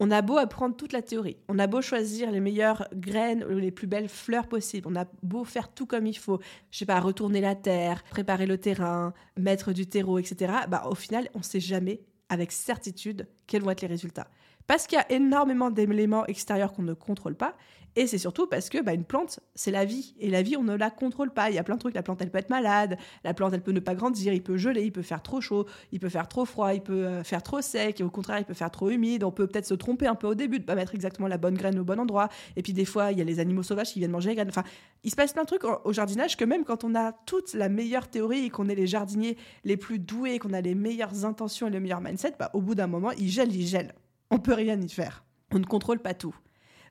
on 0.00 0.10
a 0.10 0.22
beau 0.22 0.38
apprendre 0.38 0.76
toute 0.76 0.92
la 0.92 1.02
théorie, 1.02 1.36
on 1.48 1.58
a 1.58 1.66
beau 1.66 1.80
choisir 1.80 2.30
les 2.30 2.40
meilleures 2.40 2.88
graines 2.94 3.44
ou 3.44 3.58
les 3.58 3.70
plus 3.70 3.86
belles 3.86 4.08
fleurs 4.08 4.48
possibles, 4.48 4.88
on 4.88 4.96
a 4.96 5.06
beau 5.22 5.44
faire 5.44 5.72
tout 5.72 5.86
comme 5.86 6.06
il 6.06 6.18
faut, 6.18 6.40
je 6.70 6.78
sais 6.78 6.86
pas, 6.86 7.00
retourner 7.00 7.40
la 7.40 7.54
terre, 7.54 8.02
préparer 8.04 8.46
le 8.46 8.58
terrain, 8.58 9.14
mettre 9.36 9.72
du 9.72 9.86
terreau, 9.86 10.18
etc. 10.18 10.52
Bah, 10.68 10.84
au 10.90 10.94
final, 10.94 11.28
on 11.34 11.38
ne 11.38 11.44
sait 11.44 11.60
jamais 11.60 12.02
avec 12.28 12.52
certitude 12.52 13.28
quels 13.46 13.62
vont 13.62 13.70
être 13.70 13.82
les 13.82 13.88
résultats. 13.88 14.28
Parce 14.66 14.86
qu'il 14.86 14.96
y 14.96 15.00
a 15.00 15.12
énormément 15.12 15.70
d'éléments 15.70 16.26
extérieurs 16.26 16.72
qu'on 16.72 16.82
ne 16.82 16.94
contrôle 16.94 17.34
pas. 17.34 17.54
Et 17.96 18.08
c'est 18.08 18.18
surtout 18.18 18.46
parce 18.46 18.70
que 18.70 18.82
bah, 18.82 18.92
une 18.92 19.04
plante, 19.04 19.38
c'est 19.54 19.70
la 19.70 19.84
vie. 19.84 20.14
Et 20.18 20.28
la 20.28 20.42
vie, 20.42 20.56
on 20.56 20.64
ne 20.64 20.74
la 20.74 20.90
contrôle 20.90 21.30
pas. 21.30 21.50
Il 21.50 21.54
y 21.54 21.58
a 21.58 21.62
plein 21.62 21.76
de 21.76 21.80
trucs. 21.80 21.94
La 21.94 22.02
plante, 22.02 22.20
elle 22.20 22.30
peut 22.30 22.38
être 22.38 22.50
malade. 22.50 22.98
La 23.22 23.34
plante, 23.34 23.52
elle 23.52 23.62
peut 23.62 23.72
ne 23.72 23.80
pas 23.80 23.94
grandir. 23.94 24.32
Il 24.32 24.42
peut 24.42 24.56
geler. 24.56 24.82
Il 24.82 24.90
peut 24.90 25.02
faire 25.02 25.22
trop 25.22 25.40
chaud. 25.40 25.66
Il 25.92 26.00
peut 26.00 26.08
faire 26.08 26.26
trop 26.26 26.44
froid. 26.44 26.74
Il 26.74 26.80
peut 26.80 27.06
euh, 27.06 27.22
faire 27.22 27.42
trop 27.42 27.60
sec. 27.60 28.00
Et 28.00 28.04
au 28.04 28.10
contraire, 28.10 28.38
il 28.40 28.44
peut 28.44 28.54
faire 28.54 28.70
trop 28.70 28.90
humide. 28.90 29.22
On 29.22 29.30
peut 29.30 29.46
peut-être 29.46 29.66
se 29.66 29.74
tromper 29.74 30.08
un 30.08 30.16
peu 30.16 30.26
au 30.26 30.34
début, 30.34 30.58
de 30.58 30.64
pas 30.64 30.74
mettre 30.74 30.94
exactement 30.94 31.28
la 31.28 31.38
bonne 31.38 31.54
graine 31.54 31.78
au 31.78 31.84
bon 31.84 32.00
endroit. 32.00 32.28
Et 32.56 32.62
puis 32.62 32.72
des 32.72 32.84
fois, 32.84 33.12
il 33.12 33.18
y 33.18 33.20
a 33.20 33.24
les 33.24 33.38
animaux 33.38 33.62
sauvages 33.62 33.92
qui 33.92 34.00
viennent 34.00 34.10
manger 34.10 34.30
les 34.30 34.34
graines. 34.34 34.48
Enfin, 34.48 34.64
il 35.04 35.10
se 35.10 35.16
passe 35.16 35.32
plein 35.32 35.42
de 35.42 35.48
trucs 35.48 35.64
au 35.64 35.92
jardinage 35.92 36.36
que 36.36 36.44
même 36.44 36.64
quand 36.64 36.82
on 36.82 36.96
a 36.96 37.12
toute 37.12 37.54
la 37.54 37.68
meilleure 37.68 38.08
théorie 38.08 38.46
et 38.46 38.50
qu'on 38.50 38.68
est 38.68 38.74
les 38.74 38.88
jardiniers 38.88 39.36
les 39.62 39.76
plus 39.76 40.00
doués, 40.00 40.40
qu'on 40.40 40.52
a 40.52 40.60
les 40.60 40.74
meilleures 40.74 41.24
intentions 41.24 41.68
et 41.68 41.70
le 41.70 41.78
meilleur 41.78 42.00
mindset, 42.00 42.34
bah, 42.38 42.50
au 42.54 42.60
bout 42.60 42.74
d'un 42.74 42.88
moment, 42.88 43.12
il 43.12 43.30
gèle, 43.30 43.54
il 43.54 43.66
gèle. 43.66 43.94
On 44.30 44.38
peut 44.38 44.54
rien 44.54 44.80
y 44.80 44.88
faire. 44.88 45.24
On 45.52 45.58
ne 45.58 45.64
contrôle 45.64 46.00
pas 46.00 46.14
tout. 46.14 46.34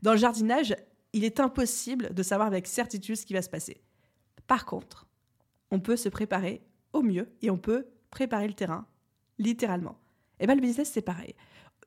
Dans 0.01 0.11
le 0.11 0.17
jardinage, 0.17 0.75
il 1.13 1.23
est 1.23 1.39
impossible 1.39 2.13
de 2.13 2.23
savoir 2.23 2.47
avec 2.47 2.67
certitude 2.67 3.15
ce 3.15 3.25
qui 3.25 3.33
va 3.33 3.41
se 3.41 3.49
passer. 3.49 3.81
Par 4.47 4.65
contre, 4.65 5.07
on 5.71 5.79
peut 5.79 5.95
se 5.95 6.09
préparer 6.09 6.61
au 6.91 7.01
mieux 7.01 7.31
et 7.41 7.49
on 7.49 7.57
peut 7.57 7.87
préparer 8.09 8.47
le 8.47 8.53
terrain, 8.53 8.85
littéralement. 9.39 9.99
Et 10.39 10.45
bien 10.45 10.55
le 10.55 10.61
business, 10.61 10.91
c'est 10.91 11.01
pareil 11.01 11.35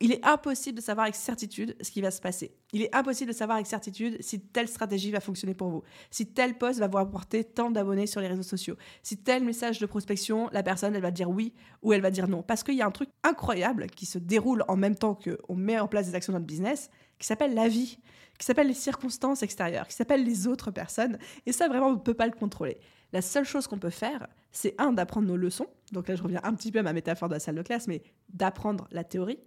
il 0.00 0.12
est 0.12 0.24
impossible 0.24 0.76
de 0.76 0.82
savoir 0.82 1.04
avec 1.04 1.14
certitude 1.14 1.76
ce 1.80 1.90
qui 1.90 2.00
va 2.00 2.10
se 2.10 2.20
passer. 2.20 2.54
Il 2.72 2.82
est 2.82 2.94
impossible 2.94 3.30
de 3.30 3.36
savoir 3.36 3.56
avec 3.56 3.66
certitude 3.66 4.16
si 4.20 4.40
telle 4.40 4.68
stratégie 4.68 5.10
va 5.10 5.20
fonctionner 5.20 5.54
pour 5.54 5.68
vous, 5.68 5.82
si 6.10 6.26
tel 6.26 6.58
poste 6.58 6.78
va 6.78 6.88
vous 6.88 6.98
apporter 6.98 7.44
tant 7.44 7.70
d'abonnés 7.70 8.06
sur 8.06 8.20
les 8.20 8.28
réseaux 8.28 8.42
sociaux, 8.42 8.76
si 9.02 9.16
tel 9.16 9.44
message 9.44 9.78
de 9.78 9.86
prospection, 9.86 10.48
la 10.52 10.62
personne, 10.62 10.94
elle 10.94 11.02
va 11.02 11.10
dire 11.10 11.30
oui 11.30 11.54
ou 11.82 11.92
elle 11.92 12.00
va 12.00 12.10
dire 12.10 12.28
non. 12.28 12.42
Parce 12.42 12.62
qu'il 12.62 12.74
y 12.74 12.82
a 12.82 12.86
un 12.86 12.90
truc 12.90 13.08
incroyable 13.22 13.86
qui 13.86 14.06
se 14.06 14.18
déroule 14.18 14.64
en 14.68 14.76
même 14.76 14.96
temps 14.96 15.14
qu'on 15.14 15.54
met 15.54 15.78
en 15.78 15.88
place 15.88 16.06
des 16.06 16.14
actions 16.14 16.32
dans 16.32 16.38
le 16.38 16.44
business, 16.44 16.90
qui 17.18 17.26
s'appelle 17.26 17.54
la 17.54 17.68
vie, 17.68 17.98
qui 18.38 18.44
s'appelle 18.44 18.68
les 18.68 18.74
circonstances 18.74 19.42
extérieures, 19.42 19.88
qui 19.88 19.94
s'appelle 19.94 20.24
les 20.24 20.46
autres 20.46 20.70
personnes. 20.70 21.18
Et 21.46 21.52
ça, 21.52 21.68
vraiment, 21.68 21.88
on 21.88 21.94
ne 21.94 22.00
peut 22.00 22.14
pas 22.14 22.26
le 22.26 22.32
contrôler. 22.32 22.78
La 23.12 23.22
seule 23.22 23.44
chose 23.44 23.66
qu'on 23.66 23.78
peut 23.78 23.90
faire, 23.90 24.26
c'est 24.50 24.74
un, 24.78 24.92
d'apprendre 24.92 25.28
nos 25.28 25.36
leçons. 25.36 25.68
Donc 25.92 26.08
là, 26.08 26.16
je 26.16 26.22
reviens 26.22 26.40
un 26.42 26.54
petit 26.54 26.72
peu 26.72 26.80
à 26.80 26.82
ma 26.82 26.92
métaphore 26.92 27.28
de 27.28 27.34
la 27.34 27.40
salle 27.40 27.54
de 27.54 27.62
classe, 27.62 27.88
mais 27.88 28.02
d'apprendre 28.28 28.88
la 28.90 29.04
théorie 29.04 29.38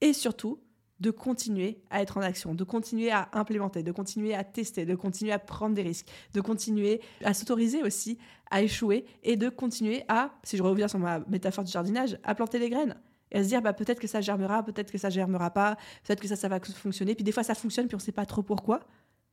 et 0.00 0.12
surtout 0.12 0.60
de 1.00 1.10
continuer 1.10 1.82
à 1.90 2.00
être 2.00 2.16
en 2.16 2.22
action, 2.22 2.54
de 2.54 2.64
continuer 2.64 3.10
à 3.10 3.28
implémenter, 3.34 3.82
de 3.82 3.92
continuer 3.92 4.34
à 4.34 4.44
tester, 4.44 4.86
de 4.86 4.94
continuer 4.94 5.32
à 5.32 5.38
prendre 5.38 5.74
des 5.74 5.82
risques, 5.82 6.08
de 6.32 6.40
continuer 6.40 7.00
à 7.22 7.34
s'autoriser 7.34 7.82
aussi 7.82 8.18
à 8.50 8.62
échouer 8.62 9.04
et 9.22 9.36
de 9.36 9.48
continuer 9.48 10.04
à, 10.08 10.30
si 10.42 10.56
je 10.56 10.62
reviens 10.62 10.88
sur 10.88 10.98
ma 10.98 11.20
métaphore 11.20 11.64
du 11.64 11.72
jardinage, 11.72 12.18
à 12.22 12.34
planter 12.34 12.58
des 12.58 12.70
graines 12.70 12.96
et 13.32 13.38
à 13.38 13.42
se 13.42 13.48
dire 13.48 13.60
bah, 13.60 13.72
peut-être 13.72 14.00
que 14.00 14.06
ça 14.06 14.20
germera, 14.20 14.62
peut-être 14.62 14.90
que 14.90 14.98
ça 14.98 15.10
germera 15.10 15.50
pas, 15.50 15.76
peut-être 16.04 16.20
que 16.20 16.28
ça, 16.28 16.36
ça 16.36 16.48
va 16.48 16.60
fonctionner. 16.60 17.14
Puis 17.14 17.24
des 17.24 17.32
fois, 17.32 17.42
ça 17.42 17.54
fonctionne, 17.54 17.88
puis 17.88 17.96
on 17.96 17.98
ne 17.98 18.02
sait 18.02 18.12
pas 18.12 18.26
trop 18.26 18.42
pourquoi. 18.42 18.80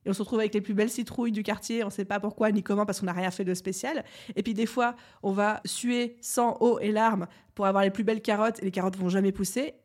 Et 0.06 0.10
on 0.10 0.13
se 0.13 0.19
retrouve 0.19 0.39
avec 0.39 0.54
les 0.54 0.60
plus 0.60 0.73
belles 0.73 0.89
citrouilles 0.89 1.32
du 1.32 1.43
quartier, 1.43 1.84
on 1.84 1.88
ne 1.88 1.91
sait 1.91 2.04
pas 2.04 2.19
pourquoi 2.19 2.52
ni 2.52 2.62
comment 2.62 2.86
parce 2.86 2.99
qu'on 2.99 3.06
n'a 3.06 3.13
rien 3.13 3.32
fait 3.32 3.45
de 3.45 3.54
spécial. 3.54 4.04
Et 4.36 4.43
puis 4.43 4.54
des 4.54 4.65
fois, 4.65 4.95
on 5.21 5.32
va 5.32 5.62
suer 5.63 6.17
sang, 6.19 6.58
eau 6.60 6.80
et 6.80 6.91
larmes 6.91 7.28
pour 7.56 7.67
avoir 7.67 7.84
les 7.84 7.91
plus 7.91 8.04
belles 8.04 8.21
carottes 8.21 8.60
et 8.62 8.65
les 8.65 8.71
carottes 8.71 8.97
vont 8.97 9.10
jamais 9.10 9.32
pousser 9.32 9.76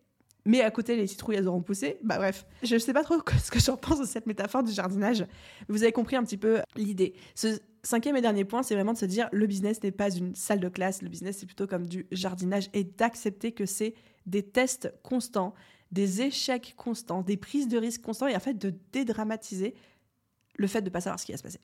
mais 0.49 0.63
à 0.63 0.71
côté, 0.71 0.97
les 0.97 1.07
citrouilles, 1.07 1.37
elles 1.37 1.47
auront 1.47 1.61
poussé. 1.61 1.99
Bah 2.03 2.17
bref, 2.17 2.47
je 2.63 2.75
ne 2.75 2.79
sais 2.79 2.95
pas 2.95 3.05
trop 3.05 3.17
ce 3.45 3.51
que 3.51 3.61
j'en 3.61 3.77
pense 3.77 4.01
de 4.01 4.07
cette 4.07 4.25
métaphore 4.25 4.63
du 4.63 4.73
jardinage. 4.73 5.27
Vous 5.69 5.83
avez 5.83 5.93
compris 5.93 6.17
un 6.17 6.25
petit 6.25 6.39
peu 6.39 6.61
l'idée. 6.75 7.13
Ce 7.35 7.61
cinquième 7.83 8.17
et 8.17 8.23
dernier 8.23 8.47
point, 8.47 8.63
c'est 8.63 8.75
vraiment 8.75 8.95
de 8.95 8.99
se 8.99 9.05
dire 9.05 9.29
le 9.31 9.47
business 9.47 9.83
n'est 9.83 9.91
pas 9.91 10.09
une 10.09 10.35
salle 10.35 10.61
de 10.61 10.71
classe, 10.71 11.03
le 11.03 11.11
business 11.11 11.37
c'est 11.37 11.45
plutôt 11.45 11.67
comme 11.67 11.87
du 11.87 12.07
jardinage 12.13 12.71
et 12.73 12.83
d'accepter 12.83 13.53
que 13.53 13.67
c'est 13.67 13.93
des 14.25 14.43
tests 14.43 14.91
constants, 15.03 15.53
des 15.93 16.23
échecs 16.23 16.73
constants, 16.79 17.21
des 17.21 17.37
prises 17.37 17.69
de 17.69 17.77
risques 17.77 18.01
constants 18.01 18.27
et 18.27 18.35
en 18.35 18.41
fait 18.41 18.55
de 18.55 18.73
dédramatiser 18.91 19.75
le 20.57 20.67
fait 20.67 20.81
de 20.81 20.87
ne 20.87 20.91
pas 20.91 21.03
savoir 21.03 21.21
ce 21.21 21.27
qui 21.27 21.33
va 21.33 21.39
se 21.39 21.43
passer. 21.43 21.61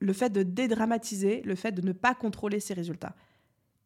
Le 0.00 0.12
fait 0.12 0.30
de 0.30 0.42
dédramatiser, 0.42 1.42
le 1.42 1.54
fait 1.54 1.70
de 1.70 1.80
ne 1.80 1.92
pas 1.92 2.16
contrôler 2.16 2.58
ses 2.58 2.74
résultats. 2.74 3.14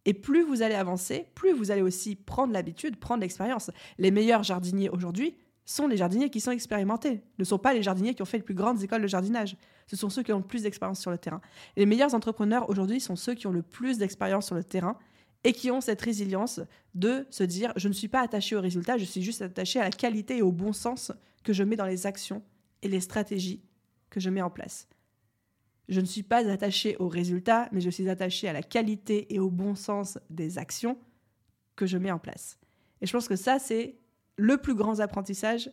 Et 0.06 0.14
plus 0.14 0.42
vous 0.42 0.62
allez 0.62 0.74
avancer, 0.74 1.26
plus 1.34 1.52
vous 1.52 1.70
allez 1.70 1.82
aussi 1.82 2.16
prendre 2.16 2.52
l'habitude, 2.52 2.96
prendre 2.96 3.20
l'expérience. 3.20 3.70
Les 3.98 4.10
meilleurs 4.10 4.42
jardiniers 4.42 4.88
aujourd'hui 4.88 5.36
sont 5.66 5.86
les 5.86 5.96
jardiniers 5.96 6.30
qui 6.30 6.40
sont 6.40 6.50
expérimentés, 6.50 7.22
ne 7.38 7.44
sont 7.44 7.58
pas 7.58 7.72
les 7.72 7.82
jardiniers 7.82 8.14
qui 8.14 8.22
ont 8.22 8.26
fait 8.26 8.38
les 8.38 8.42
plus 8.42 8.54
grandes 8.54 8.82
écoles 8.82 9.02
de 9.02 9.06
jardinage. 9.06 9.56
Ce 9.86 9.96
sont 9.96 10.10
ceux 10.10 10.22
qui 10.22 10.32
ont 10.32 10.38
le 10.38 10.44
plus 10.44 10.62
d'expérience 10.62 11.00
sur 11.00 11.10
le 11.10 11.18
terrain. 11.18 11.40
les 11.76 11.86
meilleurs 11.86 12.14
entrepreneurs 12.14 12.68
aujourd'hui 12.70 13.00
sont 13.00 13.16
ceux 13.16 13.34
qui 13.34 13.46
ont 13.46 13.52
le 13.52 13.62
plus 13.62 13.98
d'expérience 13.98 14.46
sur 14.46 14.54
le 14.54 14.64
terrain 14.64 14.96
et 15.44 15.52
qui 15.52 15.70
ont 15.70 15.80
cette 15.80 16.00
résilience 16.02 16.60
de 16.94 17.26
se 17.30 17.44
dire 17.44 17.72
je 17.76 17.88
ne 17.88 17.92
suis 17.92 18.08
pas 18.08 18.20
attaché 18.20 18.56
au 18.56 18.60
résultat, 18.60 18.98
je 18.98 19.04
suis 19.04 19.22
juste 19.22 19.42
attaché 19.42 19.80
à 19.80 19.84
la 19.84 19.90
qualité 19.90 20.38
et 20.38 20.42
au 20.42 20.52
bon 20.52 20.72
sens 20.72 21.12
que 21.44 21.52
je 21.52 21.62
mets 21.62 21.76
dans 21.76 21.86
les 21.86 22.06
actions 22.06 22.42
et 22.82 22.88
les 22.88 23.00
stratégies 23.00 23.62
que 24.10 24.20
je 24.20 24.30
mets 24.30 24.42
en 24.42 24.50
place. 24.50 24.88
Je 25.90 26.00
ne 26.00 26.06
suis 26.06 26.22
pas 26.22 26.48
attaché 26.48 26.96
au 26.98 27.08
résultat, 27.08 27.68
mais 27.72 27.80
je 27.80 27.90
suis 27.90 28.08
attaché 28.08 28.48
à 28.48 28.52
la 28.52 28.62
qualité 28.62 29.34
et 29.34 29.40
au 29.40 29.50
bon 29.50 29.74
sens 29.74 30.18
des 30.30 30.56
actions 30.56 30.96
que 31.74 31.84
je 31.84 31.98
mets 31.98 32.12
en 32.12 32.18
place. 32.20 32.58
Et 33.02 33.06
je 33.06 33.12
pense 33.12 33.26
que 33.26 33.36
ça, 33.36 33.58
c'est 33.58 33.96
le 34.36 34.56
plus 34.56 34.74
grand 34.74 35.00
apprentissage 35.00 35.70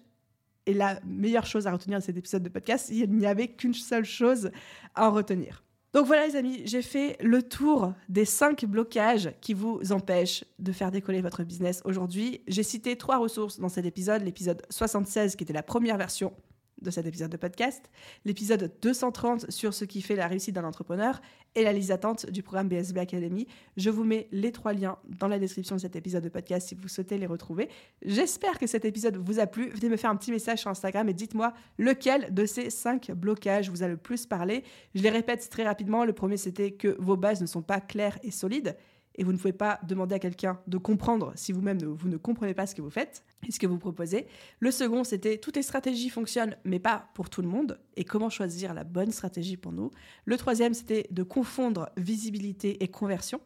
et 0.66 0.74
la 0.74 1.00
meilleure 1.06 1.46
chose 1.46 1.68
à 1.68 1.72
retenir 1.72 2.00
de 2.00 2.04
cet 2.04 2.18
épisode 2.18 2.42
de 2.42 2.50
podcast. 2.50 2.90
Il 2.90 3.12
n'y 3.12 3.28
avait 3.28 3.48
qu'une 3.48 3.76
seule 3.76 4.06
chose 4.06 4.50
à 4.96 5.08
en 5.08 5.12
retenir. 5.12 5.64
Donc 5.94 6.06
voilà 6.06 6.28
les 6.28 6.36
amis, 6.36 6.62
j'ai 6.66 6.82
fait 6.82 7.18
le 7.22 7.42
tour 7.42 7.94
des 8.10 8.26
cinq 8.26 8.66
blocages 8.66 9.32
qui 9.40 9.54
vous 9.54 9.80
empêchent 9.92 10.44
de 10.60 10.72
faire 10.72 10.92
décoller 10.92 11.22
votre 11.22 11.44
business 11.44 11.82
aujourd'hui. 11.86 12.42
J'ai 12.48 12.64
cité 12.64 12.98
trois 12.98 13.18
ressources 13.18 13.60
dans 13.60 13.70
cet 13.70 13.86
épisode. 13.86 14.22
L'épisode 14.24 14.62
76 14.70 15.36
qui 15.36 15.44
était 15.44 15.54
la 15.54 15.64
première 15.64 15.98
version 15.98 16.34
de 16.82 16.92
cet 16.92 17.06
épisode 17.06 17.32
de 17.32 17.38
podcast, 17.38 17.90
l'épisode 18.26 18.72
230 18.82 19.50
sur 19.52 19.74
ce 19.74 19.86
qui 19.86 20.02
fait 20.02 20.16
la 20.16 20.28
réussite 20.28 20.56
d'un 20.56 20.63
entrepreneur 20.63 21.22
et 21.56 21.63
la 21.63 21.74
liste 21.74 21.90
d'attente 21.90 22.30
du 22.30 22.44
programme 22.44 22.70
BSB 22.70 22.98
Academy. 23.00 23.48
Je 23.78 23.90
vous 23.90 24.04
mets 24.04 24.28
les 24.32 24.52
trois 24.52 24.74
liens 24.74 24.98
dans 25.08 25.28
la 25.28 25.40
description 25.40 25.76
de 25.76 25.82
cet 25.82 25.96
épisode 25.96 26.24
de 26.24 26.30
podcast 26.30 26.68
si 26.68 26.76
vous 26.76 26.88
souhaitez 26.88 27.18
les 27.18 27.26
retrouver. 27.26 27.70
J'espère 28.06 28.60
que 28.60 28.68
cet 28.68 28.86
épisode 28.86 29.18
vous 29.18 29.40
a 29.40 29.48
plu. 29.48 29.70
Venez 29.70 29.90
me 29.90 29.98
faire 29.98 30.12
un 30.12 30.16
petit 30.16 30.32
message 30.32 30.60
sur 30.60 30.70
Instagram 30.70 31.10
et 31.10 31.13
dites-moi 31.13 31.54
lequel 31.78 32.34
de 32.34 32.46
ces 32.46 32.70
cinq 32.70 33.12
blocages 33.12 33.70
vous 33.70 33.84
a 33.84 33.88
le 33.88 33.98
plus 33.98 34.26
parlé. 34.26 34.63
Je 34.94 35.02
les 35.02 35.10
répète 35.10 35.50
très 35.50 35.63
rapidement. 35.63 36.06
Le 36.06 36.13
premier, 36.13 36.38
c'était 36.38 36.72
que 36.72 36.96
vos 37.00 37.18
bases 37.18 37.42
ne 37.42 37.48
sont 37.48 37.62
pas 37.62 37.82
claires 37.82 38.20
et 38.24 38.32
solides 38.32 38.76
et 39.18 39.24
vous 39.24 39.32
ne 39.32 39.38
pouvez 39.38 39.54
pas 39.54 39.80
demander 39.88 40.16
à 40.16 40.20
quelqu'un 40.20 40.60
de 40.68 40.78
comprendre 40.78 41.34
si 41.36 41.52
vous-même 41.52 41.80
vous 41.84 42.10
ne 42.10 42.18
comprenez 42.18 42.54
pas 42.54 42.68
ce 42.68 42.76
que 42.76 42.82
vous 42.82 42.90
faites 42.90 43.24
et 43.48 43.52
ce 43.52 43.60
que 43.60 43.68
vous 43.68 43.78
proposez. 43.78 44.28
Le 44.60 44.72
second, 44.72 45.04
c'était 45.04 45.38
toutes 45.38 45.56
les 45.56 45.62
stratégies 45.64 46.10
fonctionnent, 46.10 46.56
mais 46.64 46.80
pas 46.80 47.10
pour 47.14 47.30
tout 47.30 47.42
le 47.42 47.48
monde, 47.48 47.80
et 47.96 48.04
comment 48.04 48.30
choisir 48.30 48.74
la 48.74 48.84
bonne 48.84 49.12
stratégie 49.12 49.58
pour 49.58 49.72
nous? 49.72 49.92
Le 50.26 50.38
troisième, 50.38 50.74
c'était 50.74 51.08
de 51.12 51.24
confondre 51.24 51.90
visibilité 51.98 52.84
et 52.84 52.88
conversion 52.88 53.42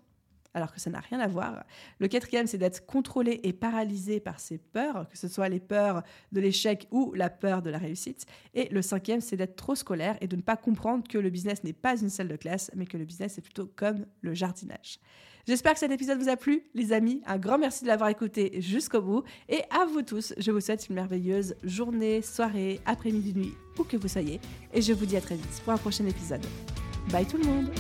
alors 0.54 0.74
que 0.74 0.80
ça 0.80 0.90
n'a 0.90 1.00
rien 1.00 1.20
à 1.20 1.28
voir. 1.28 1.64
Le 2.00 2.08
quatrième, 2.08 2.48
c'est 2.48 2.58
d'être 2.58 2.86
contrôlé 2.86 3.40
et 3.44 3.54
paralysé 3.54 4.20
par 4.20 4.40
ses 4.40 4.58
peurs, 4.58 5.08
que 5.10 5.18
ce 5.18 5.28
soit 5.28 5.50
les 5.50 5.60
peurs 5.60 6.04
de 6.32 6.42
l'échec 6.42 6.88
ou 6.92 7.14
la 7.14 7.30
peur 7.30 7.62
de 7.62 7.70
la 7.70 7.78
réussite. 7.78 8.26
Et 8.54 8.68
le 8.70 8.82
cinquième, 8.82 9.22
c'est 9.22 9.38
d'être 9.38 9.56
trop 9.56 9.76
scolaire 9.76 10.18
et 10.22 10.28
de 10.28 10.36
ne 10.36 10.42
pas 10.42 10.58
comprendre 10.58 11.08
que 11.08 11.18
le 11.18 11.30
business 11.30 11.64
n'est 11.64 11.74
pas 11.74 12.00
une 12.00 12.10
salle 12.10 12.28
de 12.28 12.36
classe, 12.36 12.72
mais 12.76 12.86
que 12.86 12.98
le 12.98 13.06
business 13.06 13.38
est 13.38 13.42
plutôt 13.42 13.72
comme 13.76 14.06
le 14.22 14.34
jardinage. 14.34 15.00
J'espère 15.48 15.74
que 15.74 15.80
cet 15.80 15.92
épisode 15.92 16.20
vous 16.20 16.30
a 16.30 16.36
plu, 16.36 16.64
les 16.74 16.94
amis. 16.94 17.22
Un 17.26 17.38
grand 17.38 17.58
merci 17.58 17.84
de 17.84 17.88
l'avoir 17.88 18.10
écouté 18.10 18.62
jusqu'au 18.62 19.02
bout. 19.02 19.24
Et 19.50 19.62
à 19.70 19.86
vous 19.86 20.02
tous, 20.02 20.34
je 20.38 20.52
vous 20.52 20.62
souhaite 20.62 20.88
une 20.90 20.96
merveilleuse 20.96 21.56
journée, 21.64 22.22
soirée, 22.22 22.80
après-midi, 22.86 23.34
nuit, 23.34 23.54
où 23.78 23.84
que 23.84 23.98
vous 23.98 24.08
soyez. 24.08 24.40
Et 24.74 24.82
je 24.82 24.94
vous 24.94 25.06
dis 25.06 25.18
à 25.18 25.22
très 25.22 25.36
vite 25.36 25.62
pour 25.64 25.74
un 25.74 25.78
prochain 25.78 26.06
épisode. 26.06 26.46
Bye 27.12 27.26
tout 27.26 27.38
le 27.38 27.46
monde 27.46 27.72